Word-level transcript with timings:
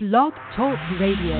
Blog 0.00 0.32
Talk 0.54 0.78
Radio. 1.00 1.34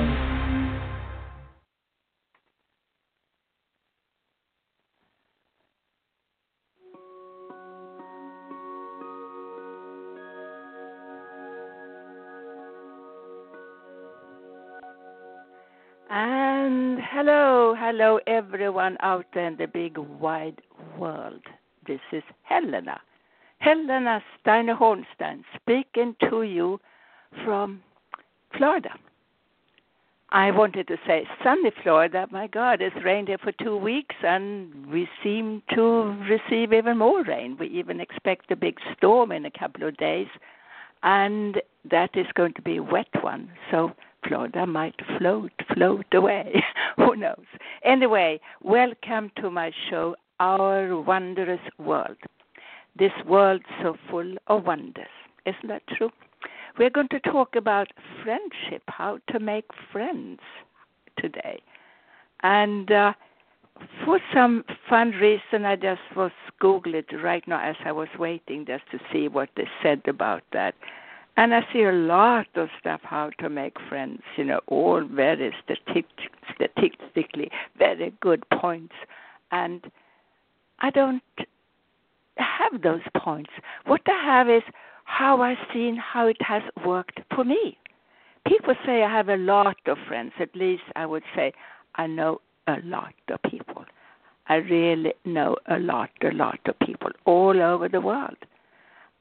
And 16.10 16.98
hello, 17.12 17.76
hello 17.78 18.18
everyone 18.26 18.96
out 18.98 19.24
there 19.34 19.46
in 19.46 19.56
the 19.56 19.68
big 19.68 19.96
wide 19.98 20.60
world. 20.98 21.42
This 21.86 22.00
is 22.10 22.24
Helena. 22.42 23.00
Helena 23.58 24.20
Steiner 24.40 24.74
Hornstein 24.74 25.44
speaking 25.54 26.16
to 26.28 26.42
you 26.42 26.80
from 27.44 27.82
Florida. 28.58 28.90
I 30.30 30.50
wanted 30.50 30.88
to 30.88 30.96
say 31.06 31.26
sunny 31.42 31.70
Florida. 31.82 32.26
My 32.32 32.48
God, 32.48 32.82
it's 32.82 33.04
rained 33.04 33.28
here 33.28 33.38
for 33.38 33.52
two 33.52 33.76
weeks, 33.76 34.16
and 34.22 34.86
we 34.88 35.08
seem 35.22 35.62
to 35.74 36.14
receive 36.28 36.72
even 36.72 36.98
more 36.98 37.22
rain. 37.22 37.56
We 37.58 37.68
even 37.68 38.00
expect 38.00 38.50
a 38.50 38.56
big 38.56 38.78
storm 38.96 39.30
in 39.30 39.46
a 39.46 39.50
couple 39.50 39.86
of 39.86 39.96
days, 39.96 40.26
and 41.04 41.62
that 41.88 42.10
is 42.14 42.26
going 42.34 42.52
to 42.54 42.62
be 42.62 42.78
a 42.78 42.82
wet 42.82 43.22
one. 43.22 43.48
So 43.70 43.92
Florida 44.26 44.66
might 44.66 44.96
float, 45.16 45.52
float 45.72 46.06
away. 46.12 46.62
Who 46.96 47.14
knows? 47.14 47.46
Anyway, 47.84 48.40
welcome 48.60 49.30
to 49.36 49.50
my 49.50 49.70
show, 49.88 50.16
Our 50.40 51.00
Wondrous 51.00 51.60
World. 51.78 52.18
This 52.98 53.12
world 53.24 53.62
so 53.80 53.96
full 54.10 54.34
of 54.48 54.64
wonders. 54.64 55.06
Isn't 55.46 55.68
that 55.68 55.86
true? 55.96 56.10
We're 56.78 56.90
going 56.90 57.08
to 57.08 57.20
talk 57.20 57.56
about 57.56 57.88
friendship, 58.22 58.82
how 58.86 59.18
to 59.30 59.40
make 59.40 59.66
friends 59.90 60.40
today. 61.18 61.60
And 62.42 62.90
uh, 62.92 63.12
for 64.04 64.20
some 64.32 64.64
fun 64.88 65.10
reason, 65.10 65.64
I 65.64 65.74
just 65.74 66.00
was 66.14 66.30
Google 66.60 66.94
it 66.94 67.06
right 67.22 67.46
now 67.48 67.60
as 67.60 67.76
I 67.84 67.92
was 67.92 68.08
waiting 68.18 68.64
just 68.64 68.84
to 68.92 68.98
see 69.12 69.26
what 69.26 69.48
they 69.56 69.66
said 69.82 70.02
about 70.06 70.42
that. 70.52 70.74
And 71.36 71.54
I 71.54 71.64
see 71.72 71.82
a 71.82 71.92
lot 71.92 72.46
of 72.56 72.68
stuff 72.80 73.00
how 73.02 73.30
to 73.38 73.48
make 73.48 73.76
friends, 73.88 74.22
you 74.36 74.44
know, 74.44 74.60
all 74.66 75.04
very 75.04 75.54
statistic, 75.62 76.06
statistically 76.54 77.50
very 77.78 78.12
good 78.20 78.44
points. 78.50 78.94
And 79.52 79.90
I 80.80 80.90
don't 80.90 81.22
have 82.36 82.82
those 82.82 83.02
points. 83.16 83.50
What 83.86 84.02
I 84.06 84.24
have 84.24 84.48
is 84.48 84.62
how 85.08 85.40
I've 85.40 85.56
seen 85.72 85.96
how 85.96 86.26
it 86.26 86.40
has 86.40 86.62
worked 86.86 87.20
for 87.34 87.42
me. 87.42 87.78
People 88.46 88.74
say 88.84 89.02
I 89.02 89.10
have 89.10 89.30
a 89.30 89.36
lot 89.36 89.78
of 89.86 89.96
friends. 90.06 90.32
At 90.38 90.54
least 90.54 90.82
I 90.96 91.06
would 91.06 91.22
say 91.34 91.52
I 91.94 92.06
know 92.06 92.40
a 92.66 92.76
lot 92.84 93.14
of 93.28 93.40
people. 93.50 93.86
I 94.48 94.56
really 94.56 95.14
know 95.24 95.56
a 95.66 95.78
lot, 95.78 96.10
a 96.22 96.30
lot 96.30 96.60
of 96.66 96.78
people 96.80 97.10
all 97.24 97.60
over 97.60 97.88
the 97.88 98.02
world. 98.02 98.36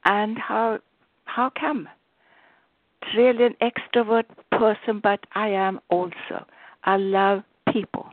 And 0.03 0.37
how 0.37 0.79
how 1.23 1.49
come? 1.49 1.87
Really 3.15 3.45
an 3.45 3.55
extrovert 3.61 4.25
person, 4.51 4.99
but 5.01 5.21
I 5.35 5.47
am 5.47 5.79
also. 5.89 6.45
I 6.83 6.97
love 6.97 7.43
people. 7.71 8.07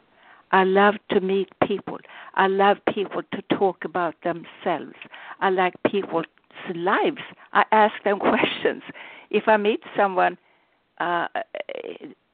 I 0.52 0.62
love 0.62 0.94
to 1.10 1.20
meet 1.20 1.48
people. 1.66 1.98
I 2.34 2.46
love 2.46 2.76
people 2.94 3.22
to 3.32 3.56
talk 3.58 3.84
about 3.84 4.14
themselves. 4.22 4.94
I 5.40 5.50
like 5.50 5.74
people's 5.90 6.26
lives. 6.74 7.22
I 7.54 7.64
ask 7.72 7.94
them 8.04 8.18
questions. 8.32 8.82
If 9.30 9.44
I 9.46 9.56
meet 9.56 9.80
someone 9.96 10.36
uh, 10.98 11.28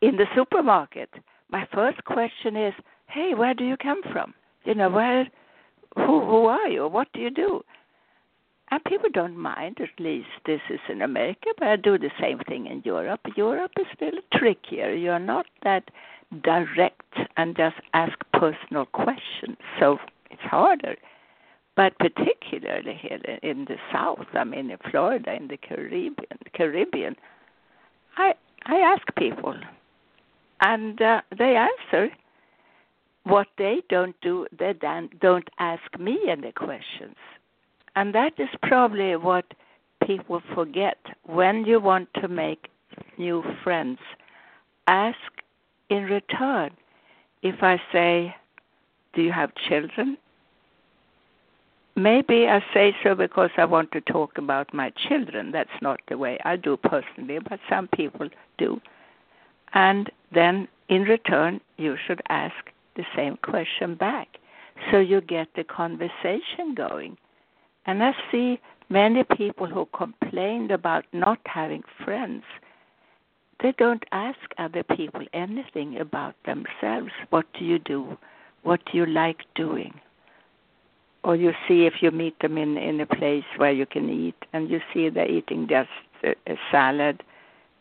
in 0.02 0.16
the 0.16 0.26
supermarket, 0.34 1.10
my 1.50 1.66
first 1.72 2.04
question 2.04 2.56
is, 2.56 2.74
"Hey, 3.06 3.34
where 3.34 3.54
do 3.54 3.64
you 3.64 3.76
come 3.76 4.02
from? 4.12 4.34
You 4.64 4.74
know, 4.74 4.90
where, 4.90 5.28
who, 5.96 6.24
who 6.24 6.46
are 6.46 6.68
you? 6.68 6.88
What 6.88 7.08
do 7.12 7.20
you 7.20 7.30
do?" 7.30 7.62
And 8.72 8.84
people 8.84 9.08
don't 9.12 9.36
mind. 9.36 9.78
At 9.80 10.02
least 10.02 10.28
this 10.46 10.60
is 10.70 10.80
in 10.88 11.02
America, 11.02 11.48
but 11.58 11.68
I 11.68 11.76
do 11.76 11.98
the 11.98 12.10
same 12.20 12.38
thing 12.40 12.66
in 12.66 12.82
Europe. 12.84 13.20
Europe 13.36 13.72
is 13.78 13.86
a 14.00 14.04
little 14.04 14.20
trickier. 14.32 14.92
You're 14.92 15.18
not 15.18 15.46
that 15.64 15.90
direct 16.44 17.14
and 17.36 17.56
just 17.56 17.76
ask 17.94 18.16
personal 18.32 18.86
questions, 18.86 19.56
so 19.80 19.98
it's 20.30 20.42
harder 20.42 20.94
but 21.76 21.96
particularly 21.98 22.94
here 22.94 23.20
in 23.42 23.64
the 23.66 23.76
South, 23.92 24.26
I 24.34 24.44
mean 24.44 24.70
in 24.70 24.78
Florida, 24.90 25.34
in 25.34 25.48
the 25.48 25.56
Caribbean, 25.56 26.14
Caribbean, 26.52 27.16
I 28.16 28.34
I 28.66 28.76
ask 28.76 29.02
people, 29.16 29.54
and 30.60 31.00
uh, 31.00 31.22
they 31.36 31.56
answer. 31.56 32.10
What 33.24 33.48
they 33.58 33.82
don't 33.90 34.18
do, 34.22 34.46
they 34.58 34.72
don't 35.20 35.48
ask 35.58 35.98
me 35.98 36.18
any 36.26 36.52
questions, 36.52 37.16
and 37.94 38.14
that 38.14 38.32
is 38.38 38.48
probably 38.62 39.14
what 39.14 39.44
people 40.04 40.40
forget 40.54 40.96
when 41.24 41.64
you 41.66 41.80
want 41.80 42.08
to 42.14 42.28
make 42.28 42.68
new 43.18 43.44
friends. 43.62 43.98
Ask 44.86 45.18
in 45.90 46.04
return. 46.04 46.70
If 47.42 47.62
I 47.62 47.80
say, 47.92 48.34
"Do 49.12 49.22
you 49.22 49.32
have 49.32 49.54
children?" 49.68 50.16
Maybe 52.02 52.48
I 52.48 52.64
say 52.72 52.96
so 53.02 53.14
because 53.14 53.50
I 53.58 53.66
want 53.66 53.92
to 53.92 54.00
talk 54.00 54.38
about 54.38 54.72
my 54.72 54.90
children. 55.06 55.50
That's 55.52 55.82
not 55.82 56.00
the 56.08 56.16
way 56.16 56.38
I 56.46 56.56
do 56.56 56.78
personally, 56.78 57.38
but 57.46 57.60
some 57.68 57.88
people 57.88 58.30
do. 58.56 58.80
And 59.74 60.10
then 60.32 60.66
in 60.88 61.02
return, 61.02 61.60
you 61.76 61.98
should 62.06 62.22
ask 62.30 62.54
the 62.96 63.04
same 63.14 63.36
question 63.42 63.96
back 63.96 64.28
so 64.90 64.98
you 64.98 65.20
get 65.20 65.48
the 65.54 65.64
conversation 65.64 66.74
going. 66.74 67.18
And 67.84 68.02
I 68.02 68.14
see 68.32 68.58
many 68.88 69.22
people 69.22 69.66
who 69.66 69.86
complained 69.94 70.70
about 70.70 71.04
not 71.12 71.40
having 71.44 71.82
friends. 72.02 72.44
They 73.62 73.74
don't 73.76 74.04
ask 74.10 74.40
other 74.56 74.84
people 74.84 75.26
anything 75.34 76.00
about 76.00 76.34
themselves. 76.46 77.12
What 77.28 77.44
do 77.58 77.66
you 77.66 77.78
do? 77.78 78.16
What 78.62 78.80
do 78.90 78.96
you 78.96 79.04
like 79.04 79.42
doing? 79.54 80.00
Or 81.22 81.36
you 81.36 81.52
see 81.68 81.86
if 81.86 81.94
you 82.00 82.10
meet 82.10 82.38
them 82.40 82.56
in 82.56 82.76
in 82.76 83.00
a 83.00 83.06
place 83.06 83.44
where 83.56 83.72
you 83.72 83.86
can 83.86 84.08
eat 84.08 84.36
and 84.52 84.70
you 84.70 84.80
see 84.92 85.08
they're 85.08 85.30
eating 85.30 85.66
just 85.68 85.88
a, 86.24 86.34
a 86.50 86.56
salad 86.70 87.22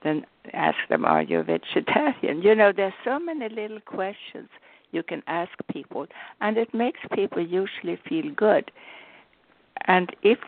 then 0.04 0.26
ask 0.54 0.78
them 0.90 1.04
are 1.06 1.22
you 1.22 1.40
a 1.40 1.44
vegetarian? 1.44 2.42
You 2.42 2.56
know 2.56 2.72
there's 2.76 2.94
so 3.04 3.20
many 3.20 3.50
little 3.50 3.82
questions 3.82 4.50
you 4.92 5.04
can 5.04 5.22
ask 5.28 5.52
people 5.72 6.08
and 6.42 6.58
it 6.58 6.74
makes 6.74 7.00
people 7.14 7.46
usually 7.46 8.00
feel 8.08 8.32
good. 8.34 8.72
And 9.88 10.16
if 10.24 10.40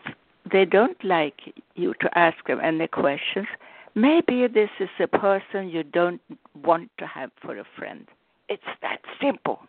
they 0.50 0.64
don't 0.64 1.02
like 1.04 1.54
you 1.74 1.94
to 2.00 2.18
ask 2.18 2.46
them 2.46 2.60
any 2.60 2.88
questions 2.88 3.46
maybe 3.94 4.46
this 4.46 4.70
is 4.80 4.88
a 5.00 5.06
person 5.06 5.68
you 5.68 5.82
don't 5.82 6.20
want 6.64 6.90
to 6.98 7.06
have 7.06 7.30
for 7.40 7.58
a 7.58 7.64
friend. 7.76 8.06
It's 8.48 8.62
that 8.80 9.00
simple 9.20 9.60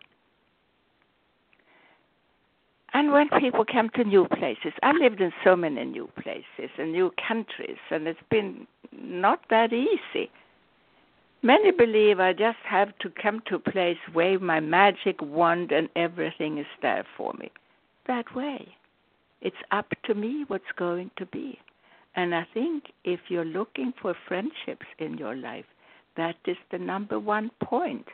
and 2.94 3.10
when 3.10 3.28
people 3.40 3.64
come 3.64 3.90
to 3.96 4.04
new 4.04 4.26
places, 4.28 4.72
I 4.84 4.92
lived 4.92 5.20
in 5.20 5.32
so 5.42 5.56
many 5.56 5.84
new 5.84 6.08
places 6.22 6.70
and 6.78 6.92
new 6.92 7.12
countries, 7.26 7.76
and 7.90 8.06
it's 8.06 8.20
been 8.30 8.68
not 8.92 9.40
that 9.50 9.72
easy. 9.72 10.30
Many 11.42 11.72
believe 11.72 12.20
I 12.20 12.32
just 12.32 12.58
have 12.64 12.96
to 13.00 13.10
come 13.20 13.42
to 13.48 13.56
a 13.56 13.58
place, 13.58 13.98
wave 14.14 14.40
my 14.40 14.60
magic 14.60 15.20
wand, 15.20 15.72
and 15.72 15.88
everything 15.96 16.58
is 16.58 16.66
there 16.82 17.04
for 17.16 17.34
me. 17.34 17.50
That 18.06 18.32
way. 18.34 18.68
It's 19.42 19.56
up 19.72 19.92
to 20.04 20.14
me 20.14 20.44
what's 20.46 20.72
going 20.76 21.10
to 21.16 21.26
be. 21.26 21.58
And 22.14 22.32
I 22.32 22.46
think 22.54 22.84
if 23.04 23.18
you're 23.28 23.44
looking 23.44 23.92
for 24.00 24.14
friendships 24.28 24.86
in 25.00 25.18
your 25.18 25.34
life, 25.34 25.66
that 26.16 26.36
is 26.46 26.56
the 26.70 26.78
number 26.78 27.18
one 27.18 27.50
point. 27.62 28.06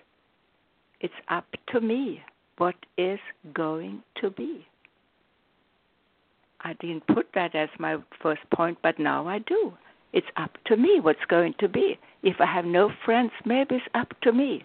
It's 1.01 1.15
up 1.29 1.47
to 1.69 1.81
me 1.81 2.23
what 2.57 2.77
is 2.97 3.21
going 3.55 4.03
to 4.23 4.31
be. 4.31 4.67
I 6.63 6.75
didn't 6.75 7.07
put 7.07 7.29
that 7.35 7.55
as 7.55 7.69
my 7.79 7.97
first 8.23 8.43
point, 8.55 8.79
but 8.83 8.99
now 8.99 9.27
I 9.27 9.39
do. 9.39 9.73
It's 10.13 10.27
up 10.37 10.59
to 10.67 10.77
me 10.77 11.01
what's 11.01 11.25
going 11.29 11.55
to 11.59 11.69
be. 11.69 11.99
If 12.23 12.41
I 12.41 12.47
have 12.47 12.65
no 12.65 12.91
friends, 13.05 13.33
maybe 13.45 13.77
it's 13.77 13.85
up 13.95 14.13
to 14.23 14.33
me. 14.33 14.65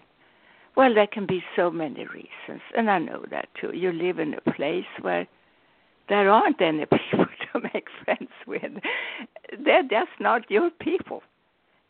Well, 0.76 0.94
there 0.94 1.06
can 1.06 1.26
be 1.26 1.42
so 1.54 1.70
many 1.70 2.04
reasons, 2.06 2.60
and 2.76 2.90
I 2.90 2.98
know 2.98 3.24
that 3.30 3.48
too. 3.58 3.70
You 3.74 3.92
live 3.92 4.18
in 4.18 4.34
a 4.34 4.50
place 4.52 4.84
where 5.00 5.26
there 6.08 6.30
aren't 6.30 6.60
any 6.60 6.84
people 7.10 7.26
to 7.52 7.60
make 7.72 7.86
friends 8.04 8.30
with. 8.46 8.72
They're 9.64 9.82
just 9.82 10.10
not 10.20 10.50
your 10.50 10.70
people. 10.70 11.22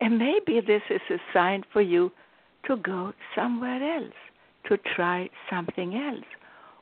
And 0.01 0.19
maybe 0.19 0.61
this 0.61 0.83
is 0.91 1.01
a 1.11 1.19
sign 1.33 1.65
for 1.73 1.81
you 1.81 2.13
to 2.67 2.77
go 2.77 3.13
somewhere 3.35 3.83
else, 3.97 4.15
to 4.69 4.77
try 4.95 5.31
something 5.51 5.97
else, 5.97 6.27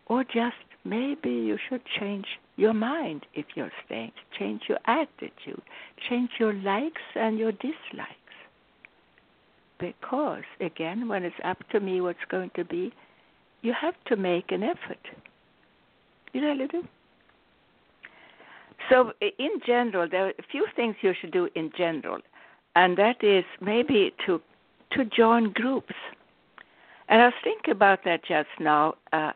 or 0.06 0.25
just 0.25 0.56
maybe 0.85 1.31
you 1.31 1.56
should 1.69 1.82
change 1.99 2.27
your 2.56 2.73
mind 2.75 3.27
if 3.35 3.47
you're 3.56 3.73
staying, 3.85 4.12
change 4.39 4.62
your 4.69 4.79
attitude, 4.87 5.62
change 6.09 6.31
your 6.39 6.53
likes 6.55 7.03
and 7.15 7.39
your 7.39 7.53
dislikes. 7.53 8.11
because, 9.79 10.45
again, 10.61 11.09
when 11.09 11.25
it's 11.25 11.37
up 11.45 11.59
to 11.71 11.81
me 11.81 12.01
what's 12.01 12.25
going 12.31 12.51
to 12.55 12.65
be, 12.65 12.93
you 13.62 13.73
have 13.73 13.95
to 14.06 14.17
make 14.17 14.53
an 14.53 14.62
effort. 14.62 15.05
You 16.33 16.41
know, 16.41 16.49
really 16.49 16.67
do. 16.69 16.85
So, 18.91 19.12
in 19.21 19.61
general, 19.67 20.09
there 20.09 20.27
are 20.27 20.35
a 20.39 20.43
few 20.51 20.67
things 20.77 20.97
you 21.01 21.15
should 21.19 21.33
do 21.33 21.49
in 21.55 21.71
general, 21.77 22.19
and 22.77 22.97
that 22.99 23.23
is 23.23 23.45
maybe 23.61 24.12
to 24.27 24.41
to 24.93 25.05
join 25.05 25.53
groups. 25.53 25.95
And 27.09 27.21
I 27.23 27.27
was 27.27 27.35
thinking 27.43 27.73
about 27.73 28.05
that 28.05 28.25
just 28.25 28.49
now. 28.61 28.95
Uh, 29.12 29.33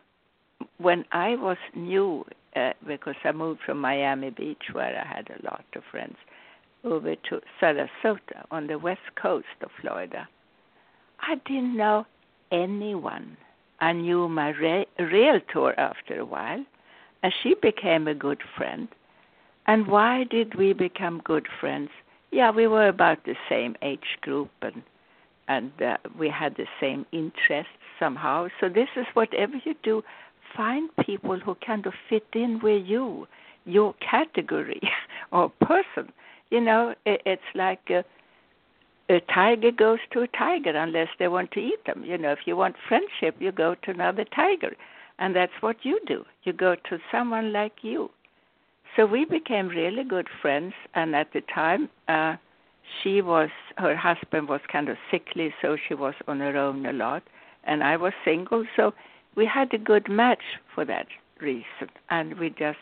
when 0.77 1.05
I 1.11 1.35
was 1.35 1.57
new, 1.75 2.25
uh, 2.55 2.73
because 2.87 3.15
I 3.23 3.31
moved 3.31 3.61
from 3.65 3.79
Miami 3.79 4.29
Beach, 4.31 4.63
where 4.71 4.99
I 4.99 5.07
had 5.07 5.29
a 5.29 5.43
lot 5.45 5.65
of 5.75 5.83
friends, 5.91 6.15
over 6.83 7.15
to 7.15 7.41
Sarasota 7.61 8.45
on 8.51 8.67
the 8.67 8.79
west 8.79 9.15
coast 9.21 9.47
of 9.61 9.69
Florida, 9.81 10.27
I 11.21 11.35
didn't 11.45 11.75
know 11.75 12.05
anyone. 12.51 13.37
I 13.79 13.93
knew 13.93 14.27
my 14.27 14.49
re- 14.49 14.87
realtor 14.97 15.77
after 15.79 16.19
a 16.19 16.25
while, 16.25 16.63
and 17.23 17.33
she 17.43 17.55
became 17.61 18.07
a 18.07 18.13
good 18.15 18.41
friend. 18.57 18.87
And 19.67 19.87
why 19.87 20.23
did 20.23 20.55
we 20.55 20.73
become 20.73 21.21
good 21.23 21.47
friends? 21.59 21.89
Yeah, 22.31 22.51
we 22.51 22.67
were 22.67 22.87
about 22.87 23.23
the 23.25 23.35
same 23.49 23.75
age 23.81 24.17
group, 24.21 24.49
and 24.61 24.81
and 25.47 25.71
uh, 25.81 25.97
we 26.17 26.29
had 26.29 26.55
the 26.57 26.67
same 26.79 27.05
interests 27.11 27.73
somehow. 27.99 28.47
So 28.59 28.69
this 28.69 28.87
is 28.95 29.05
whatever 29.15 29.53
you 29.65 29.73
do, 29.81 30.03
find 30.55 30.89
people 31.05 31.39
who 31.39 31.55
kind 31.65 31.85
of 31.85 31.93
fit 32.09 32.27
in 32.33 32.59
with 32.61 32.85
you, 32.85 33.27
your 33.65 33.93
category 33.95 34.81
or 35.31 35.49
person. 35.61 36.11
You 36.49 36.61
know, 36.61 36.95
it, 37.05 37.21
it's 37.25 37.41
like 37.55 37.79
a, 37.89 38.03
a 39.09 39.19
tiger 39.33 39.71
goes 39.71 39.99
to 40.11 40.21
a 40.21 40.27
tiger 40.27 40.71
unless 40.71 41.09
they 41.17 41.27
want 41.27 41.51
to 41.51 41.59
eat 41.59 41.85
them. 41.85 42.03
You 42.05 42.17
know, 42.17 42.31
if 42.31 42.39
you 42.45 42.55
want 42.55 42.75
friendship, 42.87 43.35
you 43.39 43.51
go 43.51 43.75
to 43.83 43.91
another 43.91 44.25
tiger, 44.35 44.75
and 45.19 45.35
that's 45.35 45.53
what 45.61 45.77
you 45.83 45.99
do. 46.07 46.25
You 46.43 46.53
go 46.53 46.75
to 46.89 46.99
someone 47.11 47.53
like 47.53 47.73
you. 47.81 48.09
So 48.95 49.05
we 49.05 49.25
became 49.25 49.67
really 49.67 50.03
good 50.03 50.27
friends, 50.41 50.73
and 50.95 51.15
at 51.15 51.31
the 51.33 51.41
time, 51.53 51.89
uh, 52.07 52.37
she 53.01 53.21
was 53.21 53.49
her 53.77 53.95
husband 53.95 54.49
was 54.49 54.61
kind 54.71 54.89
of 54.89 54.97
sickly, 55.11 55.53
so 55.61 55.77
she 55.87 55.93
was 55.93 56.15
on 56.27 56.39
her 56.39 56.57
own 56.57 56.85
a 56.85 56.93
lot, 56.93 57.23
and 57.65 57.83
I 57.83 57.97
was 57.97 58.13
single, 58.25 58.65
so 58.75 58.93
we 59.35 59.45
had 59.45 59.73
a 59.73 59.77
good 59.77 60.09
match 60.09 60.43
for 60.73 60.85
that 60.85 61.07
reason, 61.41 61.89
and 62.09 62.37
we 62.39 62.49
just 62.49 62.77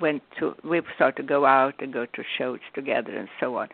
went 0.00 0.22
to 0.38 0.54
we 0.64 0.80
started 0.94 1.22
to 1.22 1.28
go 1.28 1.46
out 1.46 1.74
and 1.78 1.92
go 1.92 2.06
to 2.06 2.22
shows 2.36 2.60
together 2.74 3.16
and 3.16 3.28
so 3.40 3.56
on. 3.56 3.68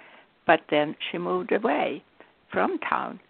But 0.46 0.60
then 0.70 0.96
she 1.10 1.18
moved 1.18 1.52
away 1.52 2.02
from 2.52 2.78
town, 2.78 3.20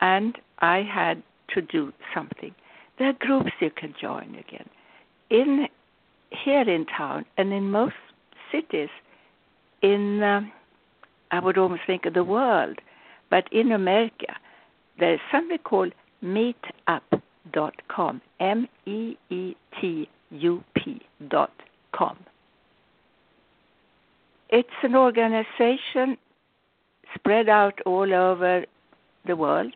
and 0.00 0.36
I 0.58 0.82
had 0.82 1.22
to 1.54 1.62
do 1.62 1.92
something. 2.14 2.54
There 2.98 3.08
are 3.08 3.14
groups 3.14 3.50
you 3.60 3.70
can 3.70 3.94
join 4.00 4.34
again. 4.34 4.68
In 5.30 5.66
here 6.30 6.68
in 6.68 6.86
town 6.86 7.24
and 7.36 7.52
in 7.52 7.70
most 7.70 7.94
cities, 8.50 8.88
in 9.82 10.22
um, 10.22 10.52
I 11.30 11.40
would 11.40 11.58
almost 11.58 11.82
think 11.86 12.06
of 12.06 12.14
the 12.14 12.24
world, 12.24 12.78
but 13.30 13.52
in 13.52 13.72
America, 13.72 14.36
there 14.98 15.14
is 15.14 15.20
something 15.32 15.58
called 15.58 15.92
Meetup.com, 17.52 18.20
M 18.40 18.68
E 18.86 19.16
E 19.30 19.54
T 19.80 20.08
U 20.30 20.64
P 20.74 21.00
dot 21.28 21.52
com. 21.92 22.16
It's 24.50 24.68
an 24.82 24.94
organization 24.94 26.16
spread 27.14 27.48
out 27.48 27.80
all 27.86 28.12
over 28.12 28.64
the 29.26 29.36
world. 29.36 29.72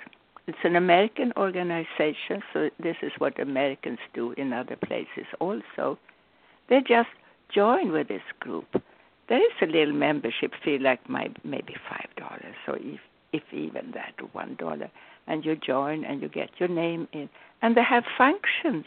It's 0.46 0.58
an 0.64 0.76
American 0.76 1.32
organization, 1.36 2.42
so 2.52 2.70
this 2.82 2.96
is 3.02 3.12
what 3.18 3.38
Americans 3.40 3.98
do 4.14 4.32
in 4.32 4.52
other 4.52 4.76
places 4.76 5.26
also. 5.40 5.98
They 6.68 6.80
just 6.80 7.10
join 7.54 7.92
with 7.92 8.08
this 8.08 8.22
group. 8.40 8.66
There 9.28 9.38
is 9.42 9.52
a 9.60 9.66
little 9.66 9.94
membership 9.94 10.52
fee, 10.64 10.78
like 10.78 11.06
my, 11.08 11.28
maybe 11.44 11.74
five 11.88 12.08
dollars, 12.16 12.56
or 12.66 12.76
if 12.76 13.00
if 13.30 13.42
even 13.52 13.90
that, 13.92 14.14
one 14.32 14.56
dollar, 14.58 14.90
and 15.28 15.44
you 15.44 15.54
join 15.54 16.04
and 16.04 16.20
you 16.20 16.28
get 16.28 16.50
your 16.58 16.68
name 16.68 17.06
in. 17.12 17.28
And 17.62 17.76
they 17.76 17.84
have 17.84 18.04
functions. 18.16 18.86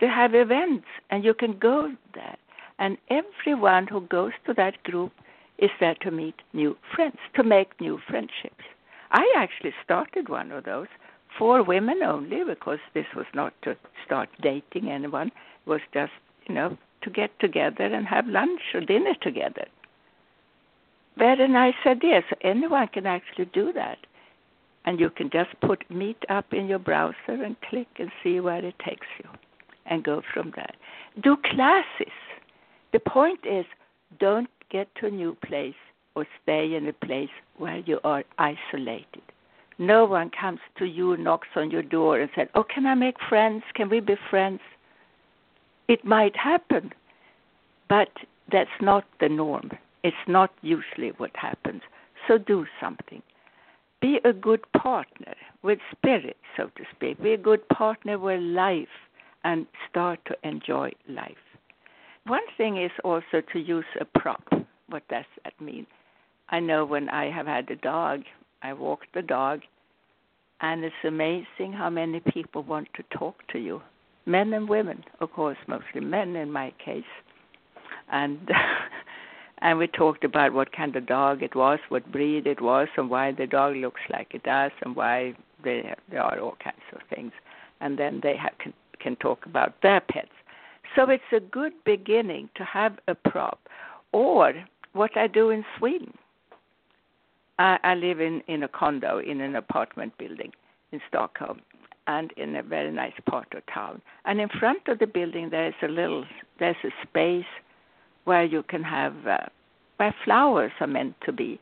They 0.00 0.08
have 0.08 0.34
events, 0.34 0.86
and 1.10 1.24
you 1.24 1.32
can 1.32 1.58
go 1.58 1.92
there. 2.14 2.36
And 2.78 2.98
everyone 3.08 3.86
who 3.86 4.00
goes 4.00 4.32
to 4.46 4.54
that 4.54 4.82
group 4.82 5.12
is 5.58 5.70
there 5.78 5.94
to 6.02 6.10
meet 6.10 6.34
new 6.52 6.76
friends, 6.94 7.18
to 7.36 7.44
make 7.44 7.80
new 7.80 8.00
friendships. 8.08 8.64
I 9.12 9.32
actually 9.36 9.72
started 9.84 10.28
one 10.28 10.50
of 10.50 10.64
those 10.64 10.88
for 11.38 11.62
women 11.62 12.02
only 12.02 12.42
because 12.44 12.80
this 12.94 13.06
was 13.14 13.26
not 13.32 13.52
to 13.62 13.76
start 14.04 14.28
dating 14.42 14.90
anyone. 14.90 15.28
It 15.28 15.70
was 15.70 15.80
just, 15.94 16.12
you 16.48 16.54
know, 16.54 16.76
to 17.02 17.10
get 17.10 17.38
together 17.38 17.84
and 17.84 18.06
have 18.06 18.26
lunch 18.26 18.60
or 18.74 18.80
dinner 18.80 19.14
together. 19.20 19.66
Very 21.16 21.46
nice 21.46 21.74
idea. 21.86 22.22
So 22.28 22.36
anyone 22.42 22.88
can 22.88 23.06
actually 23.06 23.46
do 23.46 23.72
that. 23.74 23.98
And 24.84 24.98
you 24.98 25.10
can 25.10 25.30
just 25.30 25.50
put 25.60 25.88
Meet 25.90 26.24
up 26.28 26.52
in 26.52 26.66
your 26.66 26.78
browser 26.78 27.14
and 27.28 27.56
click 27.68 27.88
and 27.98 28.10
see 28.22 28.40
where 28.40 28.64
it 28.64 28.74
takes 28.84 29.06
you 29.22 29.30
and 29.86 30.02
go 30.02 30.22
from 30.32 30.52
there. 30.56 30.72
Do 31.22 31.36
classes. 31.36 32.12
The 32.92 33.00
point 33.00 33.40
is 33.44 33.64
don't 34.18 34.48
get 34.70 34.88
to 34.96 35.06
a 35.06 35.10
new 35.10 35.36
place 35.44 35.74
or 36.14 36.26
stay 36.42 36.74
in 36.74 36.88
a 36.88 36.92
place 36.92 37.30
where 37.58 37.78
you 37.78 38.00
are 38.04 38.24
isolated. 38.38 39.22
No 39.78 40.04
one 40.04 40.30
comes 40.38 40.60
to 40.78 40.84
you, 40.84 41.16
knocks 41.16 41.48
on 41.56 41.70
your 41.70 41.82
door, 41.82 42.20
and 42.20 42.30
says, 42.36 42.48
Oh, 42.54 42.64
can 42.64 42.86
I 42.86 42.94
make 42.94 43.16
friends? 43.28 43.62
Can 43.74 43.88
we 43.88 44.00
be 44.00 44.16
friends? 44.30 44.60
It 45.88 46.04
might 46.04 46.36
happen, 46.36 46.92
but 47.88 48.10
that's 48.50 48.70
not 48.80 49.04
the 49.20 49.28
norm. 49.28 49.70
It's 50.04 50.16
not 50.28 50.52
usually 50.62 51.08
what 51.16 51.30
happens. 51.34 51.82
So 52.28 52.38
do 52.38 52.66
something. 52.80 53.22
Be 54.02 54.20
a 54.24 54.32
good 54.34 54.60
partner 54.72 55.34
with 55.62 55.78
spirit, 55.92 56.36
so 56.56 56.64
to 56.64 56.84
speak. 56.94 57.22
Be 57.22 57.32
a 57.32 57.38
good 57.38 57.66
partner 57.70 58.18
with 58.18 58.42
life 58.42 58.88
and 59.44 59.66
start 59.88 60.20
to 60.26 60.36
enjoy 60.42 60.90
life. 61.08 61.36
One 62.26 62.42
thing 62.58 62.82
is 62.82 62.90
also 63.04 63.40
to 63.52 63.58
use 63.58 63.86
a 64.00 64.04
prop. 64.04 64.44
What 64.88 65.08
does 65.08 65.24
that 65.44 65.58
mean? 65.60 65.86
I 66.50 66.60
know 66.60 66.84
when 66.84 67.08
I 67.08 67.30
have 67.30 67.46
had 67.46 67.70
a 67.70 67.76
dog, 67.76 68.22
I 68.62 68.74
walk 68.74 69.00
the 69.14 69.22
dog, 69.22 69.60
and 70.60 70.84
it's 70.84 70.94
amazing 71.04 71.72
how 71.72 71.88
many 71.88 72.20
people 72.20 72.62
want 72.62 72.88
to 72.96 73.18
talk 73.18 73.36
to 73.52 73.58
you 73.58 73.80
men 74.26 74.52
and 74.52 74.68
women, 74.68 75.04
of 75.20 75.32
course, 75.32 75.56
mostly 75.66 76.00
men 76.00 76.36
in 76.36 76.50
my 76.52 76.72
case, 76.84 77.04
and 78.10 78.38
and 79.62 79.78
we 79.78 79.86
talked 79.86 80.24
about 80.24 80.52
what 80.52 80.72
kind 80.72 80.96
of 80.96 81.06
dog 81.06 81.42
it 81.42 81.54
was, 81.54 81.78
what 81.88 82.10
breed 82.10 82.46
it 82.48 82.60
was, 82.60 82.88
and 82.96 83.08
why 83.08 83.30
the 83.30 83.46
dog 83.46 83.76
looks 83.76 84.00
like 84.10 84.34
it 84.34 84.42
does, 84.42 84.72
and 84.82 84.96
why 84.96 85.34
they, 85.64 85.94
there 86.10 86.20
are 86.20 86.38
all 86.40 86.56
kinds 86.62 86.82
of 86.92 87.00
things, 87.08 87.32
and 87.80 87.96
then 87.98 88.20
they 88.22 88.36
have, 88.36 88.58
can 88.58 88.74
can 88.98 89.16
talk 89.16 89.46
about 89.46 89.74
their 89.82 90.00
pets. 90.00 90.28
So 90.94 91.08
it's 91.10 91.32
a 91.32 91.40
good 91.40 91.72
beginning 91.84 92.50
to 92.56 92.64
have 92.64 92.98
a 93.08 93.14
prop, 93.14 93.60
or 94.12 94.52
what 94.92 95.16
I 95.16 95.26
do 95.28 95.50
in 95.50 95.64
Sweden. 95.78 96.12
I, 97.58 97.78
I 97.84 97.94
live 97.94 98.20
in 98.20 98.42
in 98.48 98.64
a 98.64 98.68
condo 98.68 99.18
in 99.18 99.40
an 99.40 99.54
apartment 99.54 100.18
building 100.18 100.52
in 100.90 101.00
Stockholm, 101.08 101.60
and 102.08 102.32
in 102.32 102.56
a 102.56 102.64
very 102.64 102.90
nice 102.90 103.18
part 103.30 103.46
of 103.54 103.62
town. 103.72 104.02
And 104.24 104.40
in 104.40 104.48
front 104.48 104.88
of 104.88 104.98
the 104.98 105.06
building, 105.06 105.50
there's 105.50 105.74
a 105.82 105.88
little, 105.88 106.24
there's 106.58 106.76
a 106.84 106.90
space 107.06 107.52
where 108.24 108.44
you 108.44 108.62
can 108.62 108.82
have, 108.82 109.14
uh, 109.26 109.38
where 109.96 110.14
flowers 110.24 110.72
are 110.80 110.86
meant 110.86 111.14
to 111.24 111.32
be. 111.32 111.60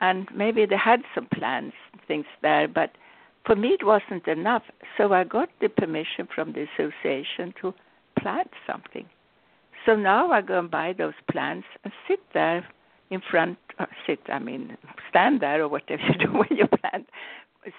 And 0.00 0.28
maybe 0.34 0.64
they 0.66 0.76
had 0.76 1.02
some 1.14 1.26
plants, 1.26 1.76
things 2.08 2.26
there, 2.42 2.66
but 2.66 2.92
for 3.44 3.54
me 3.54 3.68
it 3.68 3.84
wasn't 3.84 4.26
enough. 4.26 4.62
So 4.96 5.12
I 5.12 5.24
got 5.24 5.50
the 5.60 5.68
permission 5.68 6.28
from 6.34 6.52
the 6.52 6.66
association 6.74 7.54
to 7.60 7.74
plant 8.18 8.50
something. 8.66 9.06
So 9.86 9.96
now 9.96 10.30
I 10.30 10.42
go 10.42 10.58
and 10.58 10.70
buy 10.70 10.94
those 10.96 11.14
plants 11.30 11.66
and 11.84 11.92
sit 12.08 12.20
there 12.34 12.66
in 13.10 13.20
front, 13.30 13.58
uh, 13.78 13.86
sit, 14.06 14.20
I 14.28 14.38
mean, 14.38 14.76
stand 15.08 15.40
there 15.40 15.62
or 15.62 15.68
whatever 15.68 16.02
you 16.08 16.26
do 16.26 16.32
when 16.32 16.56
you 16.56 16.66
plant 16.66 17.06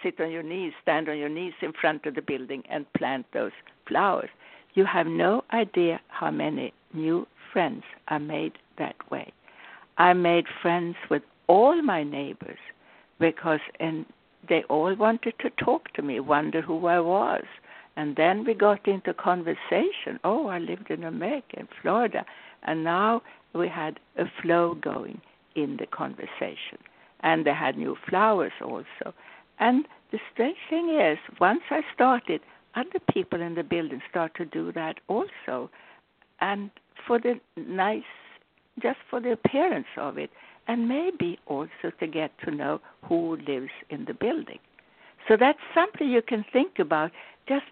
sit 0.03 0.19
on 0.19 0.31
your 0.31 0.43
knees, 0.43 0.73
stand 0.81 1.09
on 1.09 1.17
your 1.17 1.29
knees 1.29 1.53
in 1.61 1.73
front 1.73 2.05
of 2.05 2.15
the 2.15 2.21
building 2.21 2.63
and 2.69 2.91
plant 2.93 3.25
those 3.33 3.51
flowers. 3.87 4.29
You 4.73 4.85
have 4.85 5.07
no 5.07 5.43
idea 5.51 5.99
how 6.07 6.31
many 6.31 6.73
new 6.93 7.27
friends 7.51 7.83
are 8.07 8.19
made 8.19 8.57
that 8.77 8.95
way. 9.11 9.31
I 9.97 10.13
made 10.13 10.45
friends 10.61 10.95
with 11.09 11.23
all 11.47 11.81
my 11.81 12.03
neighbors 12.03 12.59
because 13.19 13.59
and 13.79 14.05
they 14.49 14.63
all 14.63 14.95
wanted 14.95 15.35
to 15.39 15.49
talk 15.63 15.93
to 15.93 16.01
me, 16.01 16.19
wonder 16.19 16.61
who 16.61 16.87
I 16.87 16.99
was. 16.99 17.43
And 17.95 18.15
then 18.15 18.43
we 18.45 18.53
got 18.53 18.87
into 18.87 19.13
conversation. 19.13 20.19
Oh, 20.23 20.47
I 20.47 20.57
lived 20.59 20.89
in 20.89 21.03
America, 21.03 21.59
in 21.59 21.67
Florida. 21.81 22.25
And 22.63 22.83
now 22.83 23.21
we 23.53 23.67
had 23.67 23.99
a 24.17 24.25
flow 24.41 24.75
going 24.75 25.21
in 25.55 25.77
the 25.77 25.85
conversation. 25.85 26.79
and 27.21 27.45
they 27.45 27.53
had 27.53 27.77
new 27.77 27.95
flowers 28.09 28.51
also. 28.63 29.13
And 29.59 29.87
the 30.11 30.19
strange 30.33 30.57
thing 30.69 30.89
is, 30.99 31.17
once 31.39 31.61
I 31.69 31.81
started, 31.93 32.41
other 32.75 32.99
people 33.11 33.41
in 33.41 33.55
the 33.55 33.63
building 33.63 34.01
start 34.09 34.33
to 34.35 34.45
do 34.45 34.71
that 34.73 34.99
also, 35.07 35.69
and 36.39 36.71
for 37.05 37.19
the 37.19 37.39
nice, 37.57 38.03
just 38.81 38.99
for 39.09 39.19
the 39.19 39.31
appearance 39.31 39.87
of 39.97 40.17
it, 40.17 40.29
and 40.67 40.87
maybe 40.87 41.39
also 41.47 41.91
to 41.99 42.07
get 42.07 42.31
to 42.45 42.51
know 42.51 42.79
who 43.03 43.37
lives 43.47 43.71
in 43.89 44.05
the 44.05 44.13
building. 44.13 44.59
So 45.27 45.37
that's 45.37 45.59
something 45.73 46.09
you 46.09 46.21
can 46.21 46.45
think 46.51 46.79
about. 46.79 47.11
Just 47.47 47.65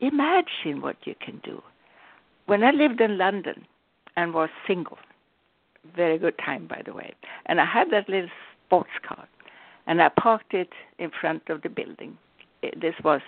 imagine 0.00 0.80
what 0.80 0.96
you 1.04 1.14
can 1.20 1.40
do. 1.44 1.62
When 2.46 2.62
I 2.62 2.70
lived 2.70 3.00
in 3.00 3.18
London 3.18 3.66
and 4.16 4.34
was 4.34 4.50
single, 4.66 4.98
very 5.96 6.18
good 6.18 6.38
time 6.38 6.66
by 6.66 6.82
the 6.84 6.92
way, 6.92 7.14
and 7.46 7.60
I 7.60 7.64
had 7.64 7.90
that 7.90 8.08
little 8.08 8.30
sports 8.66 8.90
car, 9.06 9.26
and 9.86 10.00
I 10.02 10.08
parked 10.08 10.54
it 10.54 10.70
in 10.98 11.10
front 11.20 11.42
of 11.48 11.62
the 11.62 11.68
building. 11.68 12.16
This 12.62 12.94
was 13.02 13.20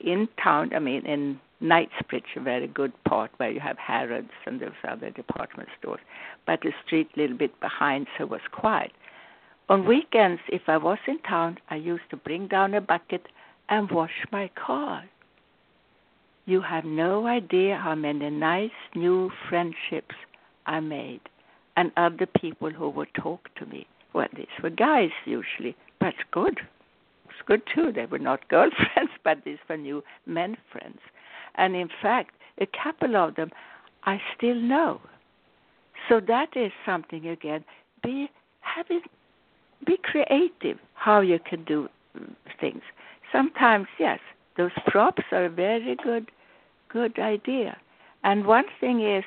in 0.00 0.28
town, 0.42 0.72
I 0.74 0.78
mean 0.78 1.04
in 1.06 1.40
Knightsbridge, 1.60 2.36
a 2.36 2.40
very 2.40 2.68
good 2.68 2.92
part 3.04 3.30
where 3.38 3.50
you 3.50 3.60
have 3.60 3.78
Harrods 3.78 4.30
and 4.46 4.60
those 4.60 4.70
other 4.86 5.10
department 5.10 5.68
stores, 5.78 6.00
but 6.46 6.60
the 6.62 6.72
street 6.84 7.08
a 7.16 7.20
little 7.20 7.36
bit 7.36 7.58
behind, 7.60 8.06
so 8.16 8.24
it 8.24 8.30
was 8.30 8.40
quiet. 8.52 8.92
On 9.68 9.84
weekends, 9.84 10.40
if 10.48 10.62
I 10.68 10.76
was 10.76 10.98
in 11.06 11.18
town, 11.20 11.58
I 11.68 11.76
used 11.76 12.08
to 12.10 12.16
bring 12.16 12.46
down 12.46 12.74
a 12.74 12.80
bucket 12.80 13.26
and 13.68 13.90
wash 13.90 14.24
my 14.32 14.48
car. 14.54 15.04
You 16.46 16.62
have 16.62 16.84
no 16.84 17.26
idea 17.26 17.76
how 17.76 17.94
many 17.94 18.30
nice 18.30 18.70
new 18.94 19.30
friendships 19.48 20.14
I 20.66 20.80
made 20.80 21.20
and 21.76 21.92
other 21.96 22.26
people 22.26 22.70
who 22.70 22.88
would 22.88 23.12
talk 23.14 23.54
to 23.56 23.66
me. 23.66 23.86
Well, 24.14 24.28
these 24.34 24.46
were 24.62 24.70
guys 24.70 25.10
usually, 25.26 25.76
but 26.00 26.14
good. 26.30 26.60
Good 27.46 27.62
too. 27.74 27.92
They 27.92 28.06
were 28.06 28.18
not 28.18 28.48
girlfriends, 28.48 29.12
but 29.24 29.44
these 29.44 29.58
were 29.68 29.76
new 29.76 30.02
men 30.26 30.56
friends. 30.70 30.98
And 31.54 31.74
in 31.74 31.88
fact, 32.02 32.34
a 32.60 32.66
couple 32.66 33.16
of 33.16 33.34
them 33.36 33.50
I 34.04 34.20
still 34.36 34.54
know. 34.54 35.00
So 36.08 36.20
that 36.20 36.56
is 36.56 36.72
something 36.86 37.26
again. 37.28 37.64
Be 38.02 38.30
having 38.60 39.02
be 39.86 39.96
creative 40.02 40.78
how 40.94 41.20
you 41.20 41.38
can 41.38 41.64
do 41.64 41.88
things. 42.60 42.82
Sometimes 43.30 43.86
yes, 43.98 44.18
those 44.56 44.70
props 44.86 45.24
are 45.32 45.44
a 45.44 45.50
very 45.50 45.96
good 46.02 46.30
good 46.88 47.18
idea. 47.18 47.76
And 48.24 48.46
one 48.46 48.64
thing 48.80 49.00
is 49.04 49.24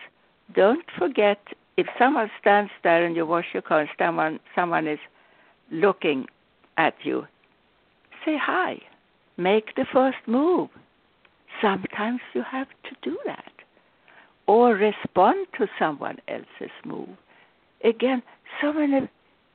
don't 0.54 0.86
forget 0.98 1.40
if 1.78 1.88
someone 1.98 2.30
stands 2.40 2.72
there 2.84 3.06
and 3.06 3.16
you 3.16 3.26
wash 3.26 3.46
your 3.54 3.62
car 3.62 3.82
and 3.82 3.90
someone 3.98 4.40
someone 4.56 4.88
is 4.88 5.00
looking 5.72 6.26
at 6.78 6.96
you, 7.04 7.28
say 8.26 8.38
hi. 8.42 8.82
Make 9.38 9.76
the 9.76 9.86
first 9.92 10.18
move. 10.28 10.70
Sometimes 11.62 12.22
you 12.34 12.44
have 12.50 12.68
to 12.84 12.96
do 13.02 13.18
that. 13.26 13.52
Or 14.48 14.74
respond 14.74 15.48
to 15.58 15.68
someone 15.80 16.18
else's 16.28 16.76
move. 16.86 17.10
Again, 17.84 18.22
so 18.60 18.74
many 18.74 19.10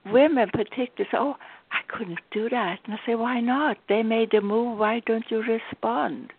women 0.06 0.48
particularly 0.52 1.08
say, 1.10 1.18
Oh, 1.18 1.36
I 1.72 1.80
couldn't 1.88 2.20
do 2.30 2.48
that. 2.48 2.78
And 2.84 2.94
I 2.94 2.98
say, 3.06 3.14
Why 3.14 3.40
not? 3.40 3.76
They 3.88 4.02
made 4.02 4.32
a 4.34 4.40
move, 4.40 4.78
why 4.78 5.00
don't 5.04 5.30
you 5.30 5.42
respond? 5.42 6.32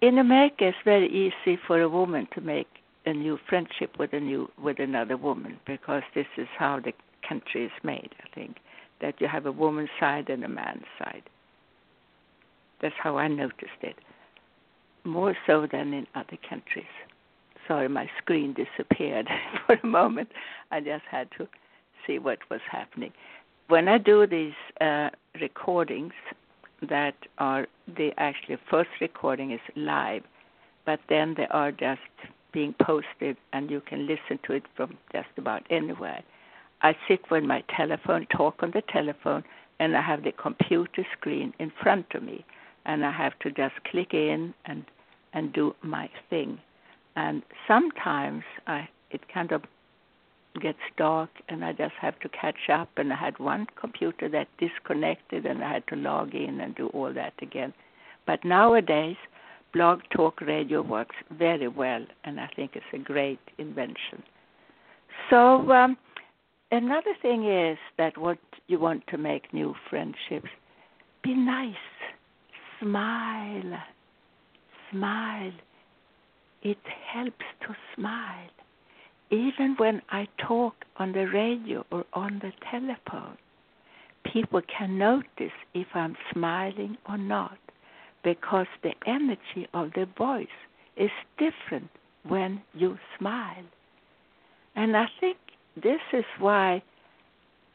In 0.00 0.16
America 0.16 0.68
it's 0.68 0.78
very 0.84 1.08
easy 1.08 1.58
for 1.66 1.80
a 1.80 1.88
woman 1.88 2.26
to 2.34 2.40
make 2.40 2.68
a 3.04 3.12
new 3.12 3.38
friendship 3.48 3.98
with 3.98 4.12
a 4.12 4.20
new 4.20 4.50
with 4.62 4.78
another 4.78 5.16
woman 5.16 5.58
because 5.66 6.02
this 6.14 6.26
is 6.36 6.48
how 6.58 6.80
the 6.80 6.92
country 7.26 7.64
is 7.64 7.72
made, 7.82 8.10
I 8.22 8.34
think. 8.34 8.56
That 9.00 9.20
you 9.20 9.28
have 9.28 9.46
a 9.46 9.52
woman's 9.52 9.90
side 9.98 10.28
and 10.28 10.44
a 10.44 10.48
man's 10.48 10.84
side. 10.98 11.22
That's 12.82 12.94
how 13.02 13.16
I 13.16 13.28
noticed 13.28 13.82
it. 13.82 13.96
More 15.04 15.36
so 15.46 15.66
than 15.70 15.92
in 15.92 16.06
other 16.14 16.38
countries. 16.48 16.84
Sorry, 17.66 17.88
my 17.88 18.10
screen 18.18 18.54
disappeared 18.54 19.28
for 19.66 19.78
a 19.82 19.86
moment. 19.86 20.28
I 20.70 20.80
just 20.80 21.04
had 21.10 21.28
to 21.38 21.46
see 22.06 22.18
what 22.18 22.38
was 22.50 22.60
happening. 22.70 23.12
When 23.68 23.88
I 23.88 23.98
do 23.98 24.26
these 24.26 24.52
uh, 24.80 25.10
recordings, 25.40 26.12
that 26.88 27.14
are 27.38 27.66
the 27.96 28.10
actually 28.16 28.56
first 28.70 28.90
recording 29.00 29.52
is 29.52 29.60
live, 29.76 30.22
but 30.86 31.00
then 31.08 31.34
they 31.36 31.46
are 31.50 31.72
just 31.72 32.00
being 32.52 32.74
posted 32.82 33.36
and 33.52 33.70
you 33.70 33.80
can 33.80 34.06
listen 34.06 34.38
to 34.46 34.52
it 34.52 34.64
from 34.76 34.96
just 35.12 35.28
about 35.36 35.62
anywhere. 35.70 36.22
I 36.82 36.96
sit 37.08 37.20
with 37.30 37.44
my 37.44 37.62
telephone, 37.76 38.26
talk 38.34 38.62
on 38.62 38.70
the 38.72 38.82
telephone, 38.92 39.44
and 39.78 39.96
I 39.96 40.02
have 40.02 40.22
the 40.24 40.32
computer 40.32 41.04
screen 41.16 41.52
in 41.58 41.72
front 41.82 42.06
of 42.14 42.22
me 42.22 42.44
and 42.86 43.04
I 43.04 43.12
have 43.12 43.38
to 43.40 43.50
just 43.50 43.74
click 43.90 44.14
in 44.14 44.54
and 44.64 44.84
and 45.32 45.52
do 45.52 45.74
my 45.82 46.10
thing. 46.28 46.58
And 47.16 47.42
sometimes 47.66 48.42
I 48.66 48.88
it 49.10 49.22
kind 49.32 49.52
of 49.52 49.62
gets 50.60 50.78
dark 50.96 51.30
and 51.48 51.64
I 51.64 51.72
just 51.72 51.94
have 52.00 52.18
to 52.20 52.28
catch 52.28 52.68
up 52.72 52.88
and 52.96 53.12
I 53.12 53.16
had 53.16 53.38
one 53.38 53.66
computer 53.80 54.28
that 54.30 54.48
disconnected 54.58 55.46
and 55.46 55.62
I 55.62 55.72
had 55.74 55.86
to 55.88 55.96
log 55.96 56.34
in 56.34 56.60
and 56.60 56.74
do 56.74 56.88
all 56.88 57.12
that 57.14 57.34
again. 57.40 57.72
But 58.26 58.44
nowadays 58.44 59.16
blog 59.72 60.00
talk 60.10 60.40
radio 60.40 60.82
works 60.82 61.16
very 61.30 61.68
well 61.68 62.04
and 62.24 62.40
I 62.40 62.48
think 62.56 62.72
it's 62.74 62.92
a 62.92 62.98
great 62.98 63.40
invention. 63.58 64.22
So 65.28 65.70
um, 65.70 65.96
another 66.70 67.14
thing 67.22 67.48
is 67.48 67.78
that 67.98 68.16
what 68.18 68.38
you 68.66 68.78
want 68.78 69.06
to 69.08 69.18
make 69.18 69.52
new 69.52 69.74
friendships, 69.88 70.48
be 71.22 71.34
nice 71.34 71.74
smile. 72.80 73.78
Smile. 74.90 75.52
It 76.62 76.78
helps 77.12 77.44
to 77.62 77.76
smile. 77.94 78.50
Even 79.30 79.74
when 79.78 80.02
I 80.10 80.26
talk 80.46 80.74
on 80.96 81.12
the 81.12 81.26
radio 81.26 81.84
or 81.92 82.04
on 82.12 82.40
the 82.42 82.52
telephone, 82.70 83.36
people 84.32 84.60
can 84.76 84.98
notice 84.98 85.54
if 85.72 85.86
I'm 85.94 86.16
smiling 86.32 86.96
or 87.08 87.16
not 87.16 87.58
because 88.24 88.66
the 88.82 88.92
energy 89.06 89.68
of 89.72 89.92
the 89.94 90.06
voice 90.18 90.46
is 90.96 91.10
different 91.38 91.88
when 92.26 92.60
you 92.74 92.98
smile. 93.18 93.64
And 94.76 94.96
I 94.96 95.06
think 95.20 95.38
this 95.76 96.00
is 96.12 96.24
why 96.38 96.82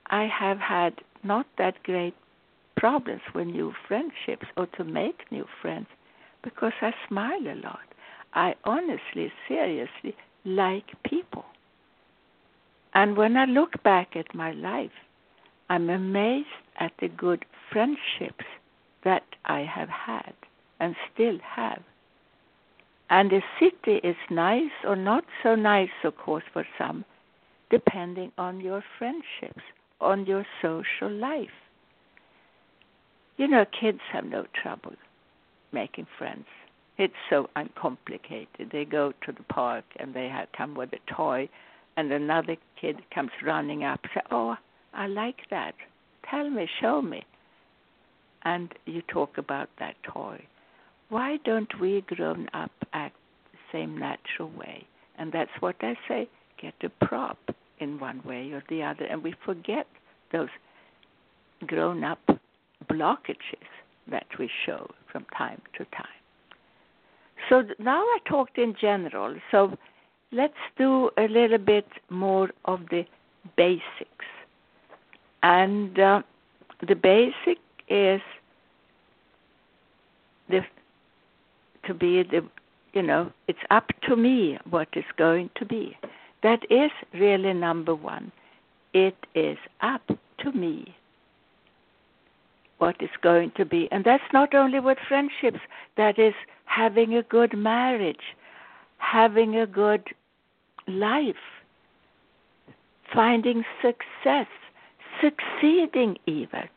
I 0.08 0.26
have 0.26 0.60
had 0.60 1.02
not 1.24 1.48
that 1.58 1.82
great 1.84 2.14
problems 2.78 3.22
with 3.34 3.48
new 3.48 3.74
friendships 3.88 4.46
or 4.58 4.68
to 4.78 4.84
make 4.84 5.32
new 5.32 5.46
friends 5.62 5.88
because 6.44 6.74
I 6.82 6.94
smile 7.08 7.48
a 7.48 7.56
lot. 7.56 7.80
I 8.34 8.56
honestly, 8.64 9.32
seriously 9.48 10.16
like 10.44 10.92
people. 11.04 11.46
And 12.94 13.18
when 13.18 13.36
I 13.36 13.46
look 13.46 13.82
back 13.84 14.16
at 14.16 14.36
my 14.36 14.52
life, 14.52 14.92
I'm 15.70 15.90
amazed 15.90 16.48
at 16.80 16.92
the 17.00 17.08
good 17.08 17.46
friendships 17.72 18.46
that 19.04 19.24
I 19.46 19.62
have 19.62 19.90
had 19.90 20.34
and 20.80 20.96
still 21.14 21.38
have. 21.44 21.82
And 23.10 23.32
the 23.32 23.42
city 23.60 24.00
is 24.08 24.16
nice 24.30 24.72
or 24.86 24.96
not 24.96 25.24
so 25.44 25.56
nice, 25.56 25.90
of 26.04 26.18
course, 26.18 26.44
for 26.54 26.66
some, 26.78 27.06
depending 27.70 28.32
on 28.38 28.62
your 28.62 28.84
friendships, 28.98 29.64
on 30.02 30.26
your 30.26 30.46
social 30.62 31.10
life. 31.10 31.50
You 33.38 33.48
know, 33.48 33.66
kids 33.80 34.00
have 34.12 34.26
no 34.26 34.46
trouble 34.62 34.94
making 35.72 36.08
friends. 36.18 36.46
It's 36.98 37.14
so 37.30 37.50
uncomplicated. 37.56 38.70
They 38.72 38.86
go 38.86 39.14
to 39.26 39.32
the 39.32 39.44
park 39.44 39.84
and 39.98 40.14
they 40.14 40.32
come 40.56 40.76
with 40.76 40.94
a 40.94 41.14
toy, 41.14 41.50
and 41.98 42.12
another 42.12 42.56
kid 42.80 43.02
comes 43.14 43.32
running 43.44 43.84
up, 43.84 44.00
say, 44.14 44.22
"Oh, 44.32 44.58
I 44.94 45.08
like 45.08 45.50
that. 45.50 45.76
Tell 46.30 46.50
me, 46.50 46.68
show 46.80 47.02
me." 47.02 47.26
And 48.44 48.74
you 48.86 49.02
talk 49.02 49.38
about 49.38 49.70
that 49.78 50.02
toy. 50.04 50.46
Why 51.10 51.38
don't 51.38 51.80
we 51.80 52.02
grown 52.02 52.50
up 52.54 52.72
act 52.94 53.18
the 53.52 53.58
same 53.72 53.98
natural 53.98 54.50
way? 54.50 54.88
And 55.18 55.32
that's 55.32 55.62
what 55.62 55.76
I 55.82 55.98
say: 56.08 56.30
get 56.62 56.74
a 56.84 57.06
prop 57.06 57.38
in 57.80 58.00
one 58.00 58.22
way 58.24 58.52
or 58.52 58.64
the 58.70 58.84
other, 58.84 59.06
and 59.06 59.24
we 59.24 59.36
forget 59.46 59.88
those 60.32 60.50
grown 61.68 62.04
up 62.04 62.20
blockages 62.90 63.70
that 64.10 64.28
we 64.38 64.50
show 64.66 64.90
from 65.12 65.26
time 65.38 65.62
to 65.78 65.86
time. 65.86 66.08
So 67.50 67.64
now 67.80 68.02
I 68.02 68.18
talked 68.28 68.58
in 68.58 68.76
general. 68.80 69.36
So 69.52 69.78
let's 70.32 70.54
do 70.78 71.10
a 71.18 71.28
little 71.28 71.58
bit 71.58 71.88
more 72.10 72.50
of 72.66 72.82
the 72.90 73.06
basics. 73.56 74.26
And 75.44 76.00
uh, 76.00 76.22
the 76.88 76.96
basic 76.96 77.60
is 77.88 78.22
the 80.50 80.62
to 81.86 81.94
be 81.94 82.24
the 82.24 82.44
you 82.94 83.02
know 83.02 83.32
it's 83.48 83.60
up 83.70 83.92
to 84.08 84.16
me 84.16 84.58
what 84.70 84.88
is 84.96 85.06
going 85.18 85.50
to 85.56 85.66
be. 85.66 85.96
That 86.46 86.62
is 86.70 86.92
really 87.12 87.54
number 87.54 87.96
one. 87.96 88.32
it 88.94 89.18
is 89.34 89.58
up 89.82 90.04
to 90.42 90.52
me 90.52 90.96
what 92.78 92.96
is 93.02 93.16
going 93.24 93.52
to 93.58 93.66
be. 93.66 93.90
And 93.92 94.06
that's 94.06 94.32
not 94.32 94.54
only 94.54 94.80
with 94.80 95.00
friendships, 95.08 95.62
that 95.98 96.20
is 96.20 96.36
having 96.66 97.16
a 97.16 97.24
good 97.24 97.58
marriage, 97.58 98.26
having 99.00 99.56
a 99.56 99.66
good 99.66 100.04
life, 100.88 101.48
finding 103.12 103.66
success, 103.82 104.48
succeeding 105.24 106.20
even. 106.28 106.70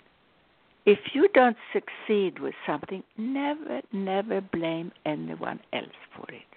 If 0.86 1.00
you 1.12 1.28
don't 1.34 1.58
succeed 1.74 2.38
with 2.38 2.54
something, 2.66 3.02
never, 3.18 3.82
never 3.92 4.40
blame 4.40 4.92
anyone 5.04 5.60
else 5.74 6.00
for 6.16 6.26
it. 6.32 6.47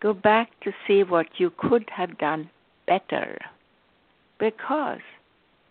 Go 0.00 0.12
back 0.14 0.50
to 0.62 0.72
see 0.86 1.02
what 1.02 1.26
you 1.38 1.50
could 1.56 1.88
have 1.90 2.18
done 2.18 2.50
better. 2.86 3.38
Because, 4.38 5.00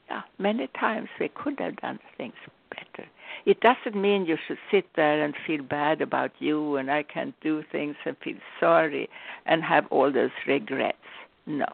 yeah, 0.10 0.22
many 0.38 0.68
times 0.80 1.10
we 1.20 1.30
could 1.30 1.60
have 1.60 1.78
done 1.78 2.00
things 2.18 2.34
better. 2.70 3.08
It 3.46 3.62
doesn't 3.62 4.00
mean 4.00 4.26
you 4.26 4.38
should 4.48 4.58
sit 4.70 4.86
there 4.96 5.24
and 5.24 5.34
feel 5.46 5.64
bad 5.64 6.02
about 6.02 6.32
you 6.40 6.76
and 6.76 6.92
I 6.92 7.04
can't 7.04 7.36
do 7.42 7.64
things 7.72 7.96
and 8.06 8.18
feel 8.24 8.38
sorry 8.60 9.10
and 9.46 9.64
have 9.64 9.86
all 9.90 10.12
those 10.12 10.32
regrets. 10.46 10.98
No. 11.46 11.68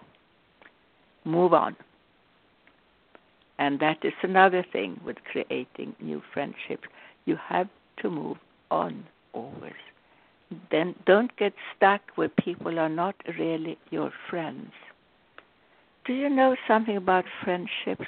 Move 1.26 1.54
on. 1.54 1.76
And 3.58 3.80
that 3.80 4.04
is 4.04 4.14
another 4.22 4.64
thing 4.72 5.00
with 5.04 5.18
creating 5.32 5.96
new 6.00 6.22
friendships. 6.34 6.88
You 7.26 7.38
have 7.38 7.70
to 8.02 8.10
move 8.10 8.38
on 8.70 9.06
always. 9.32 9.74
Then 10.72 10.96
don't 11.06 11.36
get 11.38 11.54
stuck 11.76 12.02
where 12.16 12.30
people 12.30 12.80
are 12.80 12.90
not 12.90 13.16
really 13.40 13.78
your 13.92 14.12
friends. 14.30 14.72
Do 16.06 16.14
you 16.14 16.30
know 16.30 16.56
something 16.68 16.98
about 16.98 17.26
friendships? 17.44 18.08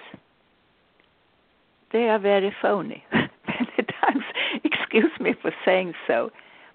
They 1.92 2.10
are 2.10 2.20
very 2.20 2.54
phony. 2.62 3.04
Many 3.14 3.88
times, 4.02 4.24
excuse 4.64 5.12
me 5.20 5.34
for 5.42 5.52
saying 5.64 5.94
so, 6.08 6.30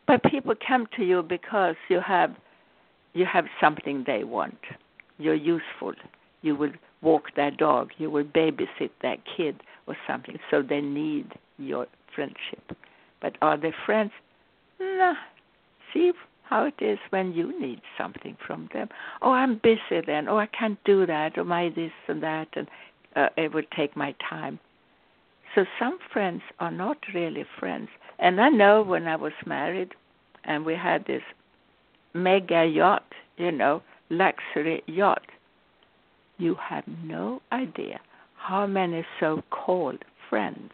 but 0.06 0.22
people 0.24 0.54
come 0.66 0.86
to 0.96 1.04
you 1.04 1.22
because 1.22 1.76
you 1.88 2.00
have 2.00 2.34
you 3.12 3.26
have 3.26 3.46
something 3.60 4.04
they 4.06 4.24
want. 4.24 4.58
You're 5.18 5.34
useful. 5.34 5.94
You 6.42 6.54
will 6.54 6.72
walk 7.02 7.34
their 7.34 7.50
dog. 7.50 7.90
You 7.98 8.08
will 8.08 8.24
babysit 8.24 8.90
their 9.02 9.16
kid 9.36 9.62
or 9.86 9.96
something. 10.06 10.38
So 10.50 10.62
they 10.62 10.80
need 10.80 11.32
your 11.58 11.86
friendship. 12.14 12.76
But 13.20 13.36
are 13.42 13.56
they 13.56 13.72
friends? 13.84 14.12
Nah. 14.80 15.14
See 15.92 16.12
how 16.44 16.64
it 16.64 16.74
is 16.80 16.98
when 17.10 17.32
you 17.32 17.58
need 17.60 17.80
something 17.96 18.36
from 18.46 18.68
them. 18.72 18.88
Oh, 19.22 19.32
I'm 19.32 19.60
busy 19.62 20.04
then. 20.06 20.28
Oh, 20.28 20.38
I 20.38 20.46
can't 20.46 20.82
do 20.84 21.06
that. 21.06 21.38
Or 21.38 21.44
my 21.44 21.68
this 21.68 21.92
and 22.08 22.22
that, 22.22 22.48
and 22.54 22.68
uh, 23.16 23.28
it 23.36 23.54
would 23.54 23.70
take 23.70 23.96
my 23.96 24.14
time. 24.28 24.58
So 25.54 25.64
some 25.78 25.98
friends 26.12 26.42
are 26.58 26.70
not 26.70 26.98
really 27.14 27.44
friends. 27.58 27.88
And 28.18 28.40
I 28.40 28.48
know 28.48 28.82
when 28.82 29.06
I 29.06 29.16
was 29.16 29.32
married, 29.46 29.90
and 30.44 30.64
we 30.64 30.74
had 30.74 31.06
this 31.06 31.22
mega 32.14 32.64
yacht, 32.64 33.04
you 33.36 33.52
know, 33.52 33.82
luxury 34.10 34.82
yacht. 34.86 35.26
You 36.38 36.56
have 36.68 36.84
no 37.04 37.42
idea 37.52 38.00
how 38.36 38.66
many 38.66 39.04
so-called 39.18 40.04
friends 40.28 40.72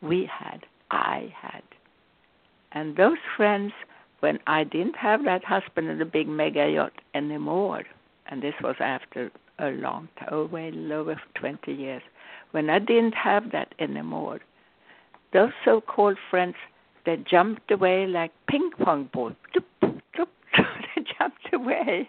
we 0.00 0.28
had. 0.32 0.60
I 0.90 1.34
had, 1.40 1.62
and 2.72 2.96
those 2.96 3.18
friends 3.36 3.72
when 4.24 4.38
I 4.46 4.64
didn't 4.64 4.96
have 4.96 5.26
that 5.26 5.44
husband 5.44 5.90
in 5.90 5.98
the 5.98 6.06
big 6.06 6.26
mega 6.26 6.66
yacht 6.66 6.94
anymore, 7.14 7.84
and 8.28 8.42
this 8.42 8.54
was 8.62 8.74
after 8.80 9.30
a 9.58 9.68
long 9.68 10.08
time, 10.18 10.30
oh, 10.32 10.48
well 10.50 10.92
over 10.94 11.20
20 11.34 11.70
years, 11.70 12.00
when 12.52 12.70
I 12.70 12.78
didn't 12.78 13.12
have 13.12 13.52
that 13.52 13.74
anymore, 13.78 14.40
those 15.34 15.50
so 15.62 15.82
called 15.82 16.16
friends, 16.30 16.54
they 17.04 17.18
jumped 17.30 17.70
away 17.70 18.06
like 18.06 18.32
ping 18.48 18.70
pong 18.82 19.10
balls. 19.12 19.34
they 19.54 21.02
jumped 21.18 21.52
away. 21.52 22.08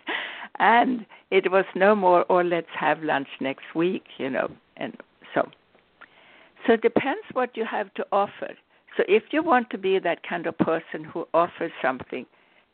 And 0.58 1.06
it 1.32 1.52
was 1.52 1.66
no 1.76 1.96
more, 1.96 2.24
or 2.30 2.44
oh, 2.44 2.46
let's 2.46 2.76
have 2.80 3.04
lunch 3.04 3.28
next 3.42 3.76
week, 3.76 4.06
you 4.18 4.30
know. 4.30 4.50
And 4.78 4.96
so, 5.34 5.50
so 6.66 6.74
it 6.76 6.82
depends 6.82 7.26
what 7.34 7.58
you 7.58 7.66
have 7.70 7.94
to 7.96 8.06
offer. 8.14 8.54
So 8.98 9.04
if 9.08 9.24
you 9.32 9.44
want 9.44 9.70
to 9.72 9.78
be 9.78 10.00
that 10.00 10.24
kind 10.28 10.48
of 10.48 10.58
person 10.58 11.04
who 11.04 11.28
offers 11.34 11.72
something, 11.82 12.26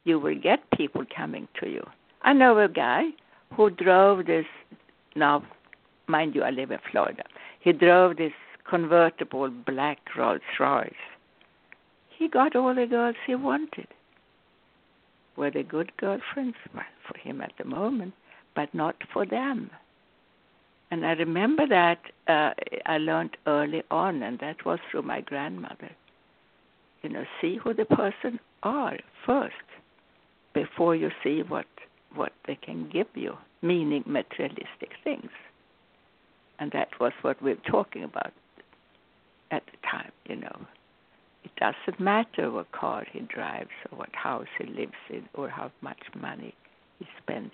you 0.04 0.20
will 0.20 0.40
get 0.40 0.60
people 0.72 1.04
coming 1.16 1.48
to 1.60 1.70
you. 1.70 1.86
I 2.22 2.34
know 2.34 2.60
a 2.60 2.70
guy 2.70 3.06
who 3.56 3.70
drove 3.70 4.26
this, 4.28 4.46
now, 5.16 5.44
mind 6.08 6.36
you, 6.36 6.44
I 6.44 6.52
live 6.52 6.72
in 6.72 6.80
Florida. 6.92 7.24
He 7.60 7.74
drove 7.74 8.18
this 8.18 8.34
convertible 8.70 9.50
black 9.50 10.00
Rolls 10.16 10.42
Royce. 10.60 10.94
He 12.18 12.28
got 12.28 12.56
all 12.56 12.76
the 12.76 12.86
girls 12.86 13.16
he 13.26 13.36
wanted. 13.36 13.88
Were 15.38 15.50
they 15.50 15.64
good 15.64 15.92
girlfriends? 15.98 16.58
Well, 16.74 16.84
for 17.08 17.18
him 17.18 17.42
at 17.42 17.54
the 17.58 17.66
moment, 17.66 18.14
but 18.56 18.74
not 18.76 18.96
for 19.12 19.26
them. 19.26 19.72
And 20.92 21.06
I 21.06 21.14
remember 21.14 21.66
that 21.68 22.00
uh, 22.28 22.52
I 22.86 22.98
learned 22.98 23.38
early 23.48 23.82
on, 23.90 24.22
and 24.22 24.38
that 24.40 24.66
was 24.66 24.80
through 24.92 25.04
my 25.04 25.22
grandmother 25.22 25.90
you 27.02 27.10
know, 27.10 27.24
see 27.42 27.58
who 27.58 27.74
the 27.74 27.86
person 27.86 28.40
are 28.64 28.98
first 29.26 29.56
before 30.54 30.96
you 30.96 31.10
see 31.24 31.42
what 31.48 31.66
what 32.14 32.34
they 32.46 32.56
can 32.56 32.90
give 32.90 33.08
you, 33.16 33.38
meaning 33.62 34.04
materialistic 34.06 34.92
things. 35.04 35.32
And 36.60 36.72
that 36.74 36.90
was 37.00 37.14
what 37.22 37.42
we 37.42 37.54
we're 37.54 37.72
talking 37.72 38.04
about 38.04 38.34
at 39.50 39.64
the 39.66 39.78
time, 39.90 40.12
you 40.26 40.36
know. 40.36 40.68
It 41.44 41.52
doesn't 41.56 42.00
matter 42.00 42.52
what 42.52 42.72
car 42.72 43.06
he 43.12 43.22
drives 43.22 43.70
or 43.92 44.00
what 44.00 44.14
house 44.14 44.48
he 44.60 44.66
lives 44.66 44.94
in 45.10 45.28
or 45.34 45.50
how 45.50 45.72
much 45.82 46.02
money 46.20 46.54
he 47.00 47.08
spends 47.22 47.54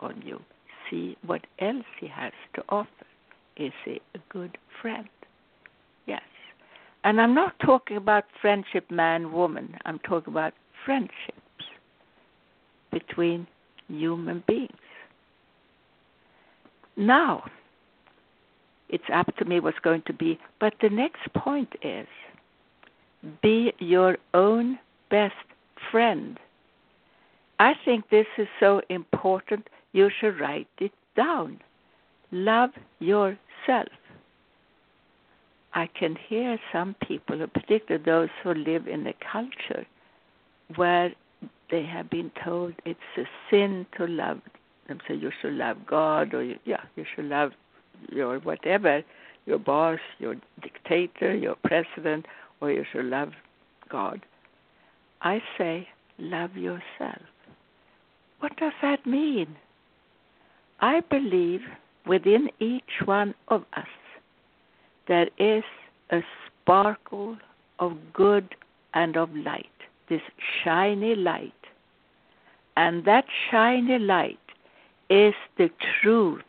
on 0.00 0.22
you. 0.24 0.40
See 0.88 1.16
what 1.26 1.42
else 1.58 1.84
he 2.00 2.06
has 2.06 2.32
to 2.54 2.62
offer. 2.68 2.88
Is 3.56 3.72
he 3.84 4.00
a 4.14 4.18
good 4.30 4.56
friend? 4.80 5.08
And 7.06 7.20
I'm 7.20 7.36
not 7.36 7.56
talking 7.60 7.96
about 7.96 8.24
friendship 8.42 8.90
man 8.90 9.30
woman, 9.30 9.76
I'm 9.84 10.00
talking 10.00 10.32
about 10.32 10.54
friendships 10.84 11.38
between 12.90 13.46
human 13.86 14.42
beings. 14.48 14.72
Now, 16.96 17.44
it's 18.88 19.04
up 19.14 19.36
to 19.36 19.44
me 19.44 19.60
what's 19.60 19.78
going 19.78 20.02
to 20.08 20.12
be, 20.12 20.36
but 20.58 20.74
the 20.82 20.90
next 20.90 21.32
point 21.32 21.72
is 21.80 22.08
be 23.40 23.72
your 23.78 24.18
own 24.34 24.76
best 25.08 25.34
friend. 25.92 26.40
I 27.60 27.74
think 27.84 28.10
this 28.10 28.26
is 28.36 28.48
so 28.58 28.82
important, 28.88 29.68
you 29.92 30.10
should 30.20 30.40
write 30.40 30.66
it 30.80 30.92
down. 31.14 31.60
Love 32.32 32.70
yourself. 32.98 33.92
I 35.76 35.88
can 35.88 36.16
hear 36.16 36.58
some 36.72 36.96
people, 37.06 37.46
particularly 37.52 38.02
those 38.02 38.30
who 38.42 38.54
live 38.54 38.88
in 38.88 39.06
a 39.06 39.12
culture 39.30 39.86
where 40.76 41.12
they 41.70 41.82
have 41.82 42.08
been 42.08 42.32
told 42.42 42.72
it's 42.86 42.98
a 43.18 43.24
sin 43.50 43.84
to 43.98 44.06
love 44.06 44.40
them. 44.88 45.00
So 45.06 45.12
you 45.12 45.30
should 45.42 45.52
love 45.52 45.76
God, 45.86 46.32
or 46.32 46.42
you, 46.42 46.56
yeah, 46.64 46.80
you 46.96 47.04
should 47.14 47.26
love 47.26 47.50
your 48.10 48.38
whatever, 48.38 49.02
your 49.44 49.58
boss, 49.58 49.98
your 50.18 50.36
dictator, 50.62 51.36
your 51.36 51.56
president, 51.62 52.24
or 52.62 52.70
you 52.70 52.84
should 52.90 53.04
love 53.04 53.32
God. 53.90 54.24
I 55.20 55.42
say, 55.58 55.88
love 56.18 56.56
yourself. 56.56 57.20
What 58.40 58.56
does 58.56 58.72
that 58.80 59.04
mean? 59.04 59.56
I 60.80 61.00
believe 61.10 61.60
within 62.06 62.48
each 62.60 63.02
one 63.04 63.34
of 63.48 63.64
us 63.76 63.86
there 65.08 65.28
is 65.38 65.64
a 66.10 66.22
sparkle 66.46 67.36
of 67.78 67.96
good 68.12 68.54
and 68.94 69.16
of 69.16 69.34
light, 69.34 69.66
this 70.08 70.22
shiny 70.62 71.14
light. 71.14 71.52
And 72.76 73.04
that 73.04 73.24
shiny 73.50 73.98
light 73.98 74.38
is 75.08 75.34
the 75.56 75.70
truth 76.02 76.44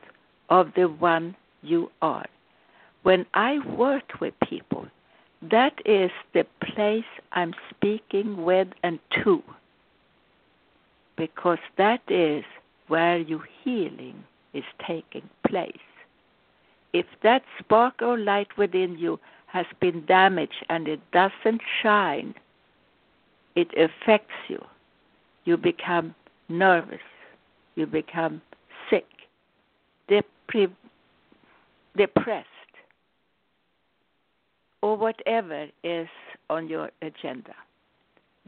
of 0.50 0.72
the 0.76 0.86
one 0.86 1.36
you 1.62 1.92
are. 2.02 2.26
When 3.04 3.26
I 3.34 3.60
work 3.60 4.20
with 4.20 4.34
people, 4.42 4.88
that 5.42 5.80
is 5.86 6.12
the 6.34 6.46
place 6.62 7.06
I'm 7.32 7.54
speaking 7.70 8.44
with 8.44 8.68
and 8.84 9.00
to, 9.24 9.44
because 11.16 11.60
that 11.78 12.02
is 12.10 12.44
where 12.88 13.18
your 13.18 13.48
healing 13.64 14.24
is 14.54 14.64
taking 14.86 15.30
place 15.48 15.87
if 16.94 17.06
that 17.24 17.44
spark 17.60 17.96
of 18.02 18.20
light 18.20 18.48
within 18.58 18.98
you 18.98 19.20
has 19.48 19.66
been 19.80 20.06
damaged 20.06 20.66
and 20.70 20.88
it 20.88 21.00
doesn't 21.12 21.62
shine, 21.82 22.34
it 23.56 23.70
affects 23.78 24.34
you. 24.48 24.64
You 25.46 25.58
become 25.58 26.14
nervous. 26.50 27.00
You 27.76 27.86
become 27.86 28.42
sick, 28.90 29.06
pre- 30.48 30.68
depressed 31.96 32.48
or 34.82 34.96
whatever 34.96 35.68
is 35.84 36.08
on 36.50 36.68
your 36.68 36.90
agenda, 37.02 37.54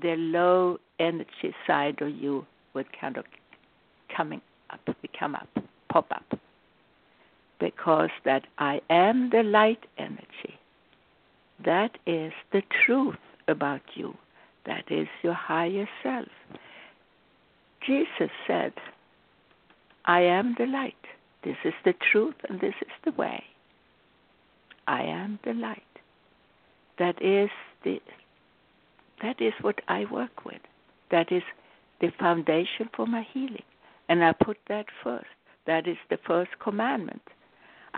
the 0.01 0.15
low 0.15 0.77
energy 0.99 1.53
side 1.67 2.01
of 2.01 2.09
you 2.09 2.45
would 2.73 2.85
kind 2.99 3.17
of 3.17 3.25
coming 4.15 4.41
up, 4.69 4.79
come 5.17 5.35
up, 5.35 5.49
pop 5.91 6.07
up. 6.11 6.39
Because 7.59 8.09
that 8.25 8.45
I 8.57 8.81
am 8.89 9.29
the 9.31 9.43
light 9.43 9.85
energy. 9.97 10.59
That 11.63 11.97
is 12.05 12.31
the 12.51 12.63
truth 12.85 13.17
about 13.47 13.81
you. 13.95 14.15
That 14.65 14.85
is 14.89 15.07
your 15.23 15.33
higher 15.33 15.89
self. 16.01 16.27
Jesus 17.85 18.29
said, 18.47 18.73
I 20.05 20.21
am 20.21 20.55
the 20.57 20.65
light. 20.65 20.95
This 21.43 21.57
is 21.63 21.73
the 21.85 21.93
truth 22.11 22.35
and 22.47 22.59
this 22.59 22.75
is 22.81 22.91
the 23.03 23.11
way. 23.11 23.43
I 24.87 25.03
am 25.03 25.39
the 25.43 25.53
light. 25.53 25.83
That 26.97 27.21
is 27.21 27.49
the 27.83 28.01
that 29.21 29.41
is 29.41 29.53
what 29.61 29.81
I 29.87 30.05
work 30.05 30.45
with. 30.45 30.61
That 31.11 31.31
is 31.31 31.43
the 31.99 32.11
foundation 32.17 32.89
for 32.95 33.05
my 33.05 33.27
healing. 33.33 33.63
And 34.07 34.23
I 34.23 34.33
put 34.33 34.57
that 34.69 34.85
first. 35.03 35.25
That 35.67 35.87
is 35.87 35.97
the 36.09 36.17
first 36.25 36.51
commandment. 36.59 37.21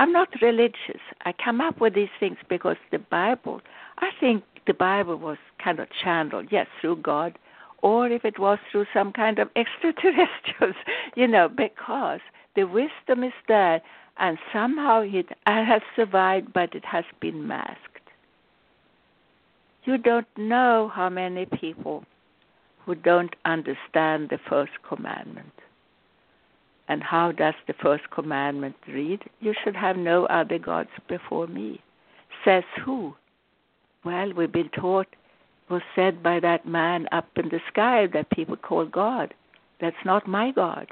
I'm 0.02 0.12
not 0.12 0.30
religious. 0.42 1.00
I 1.26 1.32
come 1.32 1.62
up 1.62 1.80
with 1.80 1.94
these 1.94 2.10
things 2.20 2.38
because 2.50 2.78
the 2.92 2.98
Bible, 2.98 3.62
I 4.00 4.10
think 4.20 4.44
the 4.66 4.74
Bible 4.74 5.16
was 5.16 5.38
kind 5.64 5.80
of 5.80 5.90
channeled, 6.04 6.48
yes, 6.50 6.66
through 6.82 7.04
God, 7.04 7.38
or 7.84 8.08
if 8.08 8.26
it 8.26 8.40
was 8.40 8.58
through 8.72 8.88
some 8.96 9.14
kind 9.14 9.38
of 9.38 9.50
extraterrestrials, 9.56 10.76
you 11.16 11.28
know, 11.28 11.48
because 11.48 12.20
the 12.56 12.64
wisdom 12.64 13.24
is 13.24 13.34
there 13.48 13.80
and 14.18 14.40
somehow 14.52 15.02
it 15.02 15.28
has 15.46 15.84
survived, 15.96 16.52
but 16.52 16.74
it 16.74 16.84
has 16.84 17.06
been 17.20 17.48
masked. 17.48 18.10
You 19.84 20.00
don't 20.00 20.28
know 20.36 20.90
how 20.92 21.10
many 21.10 21.46
people 21.46 22.06
who 22.88 22.96
don't 22.96 23.36
understand 23.46 24.30
the 24.30 24.40
first 24.50 24.72
commandment. 24.90 25.54
And 26.92 27.02
how 27.02 27.32
does 27.32 27.54
the 27.68 27.74
first 27.82 28.04
commandment 28.12 28.76
read? 28.86 29.22
You 29.40 29.54
should 29.64 29.78
have 29.78 29.96
no 29.96 30.26
other 30.26 30.60
gods 30.60 30.90
before 31.08 31.48
me. 31.48 31.80
Says 32.44 32.66
who? 32.84 33.16
Well, 34.04 34.34
we've 34.34 34.52
been 34.52 34.68
taught, 34.78 35.08
was 35.70 35.84
said 35.96 36.22
by 36.22 36.42
that 36.42 36.68
man 36.68 37.08
up 37.14 37.30
in 37.38 37.48
the 37.48 37.62
sky 37.70 38.08
that 38.14 38.30
people 38.32 38.58
call 38.58 38.86
God. 38.86 39.34
That's 39.80 40.04
not 40.04 40.28
my 40.28 40.52
God. 40.52 40.88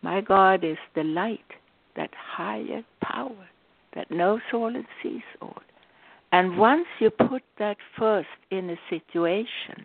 My 0.00 0.22
God 0.22 0.64
is 0.64 0.78
the 0.94 1.04
light, 1.04 1.50
that 1.94 2.10
higher 2.14 2.82
power 3.02 3.46
that 3.94 4.10
knows 4.10 4.40
all 4.54 4.74
and 4.74 4.86
sees 5.02 5.20
all. 5.42 5.60
And 6.32 6.56
once 6.56 6.86
you 7.00 7.10
put 7.10 7.42
that 7.58 7.76
first 7.98 8.28
in 8.50 8.70
a 8.70 8.78
situation, 8.88 9.84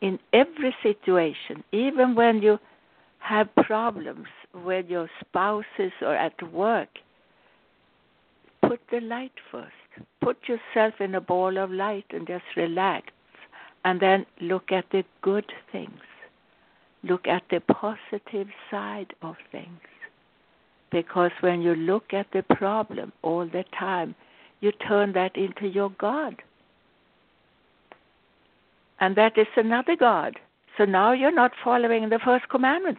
in 0.00 0.18
every 0.32 0.74
situation, 0.82 1.62
even 1.70 2.16
when 2.16 2.42
you 2.42 2.58
have 3.24 3.48
problems 3.56 4.26
with 4.54 4.86
your 4.90 5.08
spouses 5.20 5.92
or 6.02 6.14
at 6.14 6.40
work, 6.52 6.90
put 8.60 8.80
the 8.90 9.00
light 9.00 9.32
first. 9.50 9.72
Put 10.20 10.36
yourself 10.46 11.00
in 11.00 11.14
a 11.14 11.20
ball 11.20 11.56
of 11.56 11.70
light 11.70 12.04
and 12.10 12.26
just 12.26 12.44
relax. 12.54 13.06
And 13.84 13.98
then 14.00 14.26
look 14.40 14.70
at 14.70 14.84
the 14.92 15.04
good 15.22 15.50
things. 15.72 16.00
Look 17.02 17.26
at 17.26 17.44
the 17.50 17.60
positive 17.60 18.48
side 18.70 19.14
of 19.22 19.36
things. 19.50 19.80
Because 20.90 21.32
when 21.40 21.62
you 21.62 21.74
look 21.74 22.12
at 22.12 22.26
the 22.32 22.42
problem 22.42 23.12
all 23.22 23.46
the 23.46 23.64
time, 23.78 24.14
you 24.60 24.70
turn 24.72 25.12
that 25.14 25.34
into 25.36 25.66
your 25.66 25.90
God. 25.98 26.42
And 29.00 29.16
that 29.16 29.38
is 29.38 29.46
another 29.56 29.96
God. 29.96 30.38
So 30.76 30.84
now 30.84 31.12
you're 31.12 31.34
not 31.34 31.52
following 31.62 32.08
the 32.08 32.18
first 32.18 32.48
commandment. 32.48 32.98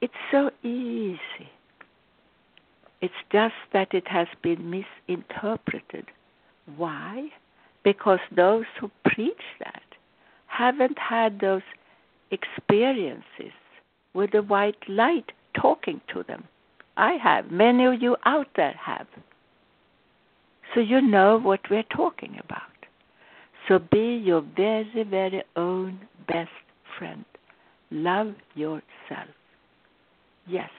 It's 0.00 0.14
so 0.30 0.50
easy. 0.62 1.50
It's 3.00 3.14
just 3.30 3.54
that 3.72 3.92
it 3.92 4.08
has 4.08 4.28
been 4.42 4.70
misinterpreted. 4.70 6.06
Why? 6.76 7.28
Because 7.84 8.20
those 8.34 8.64
who 8.80 8.90
preach 9.04 9.42
that 9.60 9.82
haven't 10.46 10.98
had 10.98 11.40
those 11.40 11.62
experiences 12.30 13.52
with 14.14 14.32
the 14.32 14.42
white 14.42 14.88
light 14.88 15.32
talking 15.54 16.00
to 16.12 16.22
them. 16.24 16.44
I 16.96 17.12
have. 17.12 17.50
Many 17.50 17.84
of 17.84 18.02
you 18.02 18.16
out 18.24 18.48
there 18.56 18.74
have. 18.80 19.06
So 20.74 20.80
you 20.80 21.00
know 21.00 21.38
what 21.38 21.60
we're 21.70 21.84
talking 21.84 22.38
about. 22.44 22.62
So 23.68 23.78
be 23.78 24.16
your 24.24 24.42
very, 24.56 25.04
very 25.08 25.42
own 25.54 26.00
best 26.26 26.50
friend. 26.98 27.24
Love 27.90 28.34
yourself. 28.54 29.28
Yes, 30.46 30.70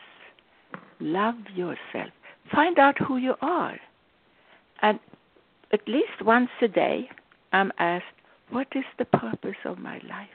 love 0.99 1.35
yourself. 1.53 2.11
Find 2.51 2.79
out 2.79 2.95
who 2.97 3.17
you 3.17 3.35
are. 3.41 3.77
And 4.81 4.99
at 5.71 5.87
least 5.87 6.25
once 6.25 6.49
a 6.63 6.67
day, 6.67 7.09
I'm 7.53 7.71
asked, 7.77 8.05
What 8.49 8.67
is 8.75 8.85
the 8.97 9.05
purpose 9.05 9.57
of 9.65 9.77
my 9.77 10.01
life? 10.09 10.29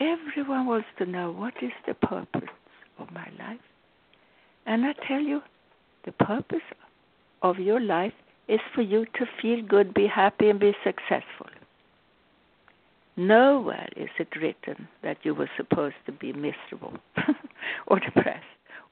Everyone 0.00 0.66
wants 0.66 0.88
to 0.98 1.06
know 1.06 1.30
what 1.30 1.54
is 1.62 1.72
the 1.86 1.94
purpose 1.94 2.48
of 2.98 3.12
my 3.12 3.28
life. 3.38 3.60
And 4.66 4.84
I 4.84 4.94
tell 5.06 5.20
you, 5.20 5.42
the 6.04 6.12
purpose 6.12 6.58
of 7.42 7.58
your 7.58 7.80
life 7.80 8.14
is 8.50 8.60
for 8.74 8.82
you 8.82 9.06
to 9.14 9.26
feel 9.40 9.62
good, 9.62 9.94
be 9.94 10.06
happy, 10.06 10.50
and 10.50 10.58
be 10.58 10.74
successful. 10.84 11.46
Nowhere 13.16 13.88
is 13.96 14.08
it 14.18 14.28
written 14.40 14.88
that 15.02 15.18
you 15.22 15.34
were 15.34 15.50
supposed 15.56 15.96
to 16.06 16.12
be 16.12 16.32
miserable 16.32 16.94
or 17.86 18.00
depressed 18.00 18.44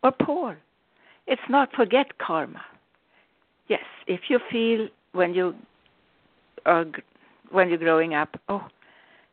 or 0.02 0.12
poor. 0.12 0.58
It's 1.26 1.48
not 1.48 1.72
forget 1.74 2.18
karma. 2.18 2.62
Yes, 3.68 3.84
if 4.06 4.20
you 4.28 4.38
feel 4.50 4.88
when 5.12 5.34
you 5.34 5.54
are 6.66 6.86
when 7.50 7.68
you're 7.68 7.78
growing 7.78 8.14
up, 8.14 8.40
oh, 8.48 8.66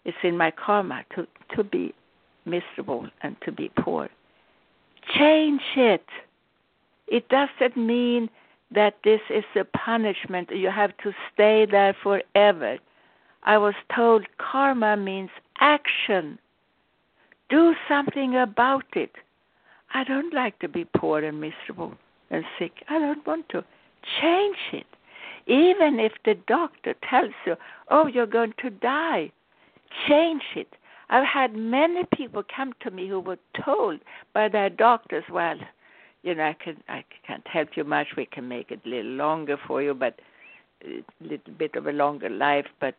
it's 0.06 0.18
in 0.24 0.38
my 0.38 0.52
karma 0.52 1.04
to 1.16 1.28
to 1.56 1.64
be 1.64 1.94
miserable 2.46 3.08
and 3.22 3.36
to 3.44 3.52
be 3.52 3.72
poor. 3.78 4.10
Change 5.18 5.62
it. 5.76 6.06
It 7.08 7.30
doesn't 7.30 7.78
mean 7.78 8.30
that 8.72 8.96
this 9.04 9.22
is 9.30 9.44
a 9.56 9.64
punishment. 9.64 10.50
You 10.52 10.70
have 10.70 10.96
to 11.04 11.14
stay 11.34 11.66
there 11.70 11.96
forever. 12.02 12.78
I 13.44 13.58
was 13.58 13.76
told 13.96 14.26
karma 14.38 14.98
means 14.98 15.30
action. 15.60 16.40
Do 17.50 17.76
something 17.88 18.36
about 18.36 18.86
it. 18.94 19.12
I 19.94 20.04
don't 20.04 20.34
like 20.34 20.58
to 20.60 20.68
be 20.68 20.86
poor 20.98 21.24
and 21.24 21.40
miserable 21.40 21.94
and 22.32 22.44
sick. 22.58 22.84
I 22.90 23.00
don't 23.00 23.26
want 23.26 23.48
to. 23.50 23.64
Change 24.22 24.58
it. 24.74 24.88
Even 25.48 26.00
if 26.00 26.12
the 26.26 26.36
doctor 26.48 26.96
tells 27.08 27.34
you, 27.46 27.56
oh, 27.90 28.08
you're 28.08 28.26
going 28.26 28.54
to 28.62 28.70
die, 28.72 29.32
change 30.08 30.44
it. 30.56 30.76
I've 31.10 31.26
had 31.26 31.56
many 31.56 32.04
people 32.16 32.44
come 32.56 32.74
to 32.82 32.90
me 32.90 33.08
who 33.08 33.20
were 33.20 33.38
told 33.64 34.00
by 34.34 34.50
their 34.50 34.70
doctors, 34.70 35.24
well, 35.32 35.58
you 36.26 36.34
know, 36.34 36.44
I 36.44 36.54
can 36.62 36.78
I 36.90 37.06
can't 37.26 37.48
help 37.48 37.70
you 37.78 37.84
much. 37.84 38.08
We 38.18 38.26
can 38.26 38.48
make 38.48 38.72
it 38.72 38.82
a 38.84 38.90
little 38.90 39.12
longer 39.12 39.58
for 39.68 39.82
you, 39.82 39.94
but 39.94 40.20
a 40.84 41.04
little 41.22 41.54
bit 41.54 41.76
of 41.76 41.86
a 41.86 41.92
longer 41.92 42.30
life. 42.30 42.66
But 42.82 42.96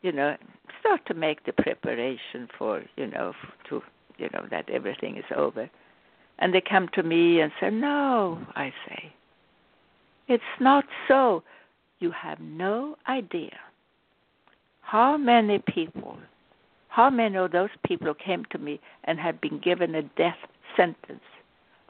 you 0.00 0.12
know, 0.12 0.34
start 0.80 1.02
to 1.06 1.14
make 1.14 1.44
the 1.44 1.52
preparation 1.52 2.48
for 2.58 2.82
you 2.96 3.06
know 3.06 3.34
to 3.68 3.82
you 4.16 4.30
know 4.32 4.46
that 4.50 4.68
everything 4.70 5.18
is 5.18 5.24
over. 5.36 5.68
And 6.38 6.54
they 6.54 6.62
come 6.62 6.88
to 6.94 7.02
me 7.02 7.42
and 7.42 7.52
say, 7.60 7.68
"No," 7.68 8.40
I 8.56 8.72
say, 8.88 9.12
"It's 10.26 10.42
not 10.58 10.86
so. 11.06 11.42
You 11.98 12.10
have 12.12 12.40
no 12.40 12.96
idea 13.06 13.58
how 14.80 15.18
many 15.18 15.58
people, 15.58 16.16
how 16.88 17.10
many 17.10 17.36
of 17.36 17.52
those 17.52 17.68
people 17.84 18.14
came 18.14 18.46
to 18.46 18.58
me 18.58 18.80
and 19.04 19.20
have 19.20 19.38
been 19.38 19.58
given 19.58 19.94
a 19.94 20.02
death 20.02 20.38
sentence 20.74 21.20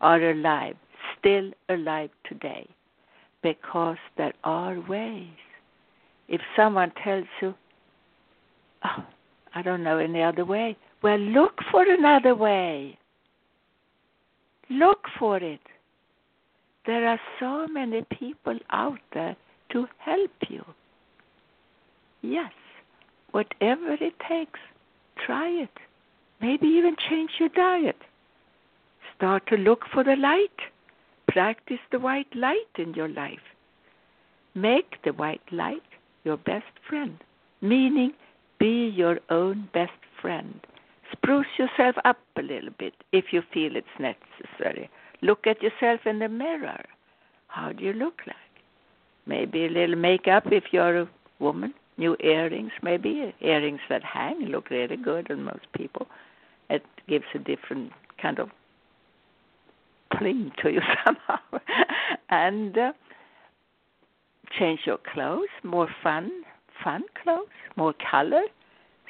are 0.00 0.30
alive, 0.30 0.76
still 1.18 1.50
alive 1.68 2.10
today, 2.28 2.66
because 3.42 3.98
there 4.16 4.32
are 4.44 4.80
ways. 4.88 5.28
If 6.28 6.40
someone 6.56 6.92
tells 7.02 7.26
you, 7.40 7.54
oh, 8.84 9.04
I 9.54 9.62
don't 9.62 9.82
know 9.82 9.98
any 9.98 10.22
other 10.22 10.44
way, 10.44 10.76
well, 11.02 11.18
look 11.18 11.58
for 11.70 11.82
another 11.82 12.34
way. 12.34 12.98
Look 14.68 15.06
for 15.18 15.38
it. 15.38 15.60
There 16.86 17.06
are 17.08 17.20
so 17.38 17.66
many 17.68 18.02
people 18.18 18.58
out 18.70 19.00
there 19.12 19.36
to 19.72 19.86
help 19.98 20.30
you. 20.48 20.64
Yes, 22.22 22.52
whatever 23.32 23.94
it 23.94 24.14
takes, 24.28 24.60
try 25.26 25.48
it. 25.48 25.70
Maybe 26.40 26.66
even 26.68 26.96
change 27.08 27.30
your 27.38 27.50
diet 27.50 27.96
Start 29.20 29.46
to 29.48 29.56
look 29.56 29.85
for 29.92 30.02
the 30.02 30.16
light. 30.16 30.61
Practice 31.28 31.78
the 31.92 31.98
white 31.98 32.35
light 32.35 32.72
in 32.78 32.94
your 32.94 33.09
life. 33.09 33.52
Make 34.54 34.94
the 35.04 35.12
white 35.12 35.42
light 35.52 35.83
your 36.24 36.38
best 36.38 36.72
friend, 36.88 37.18
meaning 37.61 38.14
be 38.59 38.88
your 38.88 39.18
own 39.28 39.68
best 39.74 40.00
friend. 40.22 40.59
Spruce 41.12 41.59
yourself 41.59 41.96
up 42.06 42.16
a 42.38 42.42
little 42.42 42.70
bit 42.78 42.94
if 43.12 43.26
you 43.30 43.42
feel 43.52 43.76
it's 43.76 43.87
necessary. 43.98 44.88
Look 45.20 45.46
at 45.46 45.62
yourself 45.62 46.06
in 46.06 46.18
the 46.20 46.30
mirror. 46.30 46.83
How 47.48 47.72
do 47.72 47.85
you 47.85 47.92
look 47.92 48.22
like? 48.26 48.37
Maybe 49.26 49.66
a 49.66 49.68
little 49.68 49.96
makeup 49.96 50.44
if 50.50 50.64
you're 50.72 50.98
a 50.98 51.09
woman. 51.40 51.74
New 51.98 52.16
earrings, 52.20 52.72
maybe 52.83 53.35
earrings 53.42 53.80
that 53.90 54.02
hang 54.02 54.46
look 54.46 54.70
really 54.70 54.96
good 54.96 55.30
on 55.30 55.44
most 55.44 55.70
people. 55.76 56.06
It 56.70 56.87
gives 57.06 57.26
a 57.35 57.38
different 57.38 57.92
kind 58.16 58.38
of 58.38 58.48
cling 60.12 60.53
to 60.62 60.70
you 60.70 60.81
somehow. 61.05 61.38
and 62.29 62.77
uh, 62.77 62.92
change 64.59 64.81
your 64.85 64.99
clothes, 65.12 65.49
more 65.62 65.88
fun, 66.03 66.31
fun 66.83 67.03
clothes, 67.23 67.49
more 67.77 67.94
color, 68.11 68.42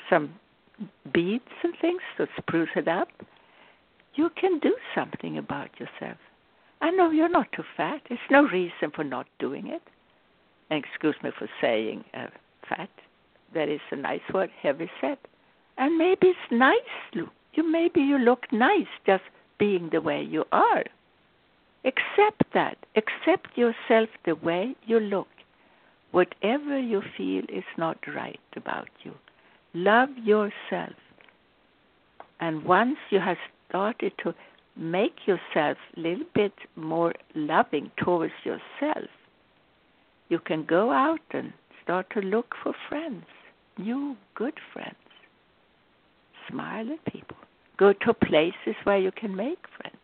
some 0.09 0.35
beads 1.13 1.45
and 1.63 1.75
things 1.81 2.01
to 2.17 2.27
spruce 2.39 2.71
it 2.77 2.89
up. 2.89 3.09
You 4.15 4.31
can 4.41 4.59
do 4.59 4.75
something 4.95 5.39
about 5.39 5.71
yourself. 5.79 6.19
I 6.81 6.91
know 6.91 7.11
you're 7.11 7.29
not 7.29 7.53
too 7.53 7.65
fat. 7.77 8.01
There's 8.09 8.21
no 8.31 8.43
reason 8.43 8.91
for 8.95 9.05
not 9.05 9.27
doing 9.39 9.69
it. 9.69 9.83
And 10.71 10.83
excuse 10.83 11.17
me 11.23 11.31
for 11.39 11.49
saying 11.61 12.05
uh, 12.15 12.27
fat. 12.69 12.89
That 13.55 13.69
is 13.69 13.81
a 13.91 13.97
nice 13.97 14.21
word, 14.33 14.51
heavy 14.63 14.91
set. 15.01 15.19
And 15.77 15.99
maybe 15.99 16.29
it's 16.29 16.39
nice. 16.51 16.77
You 17.13 17.29
maybe 17.71 18.01
you 18.01 18.19
look 18.19 18.45
nice 18.53 18.87
just 19.07 19.25
being 19.61 19.91
the 19.93 20.01
way 20.01 20.21
you 20.23 20.45
are. 20.51 20.85
Accept 21.85 22.43
that. 22.53 22.77
Accept 22.97 23.57
yourself 23.57 24.09
the 24.25 24.35
way 24.35 24.75
you 24.87 24.99
look. 24.99 25.29
Whatever 26.11 26.79
you 26.79 27.03
feel 27.17 27.45
is 27.45 27.65
not 27.79 27.99
right 28.13 28.41
about 28.57 28.89
you. 29.05 29.13
Love 29.75 30.09
yourself. 30.25 30.97
And 32.41 32.65
once 32.65 32.97
you 33.11 33.21
have 33.21 33.37
started 33.69 34.13
to 34.25 34.35
make 34.77 35.27
yourself 35.27 35.79
a 35.97 36.01
little 36.01 36.27
bit 36.35 36.55
more 36.75 37.15
loving 37.35 37.93
towards 38.03 38.33
yourself, 38.45 39.09
you 40.29 40.39
can 40.39 40.65
go 40.65 40.91
out 40.91 41.21
and 41.33 41.53
start 41.83 42.07
to 42.15 42.21
look 42.21 42.55
for 42.63 42.73
friends, 42.89 43.25
new, 43.79 44.17
good 44.35 44.55
friends. 44.73 44.97
Smile 46.49 46.93
at 46.93 47.13
people. 47.13 47.37
Go 47.81 47.95
to 47.95 48.13
places 48.13 48.77
where 48.85 48.99
you 48.99 49.11
can 49.11 49.35
make 49.35 49.65
friends. 49.79 49.97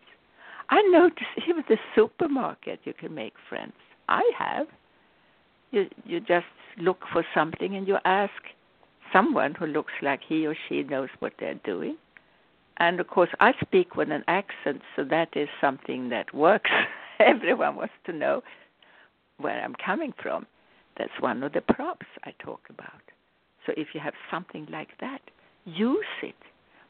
I 0.70 0.80
notice 0.90 1.26
even 1.46 1.62
the 1.68 1.76
supermarket 1.94 2.80
you 2.84 2.94
can 2.94 3.14
make 3.14 3.34
friends. 3.50 3.74
I 4.08 4.22
have. 4.36 4.66
You 5.72 5.86
you 6.06 6.20
just 6.20 6.46
look 6.78 7.02
for 7.12 7.22
something 7.34 7.76
and 7.76 7.86
you 7.86 7.98
ask 8.06 8.32
someone 9.12 9.54
who 9.54 9.66
looks 9.66 9.92
like 10.00 10.20
he 10.26 10.46
or 10.46 10.56
she 10.68 10.82
knows 10.84 11.10
what 11.18 11.34
they're 11.38 11.60
doing. 11.64 11.96
And 12.78 12.98
of 12.98 13.08
course, 13.08 13.30
I 13.40 13.52
speak 13.60 13.94
with 13.94 14.10
an 14.10 14.24
accent, 14.26 14.80
so 14.94 15.04
that 15.04 15.28
is 15.36 15.48
something 15.60 16.08
that 16.08 16.34
works. 16.34 16.70
Everyone 17.20 17.76
wants 17.76 17.94
to 18.06 18.12
know 18.12 18.42
where 19.38 19.62
I'm 19.62 19.74
coming 19.74 20.14
from. 20.22 20.46
That's 20.96 21.20
one 21.20 21.42
of 21.42 21.52
the 21.52 21.60
props 21.60 22.06
I 22.24 22.32
talk 22.42 22.60
about. 22.70 23.02
So 23.66 23.74
if 23.76 23.88
you 23.92 24.00
have 24.00 24.14
something 24.30 24.66
like 24.70 24.90
that, 25.00 25.20
use 25.66 26.14
it. 26.22 26.34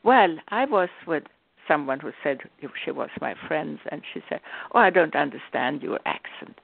Well, 0.07 0.37
I 0.51 0.67
was 0.67 0.89
with 1.05 1.25
someone 1.67 1.99
who 1.99 2.13
said 2.23 2.39
she 2.85 2.93
was 2.93 3.11
my 3.21 3.35
friend, 3.49 3.81
and 3.91 4.03
she 4.15 4.23
said, 4.29 4.41
"Oh, 4.71 4.79
I 4.79 4.89
don't 4.89 5.17
understand 5.17 5.83
your 5.83 5.99
accent." 6.07 6.61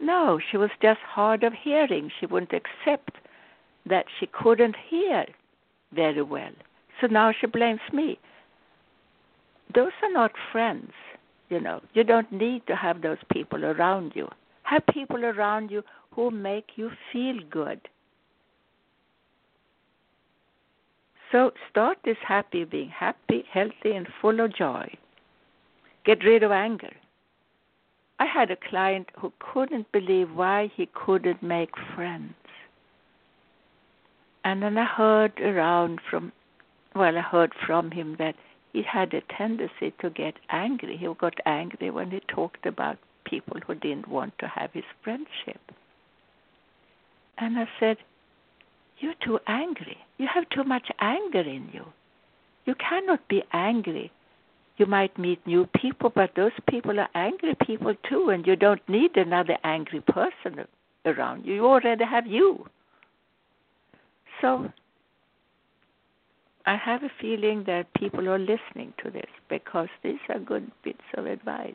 No, 0.00 0.40
she 0.40 0.56
was 0.56 0.72
just 0.82 0.98
hard 0.98 1.44
of 1.44 1.52
hearing. 1.52 2.10
She 2.18 2.26
wouldn't 2.26 2.52
accept 2.52 3.18
that 3.86 4.06
she 4.18 4.26
couldn't 4.26 4.74
hear 4.74 5.26
very 5.92 6.22
well. 6.22 6.50
So 7.00 7.06
now 7.06 7.30
she 7.30 7.46
blames 7.46 7.92
me. 7.92 8.18
Those 9.72 9.92
are 10.02 10.10
not 10.10 10.36
friends, 10.50 10.92
you 11.50 11.60
know. 11.60 11.82
You 11.94 12.02
don't 12.02 12.32
need 12.32 12.66
to 12.66 12.74
have 12.74 13.00
those 13.00 13.22
people 13.30 13.64
around 13.64 14.16
you. 14.16 14.28
Have 14.64 14.84
people 14.86 15.24
around 15.24 15.70
you 15.70 15.84
who 16.10 16.32
make 16.32 16.76
you 16.76 16.90
feel 17.12 17.38
good. 17.48 17.88
So 21.32 21.52
start 21.70 21.96
this 22.04 22.18
happy 22.24 22.64
being 22.64 22.90
happy, 22.90 23.44
healthy, 23.50 23.92
and 23.92 24.06
full 24.20 24.38
of 24.40 24.54
joy. 24.54 24.94
Get 26.04 26.22
rid 26.22 26.42
of 26.42 26.52
anger. 26.52 26.92
I 28.18 28.26
had 28.26 28.50
a 28.50 28.56
client 28.56 29.08
who 29.18 29.32
couldn't 29.40 29.90
believe 29.92 30.30
why 30.34 30.70
he 30.76 30.88
couldn't 30.92 31.42
make 31.42 31.70
friends. 31.94 32.34
And 34.44 34.62
then 34.62 34.76
I 34.76 34.84
heard 34.84 35.40
around 35.40 36.00
from, 36.08 36.32
well, 36.94 37.16
I 37.16 37.22
heard 37.22 37.52
from 37.66 37.90
him 37.90 38.16
that 38.18 38.34
he 38.72 38.82
had 38.82 39.14
a 39.14 39.22
tendency 39.36 39.92
to 40.00 40.10
get 40.10 40.34
angry. 40.50 40.96
He 40.96 41.08
got 41.18 41.34
angry 41.46 41.90
when 41.90 42.10
he 42.10 42.20
talked 42.28 42.66
about 42.66 42.98
people 43.24 43.58
who 43.66 43.74
didn't 43.74 44.08
want 44.08 44.34
to 44.40 44.48
have 44.48 44.72
his 44.72 44.84
friendship. 45.02 45.60
And 47.38 47.58
I 47.58 47.68
said, 47.80 47.96
You're 49.02 49.14
too 49.24 49.40
angry. 49.48 49.98
You 50.18 50.28
have 50.32 50.48
too 50.50 50.62
much 50.62 50.86
anger 51.00 51.40
in 51.40 51.68
you. 51.72 51.84
You 52.66 52.76
cannot 52.76 53.26
be 53.28 53.42
angry. 53.52 54.12
You 54.76 54.86
might 54.86 55.18
meet 55.18 55.44
new 55.44 55.66
people, 55.76 56.10
but 56.14 56.30
those 56.36 56.52
people 56.70 57.00
are 57.00 57.08
angry 57.16 57.56
people 57.66 57.94
too, 58.08 58.30
and 58.30 58.46
you 58.46 58.54
don't 58.54 58.88
need 58.88 59.16
another 59.16 59.58
angry 59.64 60.00
person 60.02 60.66
around 61.04 61.44
you. 61.44 61.54
You 61.54 61.66
already 61.66 62.04
have 62.04 62.28
you. 62.28 62.64
So 64.40 64.70
I 66.64 66.76
have 66.76 67.02
a 67.02 67.10
feeling 67.20 67.64
that 67.66 67.92
people 67.94 68.28
are 68.28 68.38
listening 68.38 68.94
to 69.02 69.10
this 69.10 69.30
because 69.50 69.88
these 70.04 70.20
are 70.28 70.38
good 70.38 70.70
bits 70.84 71.02
of 71.18 71.26
advice. 71.26 71.74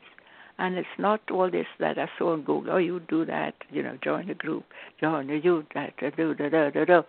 And 0.58 0.76
it's 0.76 0.88
not 0.98 1.20
all 1.30 1.50
this 1.50 1.66
that 1.78 1.98
I 1.98 2.08
saw 2.18 2.32
on 2.32 2.42
Google. 2.42 2.74
Oh, 2.74 2.78
you 2.78 3.00
do 3.00 3.24
that, 3.26 3.54
you 3.70 3.82
know, 3.82 3.96
join 4.02 4.28
a 4.28 4.34
group, 4.34 4.64
join 5.00 5.30
a 5.30 5.36
you 5.36 5.64
that, 5.74 5.94
do 6.16 6.34
da 6.34 6.48
da 6.48 6.70
da 6.70 6.84
da. 6.84 7.02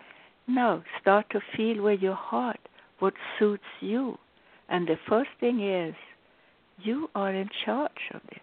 No, 0.48 0.84
start 1.02 1.26
to 1.32 1.40
feel 1.56 1.82
with 1.84 2.00
your 2.00 2.16
heart 2.16 2.60
what 3.00 3.14
suits 3.38 3.64
you. 3.82 4.18
And 4.68 4.88
the 4.88 5.00
first 5.08 5.32
thing 5.40 5.68
is, 5.68 5.96
you 6.82 7.10
are 7.16 7.34
in 7.34 7.50
charge 7.66 8.12
of 8.14 8.22
this, 8.30 8.40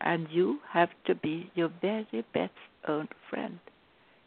and 0.00 0.28
you 0.30 0.60
have 0.72 0.90
to 1.06 1.14
be 1.14 1.50
your 1.54 1.70
very 1.82 2.24
best 2.32 2.52
own 2.86 3.08
friend 3.28 3.58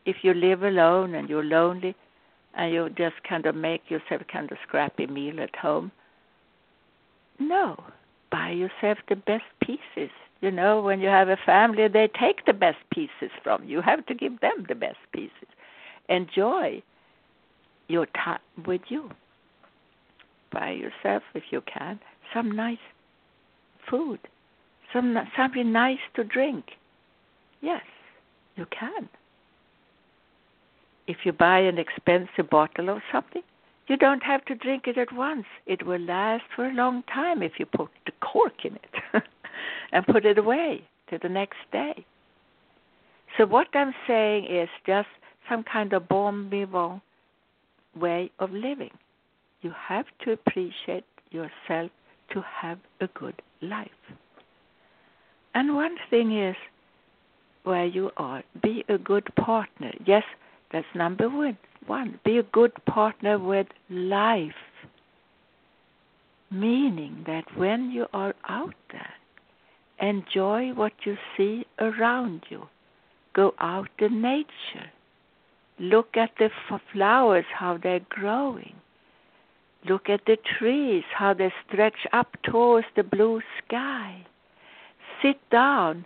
if 0.05 0.17
you 0.21 0.33
live 0.33 0.63
alone 0.63 1.15
and 1.15 1.29
you're 1.29 1.43
lonely 1.43 1.95
and 2.55 2.73
you 2.73 2.89
just 2.89 3.15
kind 3.27 3.45
of 3.45 3.55
make 3.55 3.89
yourself 3.89 4.21
kind 4.31 4.51
of 4.51 4.57
scrappy 4.67 5.07
meal 5.07 5.39
at 5.39 5.55
home, 5.55 5.91
no, 7.39 7.81
buy 8.33 8.49
yourself 8.49 8.97
the 9.07 9.15
best 9.15 9.45
pieces. 9.61 10.11
You 10.41 10.51
know, 10.51 10.81
when 10.81 10.99
you 10.99 11.07
have 11.07 11.29
a 11.29 11.37
family, 11.45 11.87
they 11.87 12.09
take 12.19 12.45
the 12.45 12.53
best 12.53 12.79
pieces 12.91 13.31
from 13.43 13.63
you. 13.63 13.77
You 13.77 13.81
have 13.81 14.05
to 14.07 14.15
give 14.15 14.39
them 14.41 14.65
the 14.67 14.75
best 14.75 14.97
pieces. 15.13 15.49
Enjoy 16.09 16.81
your 17.87 18.07
time 18.07 18.39
with 18.65 18.81
you. 18.89 19.09
Buy 20.51 20.71
yourself, 20.71 21.23
if 21.35 21.43
you 21.51 21.61
can, 21.61 21.99
some 22.33 22.51
nice 22.51 22.85
food, 23.89 24.19
some 24.91 25.15
something 25.37 25.71
nice 25.71 26.03
to 26.15 26.23
drink. 26.23 26.65
Yes, 27.61 27.83
you 28.55 28.65
can 28.65 29.07
if 31.07 31.17
you 31.25 31.33
buy 31.33 31.59
an 31.59 31.77
expensive 31.77 32.49
bottle 32.49 32.89
of 32.89 33.01
something, 33.11 33.43
you 33.87 33.97
don't 33.97 34.23
have 34.23 34.45
to 34.45 34.55
drink 34.55 34.83
it 34.87 34.97
at 34.97 35.11
once. 35.13 35.45
It 35.65 35.85
will 35.85 35.99
last 35.99 36.43
for 36.55 36.65
a 36.65 36.73
long 36.73 37.03
time 37.13 37.43
if 37.43 37.53
you 37.59 37.65
put 37.65 37.89
the 38.05 38.13
cork 38.21 38.65
in 38.65 38.75
it 38.75 39.23
and 39.91 40.05
put 40.05 40.25
it 40.25 40.37
away 40.37 40.81
to 41.09 41.19
the 41.21 41.29
next 41.29 41.57
day. 41.71 42.05
So 43.37 43.45
what 43.45 43.67
I'm 43.73 43.93
saying 44.07 44.45
is 44.45 44.69
just 44.85 45.07
some 45.49 45.63
kind 45.63 45.93
of 45.93 46.07
bon 46.07 46.49
vivant 46.49 47.01
way 47.95 48.31
of 48.39 48.51
living. 48.51 48.91
You 49.61 49.73
have 49.87 50.05
to 50.23 50.31
appreciate 50.31 51.05
yourself 51.31 51.91
to 52.31 52.43
have 52.61 52.79
a 53.01 53.07
good 53.07 53.41
life. 53.61 53.89
And 55.55 55.75
one 55.75 55.95
thing 56.09 56.37
is 56.37 56.55
where 57.63 57.85
you 57.85 58.11
are, 58.17 58.43
be 58.61 58.83
a 58.89 58.97
good 58.97 59.29
partner. 59.35 59.91
Yes, 60.05 60.23
that's 60.71 60.87
number 60.95 61.29
one. 61.29 61.57
One, 61.87 62.19
be 62.23 62.37
a 62.37 62.43
good 62.43 62.73
partner 62.85 63.37
with 63.37 63.67
life. 63.89 64.53
Meaning 66.51 67.23
that 67.25 67.45
when 67.57 67.91
you 67.91 68.05
are 68.13 68.35
out 68.47 68.75
there, 68.91 69.13
enjoy 69.99 70.73
what 70.73 70.93
you 71.03 71.17
see 71.35 71.65
around 71.79 72.43
you. 72.49 72.67
Go 73.33 73.55
out 73.59 73.89
in 73.99 74.21
nature. 74.21 74.91
Look 75.79 76.15
at 76.15 76.31
the 76.37 76.49
flowers, 76.91 77.45
how 77.51 77.77
they're 77.81 78.05
growing. 78.09 78.75
Look 79.89 80.09
at 80.09 80.21
the 80.25 80.37
trees, 80.57 81.03
how 81.13 81.33
they 81.33 81.51
stretch 81.67 82.07
up 82.13 82.37
towards 82.43 82.87
the 82.95 83.03
blue 83.03 83.41
sky. 83.65 84.25
Sit 85.21 85.37
down 85.49 86.05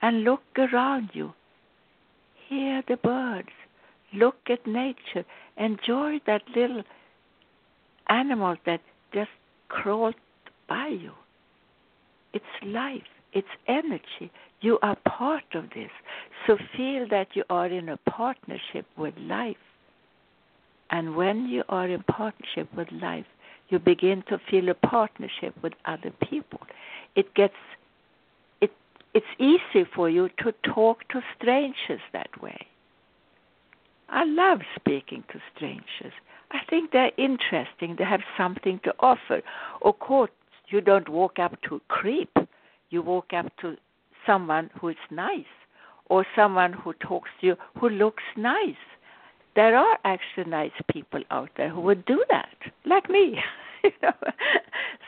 and 0.00 0.24
look 0.24 0.42
around 0.56 1.10
you. 1.12 1.32
Hear 2.48 2.82
the 2.86 2.96
birds. 2.96 3.48
Look 4.12 4.36
at 4.48 4.66
nature. 4.66 5.24
Enjoy 5.56 6.18
that 6.26 6.42
little 6.54 6.82
animal 8.08 8.56
that 8.66 8.80
just 9.12 9.30
crawled 9.68 10.14
by 10.68 10.88
you. 10.88 11.12
It's 12.32 12.44
life, 12.64 13.02
it's 13.32 13.48
energy. 13.66 14.30
You 14.60 14.78
are 14.82 14.96
part 15.06 15.44
of 15.54 15.64
this. 15.74 15.90
So 16.46 16.56
feel 16.76 17.06
that 17.10 17.28
you 17.34 17.44
are 17.48 17.66
in 17.66 17.88
a 17.88 17.96
partnership 18.10 18.86
with 18.96 19.14
life. 19.18 19.56
And 20.90 21.16
when 21.16 21.46
you 21.46 21.64
are 21.68 21.88
in 21.88 22.02
partnership 22.04 22.68
with 22.74 22.88
life, 22.92 23.26
you 23.68 23.78
begin 23.78 24.24
to 24.28 24.38
feel 24.50 24.68
a 24.70 24.74
partnership 24.74 25.54
with 25.62 25.74
other 25.84 26.12
people. 26.28 26.60
It 27.14 27.34
gets 27.34 27.54
it 28.60 28.70
it's 29.14 29.26
easy 29.38 29.84
for 29.94 30.08
you 30.08 30.30
to 30.42 30.52
talk 30.74 31.06
to 31.08 31.20
strangers 31.36 32.00
that 32.12 32.30
way. 32.42 32.66
I 34.08 34.24
love 34.24 34.60
speaking 34.74 35.24
to 35.32 35.40
strangers. 35.54 36.12
I 36.50 36.60
think 36.68 36.92
they're 36.92 37.12
interesting. 37.18 37.96
They 37.98 38.04
have 38.04 38.22
something 38.36 38.80
to 38.84 38.94
offer. 39.00 39.42
Of 39.82 39.98
course, 39.98 40.30
you 40.68 40.80
don't 40.80 41.08
walk 41.08 41.38
up 41.38 41.60
to 41.62 41.76
a 41.76 41.80
creep. 41.88 42.36
You 42.90 43.02
walk 43.02 43.32
up 43.34 43.54
to 43.60 43.76
someone 44.26 44.70
who 44.80 44.88
is 44.88 44.96
nice 45.10 45.44
or 46.06 46.24
someone 46.34 46.72
who 46.72 46.94
talks 46.94 47.30
to 47.40 47.48
you 47.48 47.56
who 47.78 47.88
looks 47.90 48.22
nice. 48.36 48.74
There 49.54 49.76
are 49.76 49.98
actually 50.04 50.50
nice 50.50 50.72
people 50.90 51.22
out 51.30 51.50
there 51.56 51.68
who 51.68 51.80
would 51.82 52.04
do 52.06 52.24
that, 52.30 52.56
like 52.86 53.10
me. 53.10 53.38
you 53.84 53.90
know? 54.02 54.12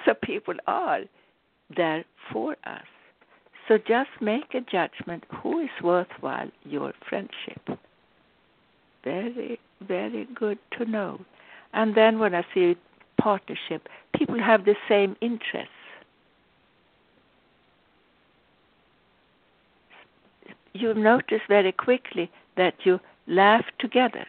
So 0.04 0.14
people 0.14 0.54
are 0.66 1.00
there 1.74 2.04
for 2.32 2.56
us. 2.64 2.84
So 3.68 3.78
just 3.78 4.10
make 4.20 4.54
a 4.54 4.60
judgment 4.60 5.24
who 5.42 5.60
is 5.60 5.70
worthwhile 5.82 6.50
your 6.64 6.92
friendship. 7.08 7.78
Very, 9.04 9.58
very 9.86 10.28
good 10.34 10.58
to 10.78 10.84
know. 10.84 11.20
And 11.72 11.94
then 11.94 12.18
when 12.18 12.34
I 12.34 12.44
see 12.52 12.76
partnership, 13.18 13.88
people 14.14 14.38
have 14.38 14.64
the 14.64 14.76
same 14.88 15.16
interests. 15.20 15.72
You 20.72 20.94
notice 20.94 21.40
very 21.48 21.72
quickly 21.72 22.30
that 22.56 22.74
you 22.84 23.00
laugh 23.26 23.64
together. 23.78 24.26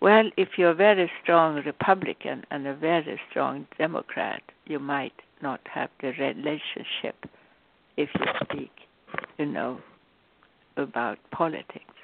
Well, 0.00 0.30
if 0.36 0.58
you're 0.58 0.70
a 0.70 0.74
very 0.74 1.10
strong 1.22 1.62
Republican 1.64 2.44
and 2.50 2.66
a 2.66 2.74
very 2.74 3.18
strong 3.30 3.66
Democrat, 3.78 4.42
you 4.66 4.78
might 4.78 5.14
not 5.40 5.60
have 5.72 5.90
the 6.00 6.12
relationship 6.18 7.26
if 7.96 8.10
you 8.14 8.26
speak, 8.42 8.72
you 9.38 9.46
know, 9.46 9.80
about 10.76 11.18
politics. 11.30 11.94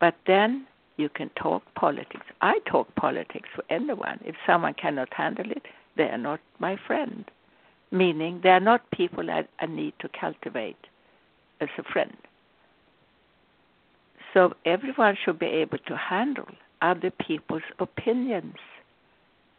But 0.00 0.16
then 0.26 0.66
you 1.02 1.08
can 1.08 1.30
talk 1.30 1.62
politics. 1.74 2.26
I 2.40 2.60
talk 2.66 2.94
politics 2.94 3.48
for 3.54 3.64
anyone. 3.68 4.20
If 4.24 4.36
someone 4.46 4.74
cannot 4.74 5.12
handle 5.12 5.50
it, 5.50 5.62
they 5.96 6.04
are 6.04 6.18
not 6.18 6.40
my 6.58 6.76
friend. 6.86 7.24
Meaning 7.90 8.40
they 8.42 8.50
are 8.50 8.60
not 8.60 8.90
people 8.92 9.30
I, 9.30 9.46
I 9.60 9.66
need 9.66 9.94
to 9.98 10.08
cultivate 10.18 10.82
as 11.60 11.68
a 11.76 11.82
friend. 11.82 12.16
So 14.32 14.54
everyone 14.64 15.16
should 15.22 15.38
be 15.38 15.46
able 15.46 15.78
to 15.86 15.96
handle 15.96 16.48
other 16.80 17.10
people's 17.10 17.68
opinions. 17.78 18.56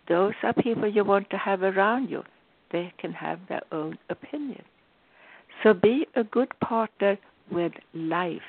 Those 0.08 0.34
are 0.42 0.54
people 0.54 0.90
you 0.90 1.04
want 1.04 1.30
to 1.30 1.38
have 1.38 1.62
around 1.62 2.10
you. 2.10 2.24
They 2.72 2.92
can 2.98 3.14
have 3.14 3.40
their 3.50 3.62
own 3.72 4.00
opinion. 4.10 4.64
So 5.62 5.74
be 5.74 6.08
a 6.16 6.24
good 6.24 6.52
partner 6.60 7.18
with 7.52 7.74
life 7.94 8.42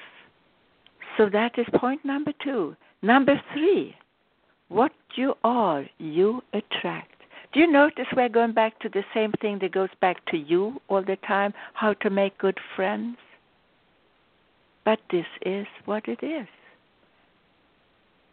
so 1.17 1.29
that 1.31 1.59
is 1.59 1.67
point 1.75 2.05
number 2.05 2.33
two. 2.43 2.77
Number 3.05 3.39
three, 3.53 3.95
what 4.69 4.93
you 5.15 5.35
are, 5.45 5.85
you 5.99 6.41
attract. 6.55 7.21
Do 7.53 7.61
you 7.61 7.71
notice 7.71 8.07
we're 8.17 8.31
going 8.31 8.55
back 8.55 8.81
to 8.81 8.89
the 8.89 9.05
same 9.13 9.31
thing 9.43 9.59
that 9.61 9.73
goes 9.73 9.91
back 10.01 10.25
to 10.31 10.39
you 10.39 10.81
all 10.89 11.03
the 11.03 11.17
time 11.17 11.53
how 11.75 11.93
to 11.93 12.09
make 12.09 12.39
good 12.39 12.59
friends? 12.75 13.19
But 14.87 15.01
this 15.11 15.27
is 15.45 15.67
what 15.85 16.09
it 16.09 16.23
is. 16.23 16.47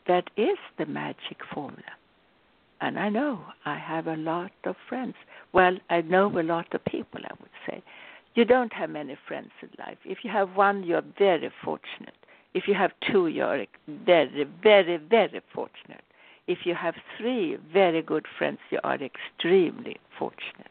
That 0.08 0.30
is 0.38 0.58
the 0.78 0.86
magic 0.86 1.40
formula. 1.54 1.92
And 2.80 2.98
I 2.98 3.10
know 3.10 3.42
I 3.66 3.78
have 3.78 4.08
a 4.08 4.16
lot 4.16 4.54
of 4.64 4.78
friends. 4.88 5.16
Well, 5.52 5.76
I 5.90 6.00
know 6.00 6.28
a 6.40 6.44
lot 6.44 6.74
of 6.74 6.86
people, 6.86 7.20
I 7.26 7.34
would 7.42 7.58
say. 7.68 7.84
You 8.36 8.46
don't 8.46 8.72
have 8.72 8.90
many 8.90 9.18
friends 9.28 9.52
in 9.62 9.68
life. 9.86 9.98
If 10.06 10.20
you 10.24 10.32
have 10.32 10.56
one, 10.56 10.84
you're 10.84 11.04
very 11.20 11.52
fortunate. 11.62 12.16
If 12.54 12.68
you 12.68 12.74
have 12.74 12.92
two, 13.12 13.28
you're 13.28 13.66
very, 14.06 14.48
very, 14.62 14.98
very 14.98 15.42
fortunate. 15.54 16.04
If 16.48 16.60
you 16.66 16.76
have 16.76 16.96
three 17.18 17.58
very 17.72 18.02
good 18.02 18.26
friends, 18.38 18.60
you 18.70 18.80
are 18.84 18.98
extremely 19.02 19.98
fortunate. 20.18 20.68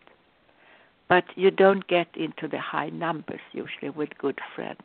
But 1.09 1.25
you 1.37 1.51
don't 1.51 1.87
get 1.89 2.09
into 2.15 2.49
the 2.49 2.61
high 2.61 2.91
numbers 2.91 3.41
usually 3.53 3.91
with 3.91 4.11
good 4.19 4.39
friends. 4.55 4.83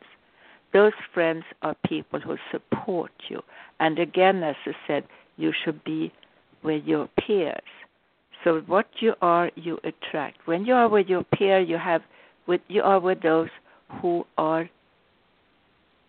Those 0.72 0.92
friends 1.12 1.44
are 1.62 1.76
people 1.86 2.20
who 2.20 2.36
support 2.50 3.12
you. 3.28 3.42
And 3.78 3.98
again, 3.98 4.42
as 4.42 4.56
I 4.66 4.72
said, 4.86 5.04
you 5.36 5.52
should 5.64 5.84
be 5.84 6.12
with 6.62 6.84
your 6.84 7.08
peers. 7.18 7.60
So 8.42 8.60
what 8.66 8.86
you 9.00 9.14
are, 9.22 9.50
you 9.54 9.78
attract. 9.84 10.46
When 10.46 10.64
you 10.64 10.74
are 10.74 10.88
with 10.88 11.08
your 11.08 11.24
peer, 11.24 11.60
you 11.60 11.78
have 11.78 12.02
with 12.46 12.60
you 12.68 12.82
are 12.82 13.00
with 13.00 13.22
those 13.22 13.48
who 14.00 14.24
are 14.38 14.68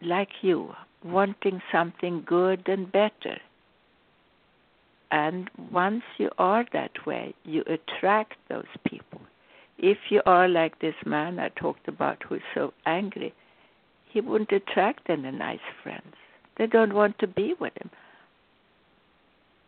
like 0.02 0.30
you, 0.42 0.74
wanting 1.04 1.62
something 1.72 2.24
good 2.26 2.68
and 2.68 2.92
better. 2.92 3.40
And 5.12 5.50
once 5.72 6.04
you 6.18 6.30
are 6.38 6.66
that 6.74 7.06
way, 7.06 7.34
you 7.44 7.64
attract 7.68 8.34
those 8.50 8.66
people. 8.86 9.22
If 9.78 9.98
you 10.10 10.22
are 10.26 10.48
like 10.48 10.80
this 10.80 10.96
man 11.06 11.40
I 11.40 11.50
talked 11.50 11.88
about 11.88 12.24
who 12.24 12.36
is 12.36 12.42
so 12.54 12.74
angry, 12.86 13.34
he 14.10 14.22
wouldn't 14.22 14.52
attract 14.52 15.10
any 15.10 15.32
nice 15.32 15.60
friends. 15.84 16.16
They 16.58 16.68
don't 16.68 16.94
want 16.94 17.20
to 17.20 17.28
be 17.28 17.54
with 17.60 17.74
him. 17.80 17.90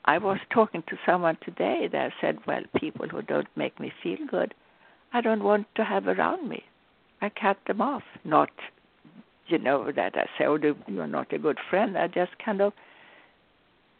I 0.05 0.17
was 0.17 0.39
talking 0.51 0.83
to 0.87 0.97
someone 1.05 1.37
today 1.43 1.87
that 1.91 2.13
said, 2.19 2.39
Well, 2.47 2.63
people 2.77 3.07
who 3.07 3.21
don't 3.21 3.47
make 3.55 3.79
me 3.79 3.91
feel 4.01 4.17
good, 4.29 4.53
I 5.13 5.21
don't 5.21 5.43
want 5.43 5.67
to 5.75 5.83
have 5.83 6.07
around 6.07 6.49
me. 6.49 6.63
I 7.21 7.29
cut 7.29 7.57
them 7.67 7.81
off. 7.81 8.03
Not 8.23 8.49
you 9.49 9.57
know 9.57 9.91
that 9.91 10.15
I 10.15 10.25
say, 10.37 10.45
oh, 10.45 10.57
you're 10.87 11.07
not 11.07 11.33
a 11.33 11.37
good 11.37 11.57
friend. 11.69 11.97
I 11.97 12.07
just 12.07 12.31
kind 12.43 12.61
of 12.61 12.73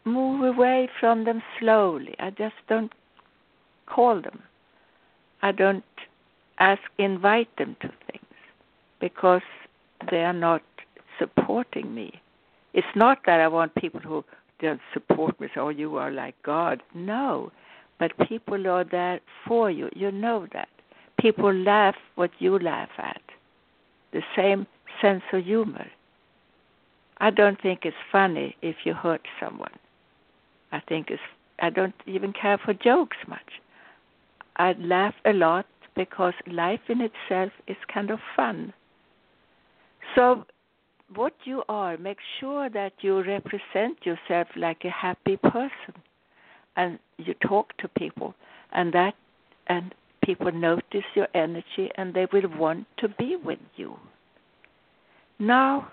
move 0.04 0.42
away 0.54 0.88
from 0.98 1.24
them 1.24 1.42
slowly. 1.58 2.14
I 2.18 2.30
just 2.30 2.54
don't 2.68 2.92
call 3.86 4.20
them. 4.20 4.42
I 5.42 5.52
don't 5.52 5.84
ask, 6.58 6.82
invite 6.98 7.54
them 7.56 7.76
to 7.80 7.88
things 8.10 8.24
because 9.00 9.42
they 10.10 10.22
are 10.24 10.32
not 10.32 10.62
supporting 11.18 11.94
me. 11.94 12.20
It's 12.72 12.86
not 12.94 13.18
that 13.26 13.40
I 13.40 13.48
want 13.48 13.74
people 13.74 14.00
who 14.00 14.24
don't 14.60 14.80
support 14.92 15.40
me, 15.40 15.48
say, 15.54 15.60
oh, 15.60 15.70
you 15.70 15.96
are 15.96 16.10
like 16.10 16.34
God. 16.44 16.82
No, 16.94 17.50
but 17.98 18.12
people 18.28 18.66
are 18.68 18.84
there 18.84 19.20
for 19.46 19.70
you. 19.70 19.88
You 19.94 20.12
know 20.12 20.46
that. 20.52 20.68
People 21.18 21.52
laugh 21.52 21.96
what 22.14 22.30
you 22.38 22.58
laugh 22.58 22.90
at. 22.98 23.20
The 24.12 24.22
same 24.36 24.66
sense 25.00 25.22
of 25.32 25.44
humor. 25.44 25.86
I 27.18 27.30
don't 27.30 27.60
think 27.60 27.80
it's 27.84 27.96
funny 28.10 28.56
if 28.62 28.76
you 28.84 28.94
hurt 28.94 29.26
someone. 29.38 29.74
I 30.72 30.80
think 30.80 31.10
it's 31.10 31.22
I 31.62 31.68
don't 31.68 31.94
even 32.06 32.32
care 32.32 32.58
for 32.58 32.72
jokes 32.72 33.18
much. 33.28 33.60
I 34.56 34.72
laugh 34.78 35.14
a 35.26 35.32
lot 35.32 35.66
because 35.94 36.32
life 36.46 36.80
in 36.88 37.00
itself 37.00 37.52
is 37.66 37.76
kind 37.92 38.10
of 38.10 38.18
fun. 38.34 38.72
So 40.14 40.46
what 41.14 41.34
you 41.44 41.62
are, 41.68 41.98
make 41.98 42.18
sure 42.38 42.70
that 42.70 42.92
you 43.00 43.22
represent 43.22 43.98
yourself 44.04 44.48
like 44.56 44.84
a 44.84 44.90
happy 44.90 45.36
person 45.36 45.94
and 46.76 46.98
you 47.18 47.34
talk 47.46 47.76
to 47.78 47.88
people 47.88 48.34
and 48.72 48.92
that 48.92 49.14
and 49.66 49.94
people 50.24 50.52
notice 50.52 51.04
your 51.14 51.28
energy 51.34 51.90
and 51.96 52.14
they 52.14 52.26
will 52.32 52.48
want 52.56 52.86
to 52.98 53.08
be 53.08 53.36
with 53.36 53.58
you. 53.76 53.98
Now, 55.40 55.90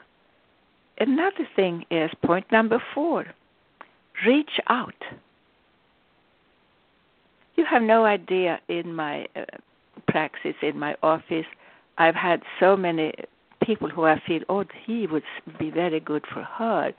another 0.99 1.47
thing 1.55 1.85
is 1.89 2.11
point 2.23 2.45
number 2.51 2.83
four 2.93 3.25
reach 4.25 4.59
out. 4.67 4.93
You 7.55 7.65
have 7.65 7.81
no 7.81 8.05
idea 8.05 8.59
in 8.67 8.93
my 8.93 9.27
uh, 9.35 9.45
praxis, 10.07 10.55
in 10.61 10.77
my 10.77 10.95
office, 11.01 11.45
I've 11.97 12.15
had 12.15 12.43
so 12.59 12.75
many 12.77 13.13
people 13.63 13.89
who 13.89 14.05
I 14.05 14.21
feel, 14.25 14.41
oh, 14.49 14.65
he 14.85 15.07
would 15.07 15.23
be 15.59 15.71
very 15.71 15.99
good 15.99 16.25
for 16.31 16.43
her. 16.43 16.93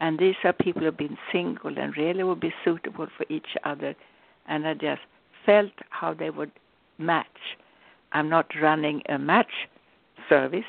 And 0.00 0.18
these 0.18 0.36
are 0.44 0.52
people 0.52 0.80
who 0.80 0.86
have 0.86 0.96
been 0.96 1.18
single 1.32 1.76
and 1.78 1.96
really 1.96 2.22
would 2.22 2.40
be 2.40 2.52
suitable 2.64 3.08
for 3.16 3.26
each 3.28 3.56
other. 3.64 3.94
And 4.46 4.66
I 4.66 4.74
just 4.74 5.02
felt 5.44 5.72
how 5.90 6.14
they 6.14 6.30
would 6.30 6.52
match. 6.98 7.26
I'm 8.12 8.28
not 8.28 8.46
running 8.60 9.02
a 9.08 9.18
match 9.18 9.68
service. 10.28 10.64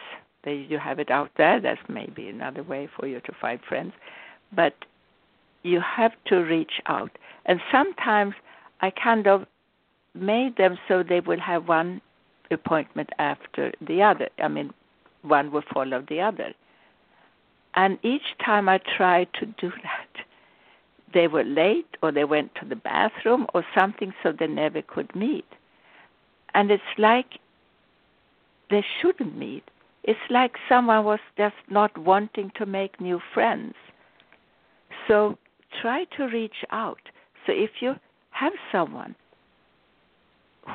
They, 0.46 0.66
you 0.70 0.78
have 0.78 1.00
it 1.00 1.12
out 1.12 1.32
there. 1.38 1.60
That's 1.60 1.82
maybe 1.90 2.30
another 2.30 2.64
way 2.64 2.88
for 2.98 3.08
you 3.08 3.20
to 3.22 3.34
find 3.42 3.60
friends. 3.68 3.94
But 4.56 4.76
you 5.64 5.82
have 5.82 6.12
to 6.28 6.38
reach 6.38 6.80
out. 6.86 7.12
And 7.46 7.60
sometimes 7.72 8.36
I 8.82 8.92
kind 8.92 9.28
of 9.28 9.46
made 10.14 10.56
them 10.58 10.78
so 10.88 11.04
they 11.04 11.20
will 11.20 11.40
have 11.40 11.68
one 11.68 12.02
appointment 12.52 13.10
after 13.18 13.74
the 13.82 14.02
other. 14.04 14.30
I 14.42 14.48
mean, 14.48 14.72
one 15.24 15.52
will 15.52 15.64
follow 15.74 16.04
the 16.08 16.22
other. 16.22 16.54
And 17.76 17.98
each 18.04 18.38
time 18.44 18.70
I 18.70 18.80
tried 18.98 19.28
to 19.40 19.46
do 19.46 19.70
that, 19.84 20.26
they 21.14 21.28
were 21.28 21.44
late 21.44 21.88
or 22.02 22.12
they 22.12 22.26
went 22.26 22.54
to 22.56 22.68
the 22.68 22.76
bathroom 22.76 23.48
or 23.54 23.66
something, 23.76 24.14
so 24.22 24.32
they 24.32 24.48
never 24.48 24.82
could 24.82 25.16
meet. 25.16 25.46
And 26.54 26.72
it's 26.72 26.84
like 26.98 27.40
they 28.70 28.84
shouldn't 29.02 29.38
meet. 29.38 29.64
It's 30.08 30.20
like 30.30 30.54
someone 30.70 31.04
was 31.04 31.20
just 31.36 31.56
not 31.68 31.98
wanting 31.98 32.52
to 32.58 32.68
make 32.68 33.02
new 33.02 33.20
friends. 33.34 33.74
So 35.08 35.40
try 35.82 36.06
to 36.16 36.26
reach 36.26 36.64
out. 36.72 37.02
So 37.46 37.54
if 37.54 37.72
you 37.82 37.96
have 38.30 38.54
someone 38.72 39.16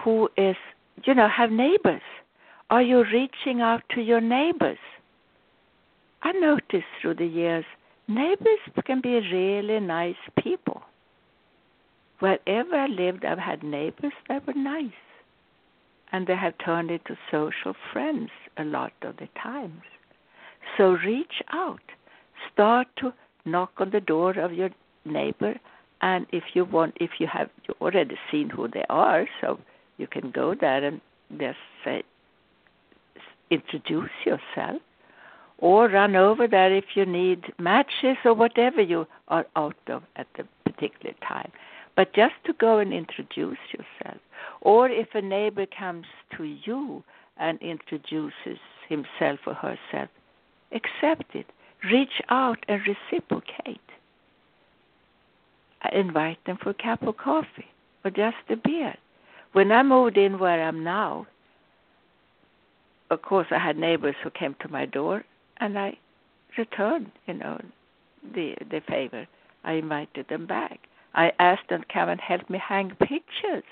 who 0.03 0.28
is, 0.37 0.57
you 1.05 1.14
know, 1.14 1.28
have 1.28 1.53
neighbors, 1.53 2.03
are 2.70 2.83
you 2.83 3.05
reaching 3.05 3.61
out 3.61 3.83
to 3.95 4.01
your 4.01 4.20
neighbors? 4.20 4.78
I 6.22 6.33
noticed 6.33 6.91
through 7.01 7.14
the 7.14 7.26
years, 7.26 7.64
neighbors 8.09 8.59
can 8.85 9.01
be 9.01 9.20
really 9.33 9.78
nice 9.78 10.22
people. 10.43 10.83
Wherever 12.18 12.74
I 12.74 12.89
lived, 12.89 13.24
I've 13.24 13.39
had 13.39 13.62
neighbors 13.62 14.12
that 14.28 14.45
were 14.45 14.55
nice. 14.55 14.91
And 16.11 16.26
they 16.26 16.35
have 16.35 16.55
turned 16.59 16.91
into 16.91 17.16
social 17.31 17.74
friends 17.93 18.31
a 18.61 18.64
lot 18.64 18.92
of 19.02 19.16
the 19.16 19.28
times. 19.42 19.82
So 20.76 20.90
reach 21.04 21.42
out. 21.52 21.80
Start 22.52 22.88
to 22.98 23.12
knock 23.44 23.72
on 23.78 23.90
the 23.90 24.00
door 24.00 24.38
of 24.38 24.52
your 24.52 24.70
neighbor 25.04 25.54
and 26.02 26.26
if 26.30 26.44
you 26.54 26.64
want 26.64 26.94
if 27.00 27.11
you 27.18 27.26
have 27.26 27.48
you 27.66 27.74
already 27.80 28.16
seen 28.30 28.50
who 28.50 28.68
they 28.68 28.84
are 28.90 29.26
so 29.40 29.58
you 29.96 30.06
can 30.06 30.30
go 30.30 30.54
there 30.54 30.84
and 30.84 31.00
just 31.38 31.58
say 31.84 32.02
introduce 33.50 34.11
yourself 34.24 34.80
or 35.58 35.88
run 35.88 36.16
over 36.16 36.48
there 36.48 36.74
if 36.74 36.84
you 36.94 37.04
need 37.04 37.52
matches 37.58 38.16
or 38.24 38.34
whatever 38.34 38.80
you 38.80 39.06
are 39.28 39.46
out 39.56 39.76
of 39.88 40.02
at 40.16 40.26
the 40.36 40.44
particular 40.64 41.14
time. 41.26 41.50
But 41.96 42.14
just 42.14 42.34
to 42.46 42.54
go 42.54 42.78
and 42.78 42.92
introduce 42.94 43.58
yourself. 43.72 44.20
Or 44.62 44.88
if 44.88 45.08
a 45.14 45.20
neighbor 45.20 45.66
comes 45.66 46.06
to 46.36 46.44
you 46.44 47.04
and 47.37 47.61
introduces 47.61 48.59
himself 48.89 49.41
or 49.47 49.55
herself, 49.55 50.11
accept 50.72 51.35
it. 51.35 51.47
Reach 51.91 52.20
out 52.28 52.59
and 52.68 52.81
reciprocate. 52.87 53.81
I 55.83 55.95
invite 55.95 56.45
them 56.45 56.59
for 56.62 56.70
a 56.70 56.74
cup 56.74 57.03
of 57.03 57.16
coffee 57.16 57.70
or 58.05 58.11
just 58.11 58.37
a 58.51 58.57
beer. 58.57 58.95
When 59.53 59.72
I 59.72 59.83
moved 59.83 60.18
in 60.18 60.39
where 60.39 60.62
I'm 60.62 60.85
now, 60.85 61.26
of 63.11 63.22
course, 63.22 63.49
I 63.51 63.59
had 63.59 63.76
neighbors 63.76 64.14
who 64.22 64.31
came 64.31 64.55
to 64.61 64.68
my 64.68 64.87
door, 64.87 65.24
and 65.59 65.76
I 65.78 65.99
returned, 66.57 67.11
you 67.26 67.35
know, 67.35 67.61
the 68.35 68.55
the 68.70 68.81
favor. 68.89 69.26
I 69.64 69.72
invited 69.72 70.28
them 70.28 70.47
back. 70.47 70.78
I 71.14 71.33
asked 71.39 71.68
them 71.68 71.83
to 71.83 71.93
come 71.93 72.09
and 72.09 72.20
help 72.20 72.49
me 72.49 72.59
hang 72.59 72.91
pictures. 72.91 73.64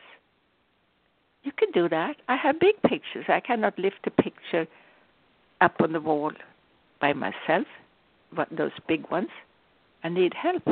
You 1.49 1.53
can 1.57 1.70
do 1.72 1.88
that. 1.88 2.16
I 2.28 2.36
have 2.36 2.61
big 2.61 2.74
pictures. 2.82 3.24
I 3.26 3.40
cannot 3.40 3.78
lift 3.78 4.07
a 4.07 4.11
picture 4.11 4.66
up 5.62 5.76
on 5.80 5.94
the 5.94 6.01
wall 6.01 6.30
by 7.01 7.14
myself, 7.14 7.66
but 8.36 8.49
those 8.51 8.72
big 8.86 9.11
ones. 9.11 9.30
I 10.05 10.11
need 10.11 10.34
help. 10.34 10.62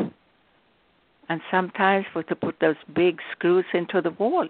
And 1.31 1.41
sometimes 1.51 2.05
for 2.13 2.23
to 2.25 2.37
put 2.37 2.57
those 2.61 2.77
big 2.95 3.21
screws 3.33 3.65
into 3.73 4.03
the 4.03 4.11
wall, 4.11 4.49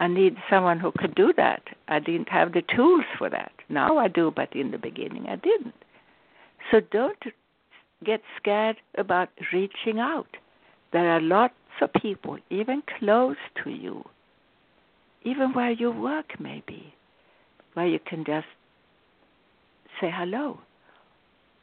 I 0.00 0.08
need 0.08 0.38
someone 0.48 0.80
who 0.80 0.92
could 0.96 1.14
do 1.14 1.34
that. 1.36 1.62
I 1.88 1.98
didn't 1.98 2.30
have 2.30 2.54
the 2.54 2.62
tools 2.74 3.04
for 3.18 3.28
that. 3.28 3.52
Now 3.68 3.98
I 3.98 4.08
do, 4.08 4.32
but 4.34 4.56
in 4.56 4.70
the 4.70 4.78
beginning 4.78 5.26
I 5.28 5.36
didn't. 5.36 5.74
So 6.70 6.80
don't 6.80 7.22
get 8.02 8.22
scared 8.38 8.78
about 8.96 9.28
reaching 9.52 9.98
out. 9.98 10.38
There 10.94 11.10
are 11.10 11.20
lots 11.20 11.52
of 11.82 11.92
people, 11.92 12.38
even 12.48 12.82
close 12.98 13.36
to 13.62 13.68
you, 13.68 14.06
even 15.26 15.52
where 15.52 15.72
you 15.72 15.90
work, 15.90 16.38
maybe, 16.38 16.94
where 17.74 17.86
you 17.86 17.98
can 17.98 18.24
just 18.24 18.46
say 20.00 20.10
hello. 20.10 20.60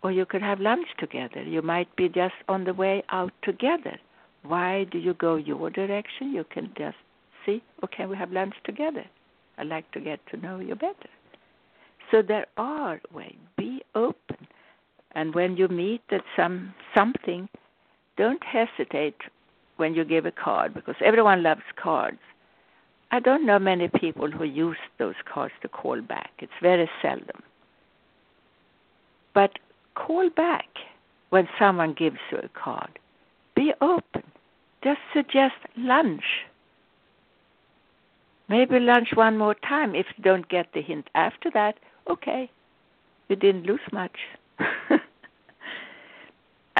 Or 0.03 0.11
you 0.11 0.25
could 0.25 0.41
have 0.41 0.59
lunch 0.59 0.87
together. 0.99 1.41
You 1.41 1.61
might 1.61 1.95
be 1.95 2.09
just 2.09 2.35
on 2.49 2.65
the 2.65 2.73
way 2.73 3.03
out 3.09 3.31
together. 3.41 3.97
Why 4.43 4.83
do 4.91 4.97
you 4.97 5.13
go 5.13 5.37
your 5.37 5.69
direction? 5.69 6.33
You 6.33 6.43
can 6.43 6.73
just 6.77 6.97
see, 7.45 7.63
okay, 7.85 8.05
we 8.05 8.17
have 8.17 8.33
lunch 8.33 8.55
together. 8.65 9.05
I'd 9.57 9.67
like 9.67 9.89
to 9.93 10.01
get 10.01 10.19
to 10.31 10.37
know 10.37 10.59
you 10.59 10.75
better. 10.75 11.09
So 12.11 12.21
there 12.21 12.47
are 12.57 12.99
ways. 13.13 13.37
Be 13.57 13.81
open. 13.95 14.47
And 15.15 15.33
when 15.33 15.55
you 15.55 15.69
meet 15.69 16.01
at 16.11 16.23
some 16.35 16.73
something, 16.93 17.47
don't 18.17 18.43
hesitate 18.43 19.15
when 19.77 19.93
you 19.93 20.03
give 20.03 20.25
a 20.25 20.31
card 20.31 20.73
because 20.73 20.95
everyone 21.03 21.43
loves 21.43 21.61
cards. 21.81 22.19
I 23.13 23.19
don't 23.19 23.45
know 23.45 23.59
many 23.59 23.87
people 23.87 24.29
who 24.29 24.43
use 24.43 24.83
those 24.99 25.15
cards 25.31 25.53
to 25.61 25.69
call 25.69 26.01
back. 26.01 26.31
It's 26.39 26.51
very 26.61 26.89
seldom. 27.01 27.41
But 29.33 29.51
call 29.95 30.29
back 30.29 30.67
when 31.29 31.47
someone 31.57 31.93
gives 31.93 32.17
you 32.31 32.39
a 32.39 32.49
card. 32.49 32.99
Be 33.55 33.71
open. 33.81 34.23
Just 34.83 34.99
suggest 35.13 35.55
lunch 35.77 36.23
Maybe 38.49 38.79
lunch 38.79 39.09
one 39.15 39.37
more 39.37 39.55
time. 39.55 39.95
If 39.95 40.05
you 40.15 40.23
don't 40.23 40.47
get 40.49 40.67
the 40.73 40.81
hint 40.81 41.09
after 41.15 41.49
that, 41.55 41.79
okay, 42.09 42.51
you 43.29 43.35
didn't 43.35 43.65
lose 43.65 43.79
much. 43.91 44.17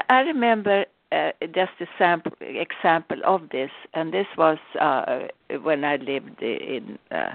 I 0.09 0.19
remember 0.19 0.85
uh, 1.13 1.31
just 1.53 1.71
a 1.79 1.85
sample 1.97 2.31
example 2.41 3.19
of 3.25 3.49
this, 3.51 3.71
and 3.93 4.13
this 4.13 4.27
was 4.37 4.57
uh, 4.79 5.27
when 5.61 5.83
I 5.83 5.97
lived 5.97 6.41
in 6.41 6.97
uh, 7.11 7.33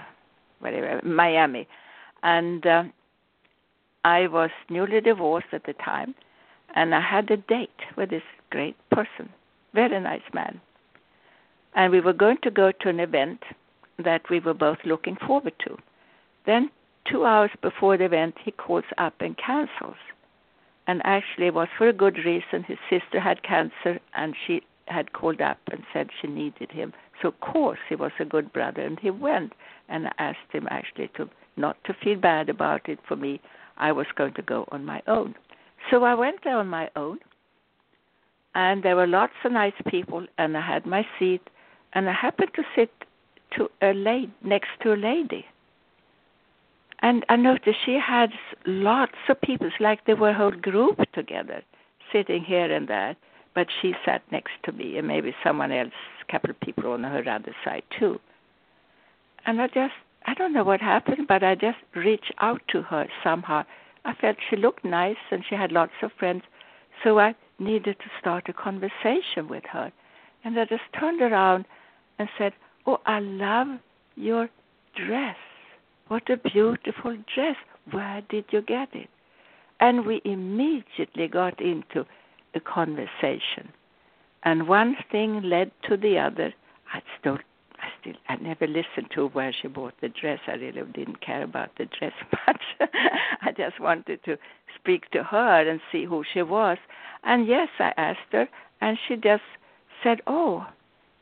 whatever 0.60 1.00
Miami, 1.04 1.68
and 2.22 2.66
uh, 2.66 2.84
I 4.04 4.26
was 4.26 4.50
newly 4.68 5.00
divorced 5.00 5.48
at 5.52 5.64
the 5.64 5.74
time, 5.74 6.14
and 6.74 6.94
I 6.94 7.00
had 7.00 7.30
a 7.30 7.36
date 7.36 7.80
with 7.96 8.10
this 8.10 8.22
great 8.50 8.76
person, 8.90 9.28
very 9.74 10.00
nice 10.00 10.28
man, 10.32 10.60
and 11.74 11.92
we 11.92 12.00
were 12.00 12.12
going 12.12 12.38
to 12.42 12.50
go 12.50 12.72
to 12.72 12.88
an 12.88 13.00
event 13.00 13.42
that 14.04 14.22
we 14.30 14.40
were 14.40 14.54
both 14.54 14.78
looking 14.84 15.16
forward 15.26 15.54
to. 15.66 15.76
Then, 16.46 16.70
two 17.10 17.24
hours 17.24 17.50
before 17.62 17.96
the 17.96 18.04
event, 18.04 18.34
he 18.44 18.50
calls 18.50 18.84
up 18.96 19.14
and 19.20 19.36
cancels. 19.36 19.96
And 20.88 21.02
actually, 21.04 21.46
it 21.46 21.54
was 21.54 21.68
for 21.76 21.86
a 21.86 21.92
good 21.92 22.16
reason. 22.24 22.64
His 22.66 22.78
sister 22.90 23.20
had 23.20 23.42
cancer, 23.42 24.00
and 24.14 24.34
she 24.46 24.62
had 24.86 25.12
called 25.12 25.40
up 25.40 25.58
and 25.70 25.84
said 25.92 26.08
she 26.20 26.26
needed 26.26 26.72
him. 26.72 26.94
So, 27.20 27.28
of 27.28 27.38
course, 27.40 27.78
he 27.88 27.94
was 27.94 28.12
a 28.18 28.24
good 28.24 28.52
brother, 28.52 28.82
and 28.82 28.98
he 28.98 29.10
went. 29.10 29.52
And 29.90 30.08
asked 30.18 30.50
him 30.52 30.66
actually 30.70 31.08
to 31.16 31.28
not 31.56 31.76
to 31.84 31.94
feel 31.94 32.18
bad 32.18 32.48
about 32.48 32.88
it 32.88 32.98
for 33.06 33.16
me. 33.16 33.40
I 33.76 33.92
was 33.92 34.06
going 34.16 34.34
to 34.34 34.42
go 34.42 34.66
on 34.70 34.84
my 34.84 35.02
own. 35.06 35.34
So 35.90 36.04
I 36.04 36.14
went 36.14 36.44
there 36.44 36.56
on 36.56 36.68
my 36.68 36.90
own, 36.96 37.18
and 38.54 38.82
there 38.82 38.96
were 38.96 39.06
lots 39.06 39.34
of 39.44 39.52
nice 39.52 39.80
people, 39.88 40.26
and 40.36 40.56
I 40.56 40.60
had 40.60 40.84
my 40.84 41.06
seat, 41.18 41.42
and 41.92 42.08
I 42.08 42.12
happened 42.12 42.50
to 42.54 42.62
sit 42.74 42.90
to 43.56 43.70
a 43.80 43.92
lady 43.92 44.32
next 44.42 44.70
to 44.82 44.92
a 44.92 44.96
lady. 44.96 45.46
And 47.00 47.24
I 47.28 47.36
noticed 47.36 47.78
she 47.84 47.98
had 47.98 48.30
lots 48.66 49.18
of 49.28 49.40
people, 49.40 49.70
like 49.80 50.04
they 50.04 50.14
were 50.14 50.30
a 50.30 50.34
whole 50.34 50.50
group 50.50 51.00
together, 51.12 51.62
sitting 52.12 52.42
here 52.42 52.72
and 52.72 52.88
there. 52.88 53.16
But 53.54 53.68
she 53.80 53.94
sat 54.04 54.22
next 54.30 54.52
to 54.64 54.72
me, 54.72 54.98
and 54.98 55.06
maybe 55.06 55.34
someone 55.42 55.72
else, 55.72 55.92
a 56.26 56.32
couple 56.32 56.50
of 56.50 56.60
people 56.60 56.92
on 56.92 57.04
her 57.04 57.28
other 57.28 57.54
side 57.64 57.82
too. 57.98 58.20
And 59.46 59.60
I 59.60 59.68
just, 59.68 59.94
I 60.26 60.34
don't 60.34 60.52
know 60.52 60.64
what 60.64 60.80
happened, 60.80 61.26
but 61.28 61.42
I 61.42 61.54
just 61.54 61.78
reached 61.94 62.34
out 62.40 62.60
to 62.68 62.82
her 62.82 63.06
somehow. 63.24 63.64
I 64.04 64.14
felt 64.14 64.36
she 64.48 64.56
looked 64.56 64.84
nice 64.84 65.16
and 65.30 65.44
she 65.48 65.54
had 65.54 65.72
lots 65.72 65.92
of 66.02 66.12
friends, 66.18 66.42
so 67.02 67.18
I 67.18 67.34
needed 67.58 67.96
to 67.98 68.10
start 68.20 68.48
a 68.48 68.52
conversation 68.52 69.48
with 69.48 69.64
her. 69.72 69.92
And 70.44 70.58
I 70.58 70.64
just 70.64 70.82
turned 70.98 71.22
around 71.22 71.64
and 72.18 72.28
said, 72.38 72.52
Oh, 72.86 72.98
I 73.06 73.20
love 73.20 73.68
your 74.16 74.48
dress. 74.94 75.36
What 76.08 76.30
a 76.30 76.38
beautiful 76.38 77.16
dress. 77.34 77.56
Where 77.90 78.22
did 78.30 78.46
you 78.50 78.62
get 78.62 78.88
it? 78.94 79.08
And 79.80 80.06
we 80.06 80.22
immediately 80.24 81.28
got 81.28 81.60
into 81.60 82.06
a 82.54 82.60
conversation. 82.60 83.72
And 84.42 84.68
one 84.68 84.96
thing 85.12 85.42
led 85.42 85.70
to 85.88 85.96
the 85.96 86.18
other. 86.18 86.54
I 86.92 87.02
still 87.20 87.38
I 87.78 87.88
still 88.00 88.14
I 88.28 88.36
never 88.36 88.66
listened 88.66 89.10
to 89.14 89.28
where 89.28 89.52
she 89.52 89.68
bought 89.68 89.94
the 90.00 90.08
dress. 90.08 90.40
I 90.46 90.52
really 90.52 90.82
didn't 90.94 91.20
care 91.20 91.42
about 91.42 91.76
the 91.76 91.86
dress 91.98 92.14
much. 92.46 92.62
I 93.42 93.52
just 93.52 93.78
wanted 93.78 94.24
to 94.24 94.38
speak 94.76 95.10
to 95.10 95.22
her 95.22 95.68
and 95.68 95.80
see 95.92 96.06
who 96.06 96.24
she 96.32 96.40
was. 96.42 96.78
And 97.22 97.46
yes, 97.46 97.68
I 97.78 97.92
asked 97.96 98.32
her, 98.32 98.48
and 98.80 98.98
she 99.06 99.16
just 99.16 99.42
said, 100.02 100.22
"Oh, 100.26 100.66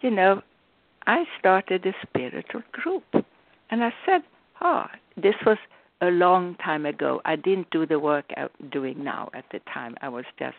you 0.01 0.11
know, 0.11 0.43
I 1.07 1.25
started 1.39 1.85
a 1.87 1.95
spiritual 2.03 2.63
group." 2.73 3.05
And 3.71 3.83
I 3.83 3.93
said, 4.05 4.23
"Oh, 4.61 4.87
this 5.17 5.35
was 5.45 5.59
a 6.01 6.11
long 6.11 6.55
time 6.57 6.87
ago. 6.87 7.21
I 7.25 7.37
didn't 7.37 7.71
do 7.71 7.87
the 7.87 7.99
work 7.99 8.27
I'm 8.37 8.49
doing 8.71 9.03
now 9.03 9.31
at 9.35 9.45
the 9.51 9.61
time. 9.61 9.97
I 10.03 10.09
was 10.09 10.25
just 10.39 10.57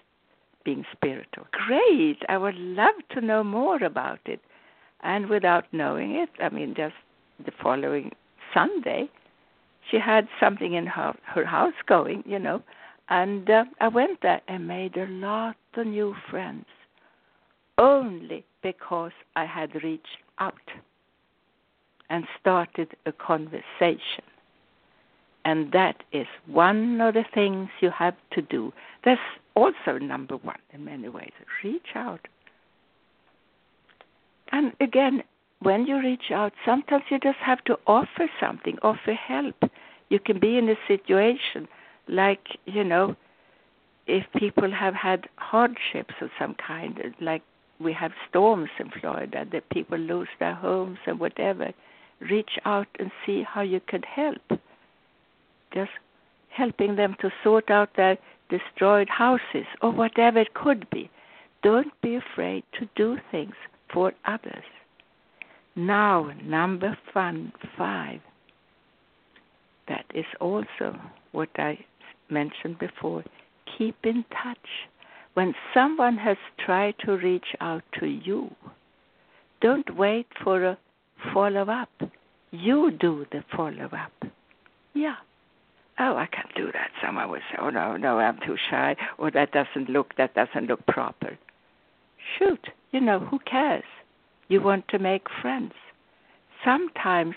being 0.63 0.85
spiritual. 0.91 1.47
Great. 1.51 2.21
I 2.27 2.37
would 2.37 2.55
love 2.55 2.95
to 3.11 3.21
know 3.21 3.43
more 3.43 3.81
about 3.83 4.19
it. 4.25 4.41
And 5.01 5.29
without 5.29 5.65
knowing 5.71 6.15
it, 6.15 6.29
I 6.41 6.49
mean, 6.49 6.73
just 6.75 6.95
the 7.45 7.51
following 7.61 8.11
Sunday, 8.53 9.09
she 9.89 9.99
had 9.99 10.27
something 10.39 10.73
in 10.73 10.87
her, 10.87 11.13
her 11.23 11.45
house 11.45 11.73
going, 11.87 12.23
you 12.25 12.39
know. 12.39 12.61
And 13.09 13.49
uh, 13.49 13.65
I 13.79 13.87
went 13.87 14.21
there 14.21 14.41
and 14.47 14.67
made 14.67 14.97
a 14.97 15.07
lot 15.07 15.55
of 15.75 15.87
new 15.87 16.15
friends 16.29 16.65
only 17.77 18.43
because 18.63 19.11
I 19.35 19.45
had 19.45 19.81
reached 19.83 20.17
out 20.39 20.55
and 22.09 22.25
started 22.39 22.95
a 23.05 23.11
conversation. 23.11 24.23
And 25.45 25.71
that 25.71 26.03
is 26.11 26.27
one 26.45 26.99
of 26.99 27.13
the 27.13 27.23
things 27.33 27.69
you 27.79 27.89
have 27.89 28.15
to 28.31 28.41
do. 28.41 28.73
That's 29.05 29.21
also 29.55 29.97
number 29.97 30.35
one 30.37 30.59
in 30.73 30.83
many 30.85 31.09
ways. 31.09 31.31
Reach 31.63 31.95
out. 31.95 32.27
And 34.51 34.73
again, 34.79 35.23
when 35.59 35.85
you 35.87 35.99
reach 35.99 36.31
out, 36.31 36.53
sometimes 36.65 37.03
you 37.09 37.19
just 37.19 37.39
have 37.39 37.63
to 37.65 37.77
offer 37.87 38.29
something, 38.39 38.77
offer 38.81 39.13
help. 39.13 39.55
You 40.09 40.19
can 40.19 40.39
be 40.39 40.57
in 40.57 40.69
a 40.69 40.75
situation 40.87 41.67
like, 42.07 42.57
you 42.65 42.83
know, 42.83 43.15
if 44.05 44.25
people 44.37 44.71
have 44.71 44.93
had 44.93 45.27
hardships 45.35 46.13
of 46.21 46.29
some 46.39 46.55
kind, 46.55 46.99
like 47.19 47.41
we 47.79 47.91
have 47.93 48.11
storms 48.29 48.69
in 48.79 48.89
Florida, 48.89 49.45
that 49.51 49.69
people 49.69 49.97
lose 49.97 50.29
their 50.39 50.55
homes 50.55 50.97
and 51.05 51.19
whatever, 51.19 51.73
reach 52.19 52.57
out 52.65 52.87
and 52.99 53.11
see 53.25 53.43
how 53.43 53.61
you 53.61 53.79
can 53.87 54.01
help 54.03 54.41
just 55.73 55.91
helping 56.49 56.95
them 56.95 57.15
to 57.21 57.29
sort 57.43 57.69
out 57.69 57.89
their 57.95 58.17
destroyed 58.49 59.09
houses 59.09 59.65
or 59.81 59.91
whatever 59.91 60.39
it 60.39 60.53
could 60.53 60.89
be. 60.89 61.09
Don't 61.63 61.93
be 62.01 62.15
afraid 62.15 62.63
to 62.79 62.89
do 62.95 63.17
things 63.31 63.55
for 63.93 64.13
others. 64.25 64.63
Now, 65.75 66.31
number 66.43 66.97
fun, 67.13 67.53
five. 67.77 68.21
That 69.87 70.05
is 70.13 70.25
also 70.39 70.97
what 71.31 71.49
I 71.57 71.77
mentioned 72.29 72.79
before. 72.79 73.23
Keep 73.77 73.97
in 74.03 74.25
touch. 74.43 74.67
When 75.35 75.53
someone 75.73 76.17
has 76.17 76.37
tried 76.65 76.95
to 77.05 77.17
reach 77.17 77.55
out 77.61 77.83
to 77.99 78.07
you, 78.07 78.49
don't 79.61 79.95
wait 79.95 80.25
for 80.43 80.63
a 80.63 80.77
follow 81.33 81.69
up. 81.69 81.89
You 82.51 82.91
do 82.91 83.25
the 83.31 83.43
follow 83.55 83.89
up. 83.91 84.31
Yeah, 84.93 85.15
oh, 85.99 86.15
I 86.15 86.27
can't 86.27 86.53
do 86.55 86.71
that. 86.73 86.89
Someone 87.03 87.29
would 87.29 87.41
say, 87.51 87.57
oh, 87.59 87.69
no, 87.69 87.97
no, 87.97 88.19
I'm 88.19 88.39
too 88.45 88.57
shy, 88.69 88.95
or 89.17 89.31
that 89.31 89.51
doesn't 89.51 89.89
look, 89.89 90.15
that 90.17 90.33
doesn't 90.33 90.67
look 90.67 90.85
proper. 90.87 91.37
Shoot, 92.37 92.67
you 92.91 93.01
know, 93.01 93.19
who 93.19 93.39
cares? 93.39 93.83
You 94.47 94.61
want 94.61 94.87
to 94.89 94.99
make 94.99 95.27
friends. 95.41 95.73
Sometimes 96.63 97.35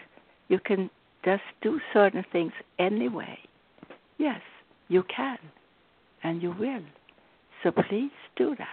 you 0.48 0.58
can 0.58 0.90
just 1.24 1.42
do 1.62 1.80
certain 1.92 2.24
things 2.32 2.52
anyway. 2.78 3.38
Yes, 4.18 4.40
you 4.88 5.04
can, 5.14 5.38
and 6.22 6.42
you 6.42 6.54
will. 6.58 6.82
So 7.62 7.70
please 7.70 8.10
do 8.36 8.54
that. 8.56 8.66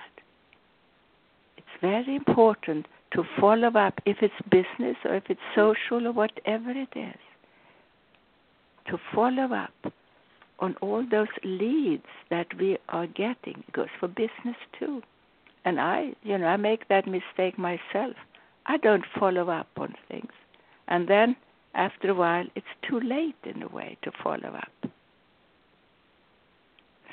It's 1.57 1.67
very 1.81 2.15
important 2.15 2.85
to 3.13 3.23
follow 3.39 3.69
up 3.69 3.99
if 4.05 4.17
it's 4.21 4.33
business 4.49 4.97
or 5.05 5.15
if 5.15 5.23
it's 5.29 5.39
social 5.55 6.07
or 6.07 6.11
whatever 6.11 6.71
it 6.71 6.89
is 6.95 7.19
to 8.87 8.97
follow 9.13 9.53
up 9.53 9.93
on 10.59 10.75
all 10.81 11.05
those 11.09 11.27
leads 11.43 12.05
that 12.29 12.47
we 12.59 12.77
are 12.89 13.07
getting. 13.07 13.63
It 13.67 13.73
goes 13.73 13.87
for 13.99 14.07
business 14.07 14.55
too. 14.79 15.01
And 15.65 15.79
I, 15.79 16.13
you 16.23 16.37
know, 16.37 16.47
I 16.47 16.57
make 16.57 16.87
that 16.87 17.07
mistake 17.07 17.57
myself. 17.57 18.15
I 18.65 18.77
don't 18.77 19.03
follow 19.19 19.49
up 19.49 19.67
on 19.77 19.93
things. 20.07 20.31
And 20.87 21.07
then 21.07 21.35
after 21.75 22.09
a 22.09 22.15
while, 22.15 22.45
it's 22.55 22.65
too 22.89 22.99
late 22.99 23.35
in 23.43 23.61
a 23.61 23.67
way 23.67 23.97
to 24.03 24.11
follow 24.23 24.49
up. 24.55 24.91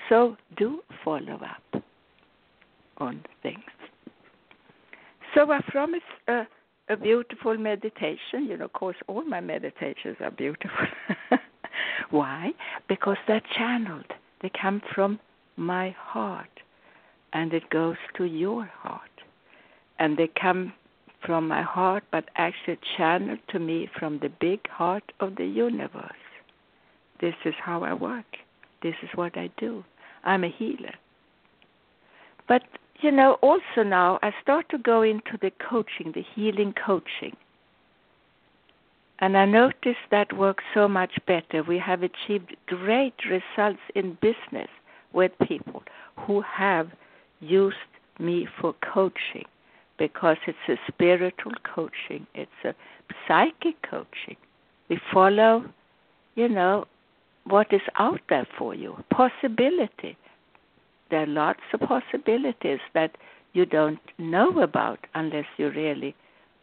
So 0.08 0.36
do 0.56 0.80
follow 1.04 1.40
up 1.42 1.82
on 2.98 3.24
things. 3.42 3.64
So 5.34 5.50
I 5.50 5.60
promise 5.68 6.00
a, 6.28 6.42
a 6.88 6.96
beautiful 6.96 7.56
meditation. 7.56 8.46
You 8.46 8.56
know, 8.56 8.66
of 8.66 8.72
course, 8.72 8.96
all 9.08 9.24
my 9.24 9.40
meditations 9.40 10.16
are 10.20 10.30
beautiful. 10.30 10.86
Why? 12.10 12.52
Because 12.88 13.16
they're 13.26 13.42
channeled. 13.56 14.06
They 14.42 14.50
come 14.60 14.80
from 14.94 15.18
my 15.56 15.94
heart 15.98 16.48
and 17.32 17.52
it 17.52 17.68
goes 17.70 17.96
to 18.16 18.24
your 18.24 18.64
heart. 18.64 19.10
And 19.98 20.16
they 20.16 20.28
come 20.40 20.72
from 21.24 21.48
my 21.48 21.62
heart, 21.62 22.04
but 22.12 22.26
actually 22.36 22.78
channeled 22.96 23.38
to 23.48 23.58
me 23.58 23.88
from 23.98 24.18
the 24.20 24.28
big 24.40 24.68
heart 24.68 25.04
of 25.20 25.36
the 25.36 25.46
universe. 25.46 26.12
This 27.20 27.34
is 27.44 27.54
how 27.62 27.82
I 27.82 27.94
work. 27.94 28.26
This 28.82 28.94
is 29.02 29.08
what 29.14 29.36
I 29.36 29.50
do. 29.58 29.84
I'm 30.24 30.44
a 30.44 30.50
healer. 30.50 30.94
But, 32.46 32.62
you 33.04 33.12
know, 33.12 33.34
also 33.42 33.82
now 33.84 34.18
I 34.22 34.32
start 34.40 34.70
to 34.70 34.78
go 34.78 35.02
into 35.02 35.36
the 35.42 35.52
coaching, 35.70 36.12
the 36.14 36.24
healing 36.34 36.72
coaching. 36.86 37.36
And 39.18 39.36
I 39.36 39.44
noticed 39.44 40.06
that 40.10 40.32
works 40.32 40.64
so 40.72 40.88
much 40.88 41.12
better. 41.26 41.62
We 41.62 41.78
have 41.78 42.02
achieved 42.02 42.56
great 42.66 43.12
results 43.28 43.82
in 43.94 44.16
business 44.22 44.70
with 45.12 45.32
people 45.46 45.82
who 46.26 46.40
have 46.40 46.88
used 47.40 47.76
me 48.18 48.48
for 48.58 48.74
coaching 48.94 49.44
because 49.98 50.38
it's 50.46 50.58
a 50.68 50.76
spiritual 50.88 51.52
coaching, 51.74 52.26
it's 52.34 52.50
a 52.64 52.74
psychic 53.28 53.76
coaching. 53.82 54.36
We 54.88 54.98
follow, 55.12 55.66
you 56.36 56.48
know, 56.48 56.86
what 57.44 57.70
is 57.70 57.82
out 57.98 58.20
there 58.30 58.48
for 58.58 58.74
you. 58.74 58.96
Possibility. 59.10 60.16
There 61.10 61.22
are 61.22 61.26
lots 61.26 61.60
of 61.72 61.80
possibilities 61.80 62.80
that 62.94 63.16
you 63.52 63.66
don't 63.66 64.00
know 64.18 64.60
about 64.60 64.98
unless 65.14 65.46
you 65.56 65.70
really 65.70 66.14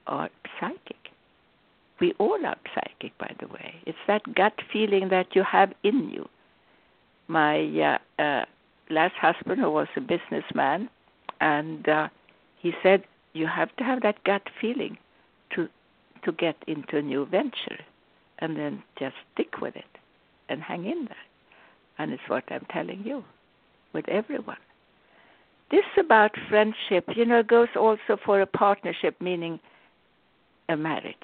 are 0.07 0.29
psychic. 0.59 0.97
We 1.99 2.13
all 2.17 2.45
are 2.45 2.57
psychic, 2.73 3.17
by 3.17 3.33
the 3.39 3.47
way. 3.47 3.75
It's 3.85 3.97
that 4.07 4.33
gut 4.35 4.53
feeling 4.73 5.09
that 5.09 5.35
you 5.35 5.43
have 5.43 5.71
in 5.83 6.09
you. 6.09 6.27
My 7.27 7.99
uh, 8.17 8.21
uh, 8.21 8.45
last 8.89 9.13
husband, 9.15 9.61
who 9.61 9.69
was 9.71 9.87
a 9.95 10.01
businessman, 10.01 10.89
and 11.39 11.87
uh, 11.87 12.09
he 12.57 12.73
said 12.83 13.03
you 13.33 13.47
have 13.47 13.75
to 13.77 13.83
have 13.83 14.01
that 14.01 14.23
gut 14.23 14.43
feeling 14.59 14.97
to 15.55 15.69
to 16.23 16.31
get 16.31 16.55
into 16.67 16.97
a 16.97 17.01
new 17.01 17.25
venture, 17.25 17.79
and 18.39 18.57
then 18.57 18.83
just 18.99 19.15
stick 19.33 19.61
with 19.61 19.75
it 19.75 19.97
and 20.49 20.61
hang 20.61 20.85
in 20.85 21.05
there. 21.05 21.25
And 21.97 22.11
it's 22.11 22.27
what 22.27 22.43
I'm 22.49 22.65
telling 22.71 23.03
you, 23.05 23.23
with 23.93 24.07
everyone. 24.09 24.57
This 25.69 25.85
about 25.97 26.31
friendship, 26.49 27.05
you 27.15 27.25
know, 27.25 27.43
goes 27.43 27.69
also 27.75 28.17
for 28.25 28.41
a 28.41 28.45
partnership, 28.45 29.15
meaning 29.21 29.59
a 30.67 30.75
marriage 30.75 31.15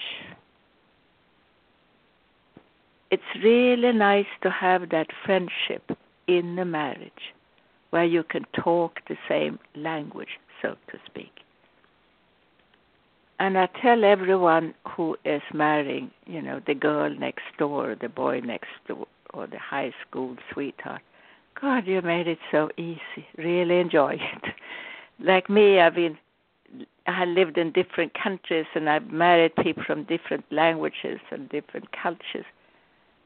it's 3.10 3.44
really 3.44 3.92
nice 3.94 4.28
to 4.42 4.50
have 4.50 4.90
that 4.90 5.08
friendship 5.26 5.98
in 6.28 6.56
the 6.56 6.66
marriage 6.66 7.34
where 7.92 8.04
you 8.04 8.24
can 8.24 8.46
talk 8.54 9.00
the 9.08 9.16
same 9.30 9.60
language, 9.76 10.40
so 10.62 10.76
to 10.92 10.98
speak. 11.06 11.32
And 13.40 13.58
I 13.58 13.70
tell 13.82 14.04
everyone 14.04 14.74
who 14.96 15.16
is 15.24 15.42
marrying, 15.54 16.12
you 16.26 16.42
know, 16.42 16.60
the 16.66 16.74
girl 16.74 17.10
next 17.10 17.46
door, 17.58 17.96
the 18.00 18.10
boy 18.10 18.42
next 18.44 18.72
door, 18.88 19.08
or 19.34 19.48
the 19.48 19.60
high 19.60 19.94
school 20.06 20.36
sweetheart, 20.52 21.02
God, 21.60 21.88
you 21.88 22.02
made 22.02 22.28
it 22.28 22.40
so 22.52 22.70
easy. 22.78 23.28
Really 23.38 23.80
enjoy 23.80 24.14
it. 24.14 24.54
like 25.20 25.50
me, 25.50 25.80
I've 25.80 25.96
been, 25.96 26.18
I 27.08 27.26
lived 27.26 27.58
in 27.58 27.72
different 27.72 28.14
countries 28.14 28.66
and 28.76 28.90
I've 28.90 29.08
married 29.12 29.56
people 29.56 29.84
from 29.86 30.04
different 30.04 30.46
languages 30.52 31.20
and 31.32 31.50
different 31.50 31.88
cultures 31.92 32.46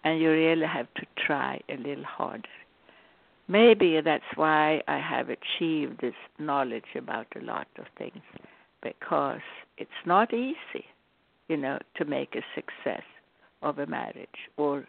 and 0.03 0.19
you 0.19 0.31
really 0.31 0.65
have 0.65 0.87
to 0.95 1.05
try 1.15 1.59
a 1.69 1.77
little 1.77 2.03
harder. 2.03 2.47
Maybe 3.47 3.99
that's 4.01 4.23
why 4.35 4.81
I 4.87 4.97
have 4.97 5.27
achieved 5.29 6.01
this 6.01 6.15
knowledge 6.39 6.95
about 6.95 7.27
a 7.35 7.43
lot 7.43 7.67
of 7.77 7.85
things, 7.97 8.23
because 8.81 9.41
it's 9.77 9.91
not 10.05 10.33
easy. 10.33 10.85
you 11.51 11.57
know, 11.57 11.77
to 11.97 12.05
make 12.05 12.33
a 12.35 12.41
success 12.55 13.03
of 13.61 13.77
a 13.77 13.85
marriage 13.85 14.49
or 14.55 14.85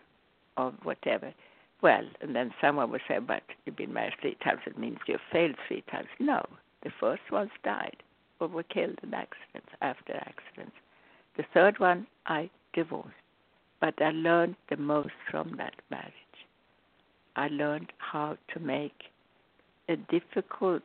of 0.57 0.75
whatever. 0.85 1.35
Well, 1.83 2.05
and 2.21 2.35
then 2.35 2.55
someone 2.61 2.91
would 2.93 3.01
say, 3.09 3.19
but 3.19 3.43
you've 3.65 3.77
been 3.77 3.93
married 3.93 4.15
three 4.21 4.37
times, 4.43 4.61
it 4.67 4.79
means 4.79 4.99
you've 5.07 5.21
failed 5.33 5.57
three 5.67 5.83
times. 5.91 6.09
No, 6.21 6.45
the 6.85 6.91
first 7.01 7.23
ones 7.31 7.51
died 7.65 7.97
or 8.39 8.47
were 8.47 8.63
killed 8.63 8.99
in 9.03 9.13
accidents, 9.13 9.73
after 9.81 10.15
accidents. 10.15 10.77
The 11.37 11.45
third 11.53 11.79
one, 11.81 12.07
I 12.27 12.51
divorced. 12.73 13.11
But 13.81 14.01
I 14.01 14.11
learned 14.11 14.55
the 14.71 14.77
most 14.77 15.15
from 15.29 15.57
that 15.59 15.75
marriage. 15.91 16.13
I 17.35 17.49
learned 17.49 17.93
how 17.99 18.37
to 18.53 18.61
make 18.61 19.05
a 19.89 19.97
difficult 19.97 20.83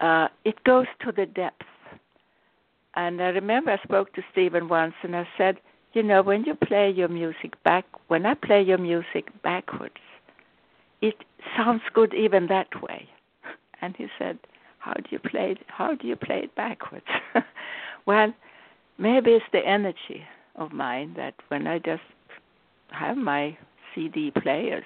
Uh, 0.00 0.28
it 0.44 0.62
goes 0.64 0.86
to 1.00 1.12
the 1.12 1.26
depth. 1.26 1.62
And 2.96 3.22
I 3.22 3.28
remember 3.28 3.70
I 3.72 3.82
spoke 3.82 4.12
to 4.14 4.22
Steven 4.32 4.68
once, 4.68 4.94
and 5.02 5.14
I 5.14 5.28
said, 5.36 5.58
you 5.92 6.02
know, 6.02 6.22
when 6.22 6.44
you 6.44 6.54
play 6.54 6.90
your 6.90 7.08
music 7.08 7.62
back, 7.62 7.84
when 8.08 8.26
I 8.26 8.34
play 8.34 8.62
your 8.62 8.78
music 8.78 9.28
backwards, 9.42 10.00
it 11.02 11.14
sounds 11.56 11.82
good 11.94 12.14
even 12.14 12.48
that 12.48 12.82
way. 12.82 13.08
And 13.82 13.94
he 13.96 14.06
said, 14.18 14.38
how 14.78 14.94
do 14.94 15.04
you 15.10 15.18
play 15.18 15.52
it? 15.52 15.58
How 15.66 15.94
do 15.94 16.06
you 16.06 16.16
play 16.16 16.40
it 16.44 16.54
backwards? 16.54 17.06
well, 18.06 18.32
maybe 18.98 19.32
it's 19.32 19.44
the 19.52 19.66
energy 19.66 20.22
of 20.54 20.72
mine 20.72 21.14
that 21.16 21.34
when 21.48 21.66
I 21.66 21.78
just 21.78 22.02
have 22.90 23.16
my 23.16 23.56
CD 23.94 24.30
players, 24.30 24.84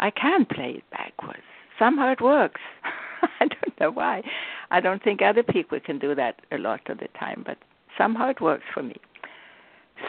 I 0.00 0.10
can 0.10 0.46
play 0.46 0.76
it 0.78 0.84
backwards. 0.90 1.42
Somehow 1.78 2.10
it 2.12 2.20
works. 2.20 2.60
I 3.40 3.46
don't 3.46 3.80
know 3.80 3.90
why. 3.90 4.22
I 4.70 4.80
don't 4.80 5.02
think 5.02 5.20
other 5.22 5.42
people 5.42 5.80
can 5.80 5.98
do 5.98 6.14
that 6.14 6.40
a 6.52 6.58
lot 6.58 6.80
of 6.88 6.98
the 6.98 7.08
time, 7.18 7.42
but 7.44 7.58
somehow 7.98 8.30
it 8.30 8.40
works 8.40 8.64
for 8.72 8.82
me. 8.82 8.96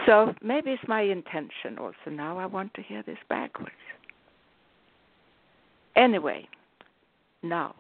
So 0.06 0.34
maybe 0.42 0.72
it's 0.72 0.88
my 0.88 1.02
intention 1.02 1.78
also. 1.80 2.10
Now 2.10 2.38
I 2.38 2.46
want 2.46 2.74
to 2.76 2.82
hear 2.82 3.04
this 3.04 3.18
backwards. 3.28 3.72
Anyway, 5.96 6.48
now 7.44 7.76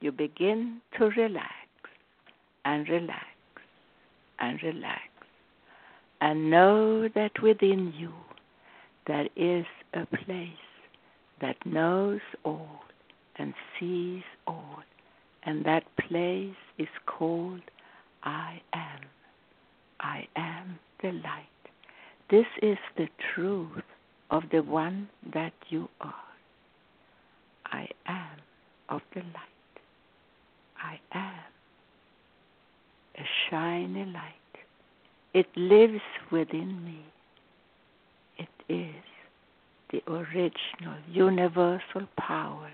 you 0.00 0.10
begin 0.10 0.80
to 0.98 1.10
relax 1.10 1.52
and 2.64 2.88
relax 2.88 3.26
and 4.40 4.60
relax 4.62 5.02
and 6.20 6.50
know 6.50 7.08
that 7.08 7.32
within 7.42 7.92
you 7.96 8.12
there 9.06 9.28
is 9.36 9.64
a 9.94 10.06
place 10.06 10.48
that 11.40 11.56
knows 11.66 12.20
all 12.44 12.80
and 13.36 13.52
sees 13.78 14.22
all, 14.46 14.82
and 15.44 15.64
that 15.64 15.84
place 15.96 16.54
is 16.78 16.88
called 17.06 17.62
I 18.22 18.60
am. 18.72 19.00
I 20.00 20.26
am 20.36 20.78
the 21.02 21.12
light. 21.12 21.46
This 22.30 22.46
is 22.62 22.78
the 22.96 23.08
truth 23.34 23.82
of 24.30 24.44
the 24.50 24.62
one 24.62 25.08
that 25.34 25.52
you 25.68 25.88
are. 26.00 26.14
I 27.66 27.88
am 28.06 28.38
of 28.88 29.00
the 29.14 29.20
light. 29.20 29.74
I 30.82 30.98
am 31.12 31.52
a 33.18 33.24
shiny 33.50 34.04
light. 34.06 34.32
It 35.34 35.46
lives 35.56 36.02
within 36.30 36.84
me. 36.84 37.04
It 38.38 38.72
is 38.72 39.04
the 39.90 40.02
original 40.10 40.96
universal 41.10 42.06
power 42.18 42.70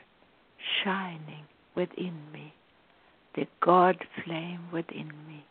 shining 0.83 1.45
within 1.75 2.15
me, 2.33 2.53
the 3.39 3.47
God 3.61 3.97
flame 4.25 4.61
within 4.73 5.13
me. 5.29 5.45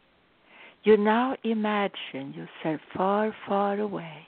You 0.83 0.97
now 0.97 1.37
imagine 1.43 2.33
yourself 2.33 2.81
far, 2.93 3.33
far 3.47 3.79
away, 3.79 4.27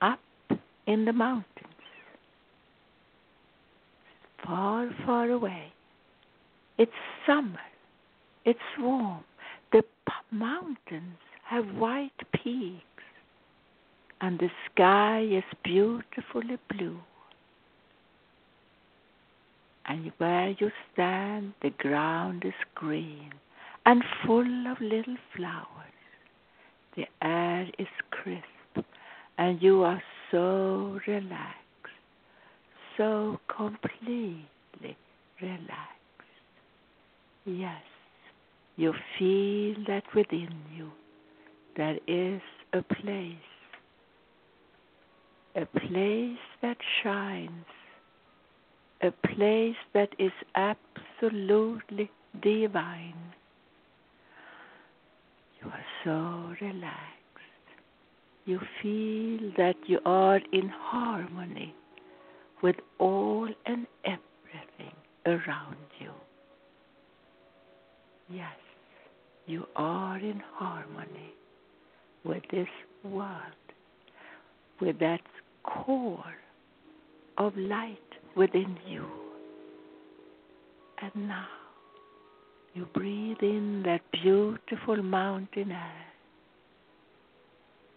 up 0.00 0.20
in 0.86 1.04
the 1.04 1.12
mountains, 1.12 1.44
far, 4.44 4.90
far 5.04 5.28
away. 5.30 5.72
It's 6.78 6.92
summer, 7.26 7.60
it's 8.46 8.58
warm. 8.78 9.24
The 9.72 9.82
mountains 10.30 11.18
have 11.44 11.66
white 11.76 12.10
peaks 12.32 12.82
and 14.22 14.38
the 14.38 14.50
sky 14.70 15.26
is 15.30 15.44
beautifully 15.62 16.58
blue. 16.70 16.98
And 19.94 20.10
where 20.18 20.50
you 20.58 20.72
stand, 20.92 21.52
the 21.62 21.70
ground 21.70 22.42
is 22.44 22.52
green 22.74 23.30
and 23.86 24.02
full 24.26 24.66
of 24.66 24.80
little 24.80 25.14
flowers. 25.36 25.68
The 26.96 27.04
air 27.22 27.68
is 27.78 27.86
crisp, 28.10 28.88
and 29.38 29.62
you 29.62 29.84
are 29.84 30.02
so 30.32 30.98
relaxed, 31.06 31.94
so 32.96 33.38
completely 33.56 34.48
relaxed. 35.40 35.70
Yes, 37.44 37.84
you 38.74 38.94
feel 39.16 39.76
that 39.86 40.02
within 40.12 40.56
you 40.76 40.90
there 41.76 41.98
is 42.08 42.40
a 42.72 42.82
place 42.82 43.36
a 45.54 45.66
place 45.66 46.44
that 46.62 46.78
shines, 47.04 47.64
a 49.04 49.12
place 49.34 49.76
that 49.92 50.08
is 50.18 50.32
absolutely 50.54 52.10
divine. 52.42 53.14
You 55.60 55.68
are 55.70 55.84
so 56.04 56.64
relaxed. 56.64 57.04
You 58.46 58.60
feel 58.82 59.52
that 59.56 59.76
you 59.86 60.00
are 60.04 60.40
in 60.52 60.68
harmony 60.68 61.74
with 62.62 62.76
all 62.98 63.48
and 63.66 63.86
everything 64.04 64.94
around 65.26 65.76
you. 66.00 66.10
Yes, 68.30 68.56
you 69.46 69.66
are 69.76 70.18
in 70.18 70.42
harmony 70.54 71.34
with 72.24 72.42
this 72.50 72.68
world, 73.04 73.66
with 74.80 74.98
that 75.00 75.20
core 75.62 76.34
of 77.36 77.56
light 77.56 77.98
within 78.36 78.76
you. 78.86 79.04
And 81.00 81.28
now 81.28 81.46
you 82.74 82.86
breathe 82.94 83.42
in 83.42 83.82
that 83.84 84.00
beautiful 84.10 85.02
mountain 85.02 85.70
air 85.70 86.06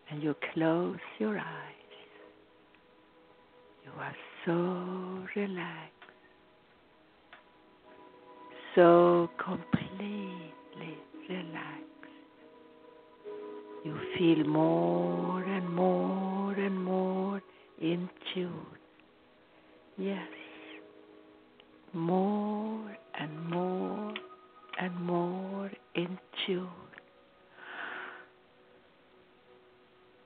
and 0.09 0.21
you 0.21 0.35
close 0.53 0.97
your 1.19 1.38
eyes. 1.38 1.73
You 3.83 3.91
are 3.99 4.15
so 4.45 5.39
relaxed, 5.39 5.93
so 8.75 9.29
completely 9.43 10.97
relaxed. 11.29 11.88
You 13.83 13.97
feel 14.17 14.45
more 14.45 15.43
and 15.43 15.73
more 15.73 16.53
and 16.53 16.83
more 16.83 17.41
in 17.81 18.09
tune. 18.33 18.76
Yes, 19.99 20.27
more 21.91 22.95
and 23.19 23.49
more 23.49 24.13
and 24.79 24.95
more 25.01 25.71
in 25.95 26.19
tune. 26.45 26.67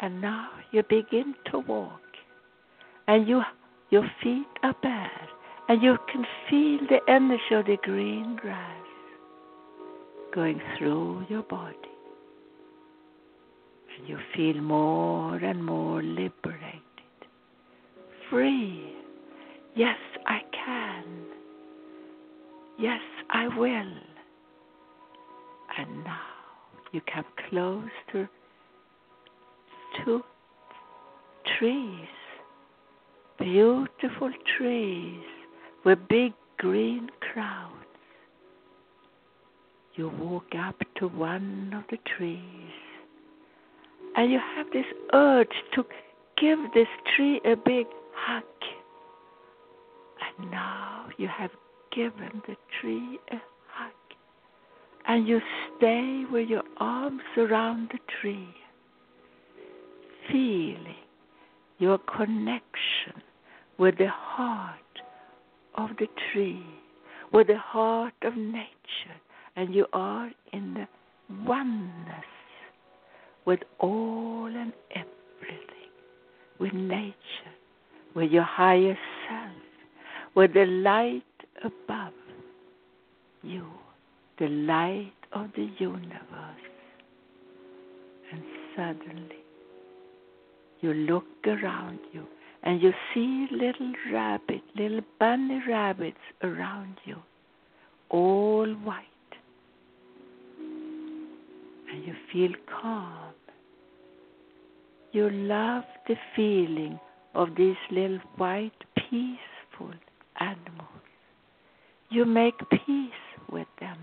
And 0.01 0.19
now 0.19 0.49
you 0.73 0.83
begin 0.83 1.35
to 1.51 1.59
walk, 1.59 2.01
and 3.07 3.25
you, 3.29 3.43
your 3.91 4.05
feet 4.21 4.45
are 4.61 4.75
bare, 4.83 5.29
and 5.69 5.81
you 5.81 5.97
can 6.11 6.25
feel 6.49 6.79
the 6.89 6.99
energy 7.09 7.41
of 7.53 7.65
the 7.65 7.77
green 7.81 8.35
grass 8.35 8.75
going 10.35 10.59
through 10.77 11.25
your 11.29 11.43
body. 11.43 11.77
And 13.97 14.09
you 14.09 14.17
feel 14.35 14.61
more 14.61 15.35
and 15.37 15.63
more 15.63 16.03
liberated, 16.03 16.81
free. 18.29 19.00
Yes, 19.75 19.97
I 20.25 20.41
can. 20.51 21.03
Yes, 22.77 23.01
I 23.29 23.47
will. 23.47 23.93
And 25.77 26.03
now 26.03 26.19
you 26.91 27.01
come 27.13 27.25
close 27.49 27.89
to 28.11 28.27
two 30.03 30.21
trees, 31.57 32.07
beautiful 33.39 34.31
trees 34.57 35.23
with 35.85 35.99
big 36.09 36.33
green 36.57 37.09
crowns. 37.21 37.75
You 39.95 40.09
walk 40.19 40.53
up 40.57 40.75
to 40.97 41.07
one 41.07 41.73
of 41.75 41.83
the 41.89 41.97
trees 42.17 42.41
and 44.15 44.31
you 44.31 44.39
have 44.55 44.67
this 44.73 44.85
urge 45.13 45.53
to 45.75 45.85
give 46.39 46.59
this 46.73 46.87
tree 47.15 47.39
a 47.45 47.55
big 47.55 47.85
hug. 48.13 48.43
Now 50.49 51.07
you 51.17 51.27
have 51.27 51.51
given 51.95 52.41
the 52.47 52.55
tree 52.79 53.19
a 53.31 53.35
hug. 53.67 53.93
And 55.07 55.27
you 55.27 55.39
stay 55.77 56.23
with 56.31 56.49
your 56.49 56.63
arms 56.77 57.21
around 57.37 57.89
the 57.91 57.99
tree 58.21 58.55
feeling 60.31 60.95
your 61.79 61.97
connection 61.97 63.21
with 63.77 63.97
the 63.97 64.09
heart 64.09 64.77
of 65.75 65.89
the 65.97 66.07
tree, 66.31 66.63
with 67.33 67.47
the 67.47 67.57
heart 67.57 68.13
of 68.21 68.35
nature, 68.37 69.17
and 69.55 69.73
you 69.73 69.87
are 69.93 70.29
in 70.53 70.75
the 70.75 70.87
oneness 71.45 72.25
with 73.45 73.59
all 73.79 74.45
and 74.45 74.73
everything, 74.91 75.91
with 76.59 76.73
nature, 76.73 77.15
with 78.15 78.31
your 78.31 78.43
higher 78.43 78.97
self, 79.27 79.51
with 80.35 80.53
the 80.53 80.65
light 80.65 81.23
above 81.63 82.13
you, 83.43 83.65
the 84.39 84.47
light 84.47 85.11
of 85.33 85.47
the 85.55 85.69
universe. 85.79 86.15
And 88.31 88.43
suddenly, 88.75 89.35
you 90.81 90.93
look 90.93 91.25
around 91.45 91.99
you 92.13 92.25
and 92.63 92.81
you 92.81 92.93
see 93.13 93.47
little 93.51 93.93
rabbits, 94.11 94.63
little 94.75 95.01
bunny 95.19 95.61
rabbits 95.67 96.17
around 96.43 96.95
you, 97.05 97.17
all 98.09 98.67
white. 98.67 99.05
And 101.91 102.05
you 102.05 102.13
feel 102.31 102.51
calm. 102.81 103.33
You 105.11 105.29
love 105.29 105.83
the 106.07 106.15
feeling 106.35 106.97
of 107.35 107.49
these 107.57 107.75
little 107.91 108.19
white, 108.37 108.71
peaceful 108.95 109.93
animals. 110.41 110.87
You 112.09 112.25
make 112.25 112.57
peace 112.69 113.11
with 113.51 113.67
them. 113.79 113.97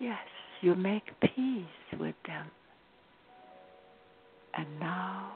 Yes, 0.00 0.18
you 0.60 0.74
make 0.74 1.04
peace 1.20 2.00
with 2.00 2.14
them. 2.26 2.46
And 4.54 4.66
now 4.80 5.32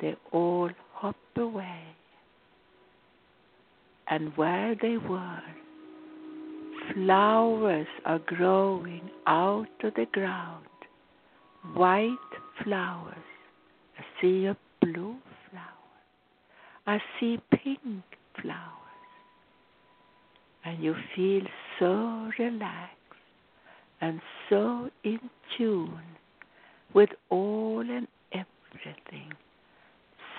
they 0.00 0.16
all 0.32 0.70
hop 0.94 1.16
away. 1.36 1.82
And 4.08 4.36
where 4.36 4.74
they 4.80 4.96
were, 4.96 5.42
flowers 6.92 7.86
are 8.04 8.18
growing 8.26 9.08
out 9.26 9.68
of 9.84 9.94
the 9.94 10.06
ground. 10.12 10.64
White 11.74 12.16
flowers. 12.64 13.14
A 13.98 14.02
sea 14.20 14.42
flower. 14.44 14.69
I 16.90 17.00
see 17.20 17.38
pink 17.52 18.02
flowers. 18.42 18.56
And 20.64 20.82
you 20.82 20.96
feel 21.14 21.42
so 21.78 22.32
relaxed 22.36 22.96
and 24.00 24.20
so 24.48 24.90
in 25.04 25.20
tune 25.56 26.02
with 26.92 27.10
all 27.28 27.78
and 27.88 28.08
everything, 28.32 29.30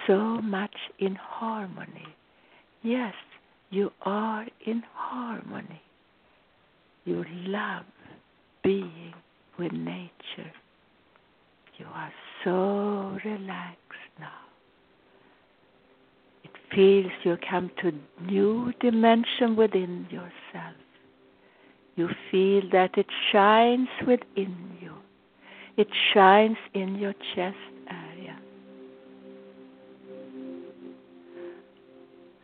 so 0.06 0.42
much 0.42 0.76
in 1.00 1.16
harmony. 1.16 2.16
Yes, 2.84 3.14
you 3.70 3.94
are 4.02 4.46
in 4.66 4.84
harmony. 4.94 5.82
You 7.06 7.24
love 7.48 7.86
being 8.62 9.14
with 9.58 9.72
nature. 9.72 10.52
You 11.78 11.86
are 11.94 12.12
so 12.44 13.18
relaxed 13.24 14.12
now. 14.20 14.51
Feels 16.76 17.12
you 17.24 17.38
come 17.50 17.70
to 17.82 17.92
new 18.22 18.72
dimension 18.80 19.58
within 19.58 20.08
yourself. 20.10 20.76
You 21.98 22.08
feel 22.32 22.62
that 22.72 22.98
it 22.98 23.08
shines 23.32 23.90
within 24.08 24.78
you. 24.82 24.94
It 25.76 25.88
shines 26.14 26.58
in 26.74 26.96
your 26.96 27.14
chest 27.36 27.58
area. 27.90 28.40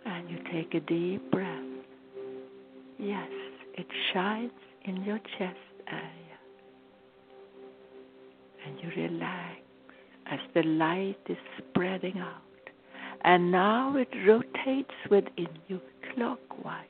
And 0.05 0.29
you 0.29 0.39
take 0.51 0.73
a 0.73 0.81
deep 0.81 1.31
breath. 1.31 1.63
Yes, 2.99 3.29
it 3.75 3.87
shines 4.13 4.51
in 4.83 5.03
your 5.03 5.19
chest 5.37 5.57
area. 5.87 6.39
And 8.65 8.77
you 8.81 9.03
relax 9.03 9.61
as 10.25 10.39
the 10.53 10.63
light 10.63 11.19
is 11.29 11.37
spreading 11.57 12.19
out. 12.19 12.46
And 13.23 13.51
now 13.51 13.95
it 13.97 14.09
rotates 14.25 14.93
within 15.09 15.49
you 15.67 15.81
clockwise. 16.13 16.85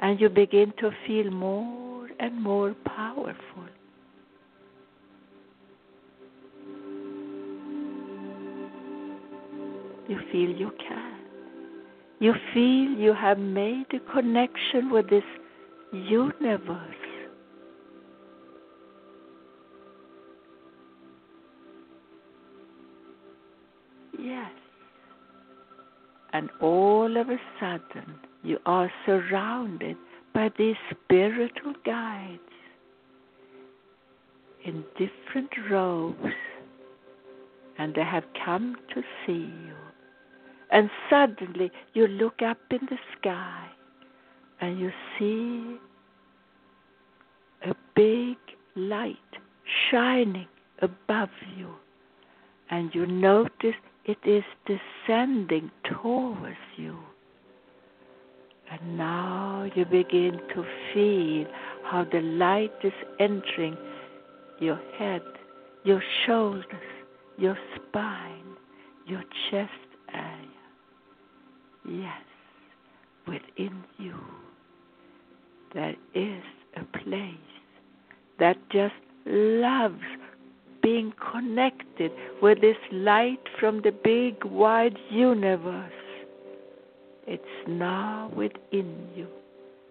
And 0.00 0.20
you 0.20 0.28
begin 0.28 0.72
to 0.78 0.90
feel 1.06 1.30
more 1.30 2.08
and 2.20 2.42
more 2.42 2.74
powerful. 2.84 3.64
You 10.08 10.20
feel 10.30 10.50
you 10.50 10.70
can. 10.78 11.18
You 12.20 12.34
feel 12.54 12.90
you 12.90 13.12
have 13.12 13.38
made 13.38 13.86
a 13.92 14.12
connection 14.12 14.90
with 14.90 15.10
this 15.10 15.24
universe. 15.92 17.05
And 26.36 26.50
all 26.60 27.16
of 27.16 27.30
a 27.30 27.40
sudden, 27.58 28.14
you 28.42 28.58
are 28.66 28.92
surrounded 29.06 29.96
by 30.34 30.50
these 30.58 30.76
spiritual 30.90 31.72
guides 31.82 32.52
in 34.62 34.84
different 34.98 35.48
robes, 35.70 36.34
and 37.78 37.94
they 37.94 38.04
have 38.04 38.24
come 38.44 38.76
to 38.92 39.02
see 39.24 39.50
you. 39.64 39.76
And 40.70 40.90
suddenly 41.08 41.72
you 41.94 42.06
look 42.06 42.42
up 42.42 42.58
in 42.70 42.80
the 42.90 42.98
sky 43.18 43.68
and 44.60 44.78
you 44.78 44.92
see 45.18 45.78
a 47.66 47.74
big 47.94 48.36
light 48.74 49.16
shining 49.90 50.48
above 50.82 51.30
you. 51.56 51.70
And 52.68 52.94
you 52.94 53.06
notice 53.06 53.80
it 54.06 54.18
is 54.24 54.44
descending 54.66 55.70
towards 55.84 56.56
you. 56.76 56.96
And 58.70 58.96
now 58.96 59.70
you 59.74 59.84
begin 59.84 60.40
to 60.54 60.64
feel 60.94 61.46
how 61.84 62.04
the 62.10 62.20
light 62.20 62.72
is 62.82 62.92
entering 63.20 63.76
your 64.60 64.80
head, 64.96 65.22
your 65.84 66.02
shoulders, 66.24 66.64
your 67.36 67.58
spine, 67.74 68.56
your 69.06 69.22
chest 69.50 69.72
area. 70.12 70.46
Yes, 71.88 72.22
within 73.26 73.84
you 73.98 74.14
there 75.76 75.94
is 76.14 76.42
a 76.76 76.98
place 76.98 77.34
that 78.38 78.56
just 78.70 78.94
loves 79.26 80.02
being 80.86 81.12
connected 81.32 82.12
with 82.40 82.60
this 82.60 82.76
light 82.92 83.40
from 83.58 83.82
the 83.82 83.90
big 84.04 84.44
wide 84.44 84.96
universe. 85.10 85.90
It's 87.26 87.42
now 87.66 88.30
within 88.36 89.08
you. 89.16 89.26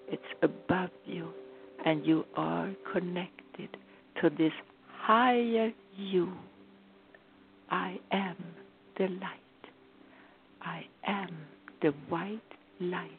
It's 0.07 0.23
above 0.41 0.91
you. 1.05 1.27
And 1.83 2.05
you 2.05 2.23
are 2.37 2.71
connected 2.93 3.75
to 4.21 4.29
this 4.29 4.53
higher 5.01 5.73
you. 5.97 6.31
I 7.69 7.99
am 8.13 8.37
the 8.97 9.09
light. 9.09 9.63
I 10.61 10.85
am 11.05 11.35
the 11.81 11.89
white 12.07 12.39
light. 12.79 13.09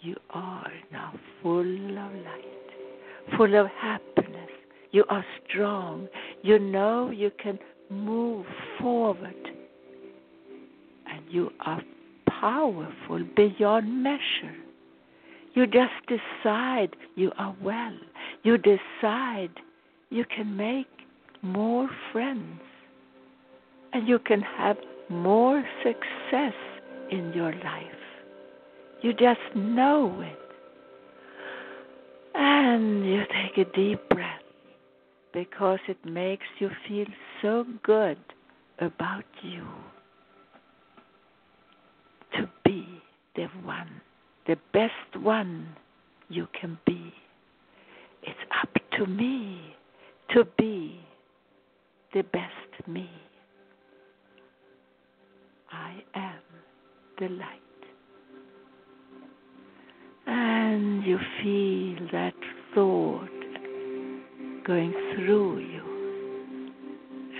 You 0.00 0.16
are 0.30 0.72
now 0.90 1.12
full 1.42 1.60
of 1.60 2.12
light, 2.24 3.36
full 3.36 3.54
of 3.54 3.66
happiness. 3.66 4.07
You 4.90 5.04
are 5.10 5.24
strong. 5.46 6.08
You 6.42 6.58
know 6.58 7.10
you 7.10 7.30
can 7.42 7.58
move 7.90 8.46
forward. 8.80 9.34
And 11.06 11.22
you 11.28 11.50
are 11.60 11.82
powerful 12.40 13.24
beyond 13.36 14.02
measure. 14.02 14.56
You 15.54 15.66
just 15.66 15.92
decide 16.06 16.96
you 17.16 17.32
are 17.38 17.54
well. 17.62 17.96
You 18.44 18.58
decide 18.58 19.50
you 20.10 20.24
can 20.24 20.56
make 20.56 20.86
more 21.42 21.88
friends. 22.12 22.60
And 23.92 24.06
you 24.06 24.18
can 24.18 24.40
have 24.40 24.76
more 25.10 25.64
success 25.82 26.54
in 27.10 27.32
your 27.34 27.52
life. 27.52 27.84
You 29.02 29.12
just 29.12 29.40
know 29.54 30.20
it. 30.20 30.38
And 32.34 33.04
you 33.06 33.22
take 33.32 33.66
a 33.66 33.70
deep 33.72 34.00
breath 34.10 34.37
because 35.32 35.78
it 35.88 35.98
makes 36.04 36.46
you 36.58 36.70
feel 36.86 37.06
so 37.42 37.64
good 37.82 38.18
about 38.80 39.24
you 39.42 39.66
to 42.36 42.48
be 42.64 42.86
the 43.36 43.46
one, 43.64 44.00
the 44.46 44.56
best 44.72 45.22
one 45.22 45.68
you 46.28 46.46
can 46.58 46.78
be. 46.86 47.12
It's 48.22 48.38
up 48.62 48.74
to 48.98 49.06
me 49.06 49.74
to 50.34 50.44
be 50.56 51.00
the 52.14 52.22
best 52.22 52.88
me. 52.88 53.10
I 55.70 56.02
am 56.14 56.40
the 57.18 57.28
light. 57.28 57.58
And 60.26 61.04
you 61.04 61.18
feel 61.42 62.08
that 62.12 62.34
thought 62.74 63.37
going 64.68 64.92
through 65.14 65.60
you. 65.60 65.82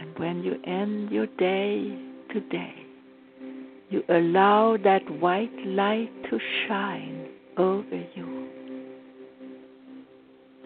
And 0.00 0.18
when 0.18 0.42
you 0.42 0.54
end 0.64 1.10
your 1.10 1.26
day 1.26 1.94
today, 2.32 2.74
you 3.90 4.02
allow 4.08 4.78
that 4.82 5.02
white 5.20 5.52
light 5.66 6.10
to 6.30 6.38
shine 6.66 7.28
over 7.58 8.02
you. 8.14 8.48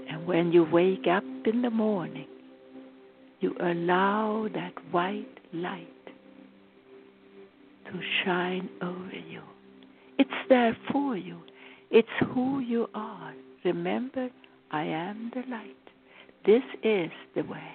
And 0.09 0.25
when 0.25 0.53
you 0.53 0.65
wake 0.71 1.09
up 1.11 1.25
in 1.45 1.63
the 1.63 1.71
morning, 1.71 2.29
you 3.41 3.57
allow 3.61 4.47
that 4.55 4.75
white 4.93 5.27
light 5.53 5.89
to 7.87 8.01
shine 8.25 8.69
over 8.81 9.19
you. 9.29 9.43
It's 10.17 10.31
there 10.49 10.77
for 10.93 11.17
you. 11.17 11.41
It's 11.91 12.09
who 12.33 12.61
you 12.61 12.87
are. 12.95 13.35
Remember, 13.65 14.29
I 14.71 14.85
am 14.85 15.33
the 15.35 15.43
light. 15.51 15.82
This 16.45 16.63
is 16.83 17.11
the 17.35 17.43
way, 17.43 17.71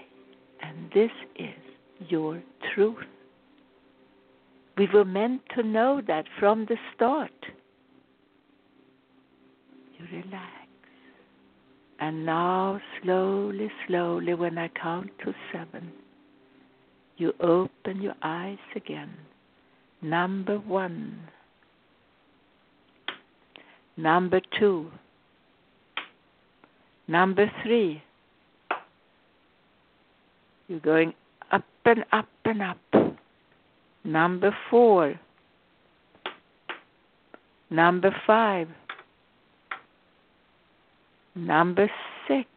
and 0.61 0.91
this 0.93 1.11
is 1.38 2.09
your 2.09 2.41
truth. 2.74 2.97
We 4.78 4.88
were 4.93 5.05
meant 5.05 5.41
to 5.55 5.63
know 5.63 6.01
that 6.05 6.26
from 6.39 6.65
the 6.65 6.78
start. 6.93 7.32
You 9.97 10.05
relax. 10.11 10.43
And 11.99 12.26
now, 12.26 12.80
slowly, 13.01 13.72
slowly, 13.88 14.34
when 14.34 14.57
I 14.57 14.68
count 14.68 15.09
to 15.24 15.34
seven, 15.51 15.91
you 17.18 17.34
open 17.39 18.01
your 18.01 18.13
eyes 18.22 18.59
again. 18.76 19.11
Number 20.01 20.59
one. 20.59 21.18
Number 23.95 24.41
two. 24.59 24.91
Number 27.07 27.51
three. 27.63 28.03
You're 30.68 30.80
going 30.80 31.13
up 31.51 31.63
and 31.86 32.03
up 32.11 32.28
and 32.45 32.61
up. 32.61 32.78
Number 34.03 34.55
four. 34.70 35.20
Number 37.70 38.15
five. 38.26 38.68
Number 41.36 41.89
six. 42.28 42.47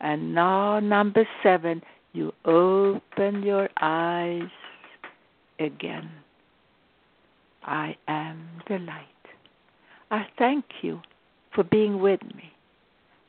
And 0.00 0.34
now, 0.34 0.80
number 0.80 1.26
seven, 1.42 1.82
you 2.12 2.32
open 2.44 3.42
your 3.42 3.68
eyes 3.80 4.50
again. 5.58 6.10
I 7.62 7.96
am 8.08 8.48
the 8.68 8.78
light. 8.78 9.06
I 10.10 10.26
thank 10.38 10.64
you 10.82 11.00
for 11.54 11.64
being 11.64 12.00
with 12.00 12.22
me. 12.34 12.52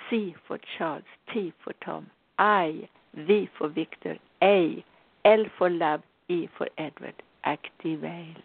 C 0.08 0.34
for 0.46 0.58
Charles, 0.76 1.02
T 1.32 1.52
for 1.64 1.72
Tom, 1.84 2.08
I, 2.38 2.88
V 3.14 3.48
for 3.58 3.68
Victor, 3.68 4.18
A, 4.42 4.84
L 5.24 5.44
for 5.56 5.70
love, 5.70 6.02
E 6.28 6.48
for 6.56 6.68
Edward. 6.78 7.14
Activale. 7.46 8.36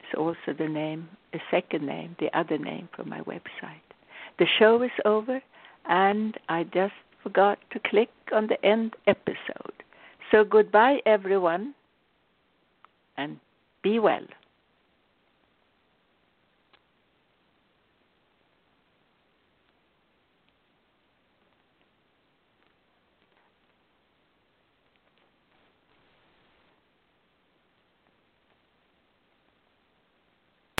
It's 0.00 0.14
also 0.16 0.54
the 0.58 0.68
name, 0.68 1.08
a 1.34 1.38
second 1.50 1.86
name, 1.86 2.16
the 2.18 2.36
other 2.36 2.58
name 2.58 2.88
for 2.96 3.04
my 3.04 3.20
website. 3.20 3.82
The 4.38 4.46
show 4.58 4.82
is 4.82 4.90
over, 5.04 5.40
and 5.88 6.36
I 6.48 6.64
just 6.64 6.94
forgot 7.22 7.58
to 7.72 7.80
click 7.80 8.10
on 8.32 8.46
the 8.46 8.64
end 8.64 8.94
episode. 9.06 9.72
So 10.30 10.44
goodbye, 10.44 10.98
everyone, 11.06 11.74
and 13.16 13.38
be 13.88 13.98
well. 13.98 14.26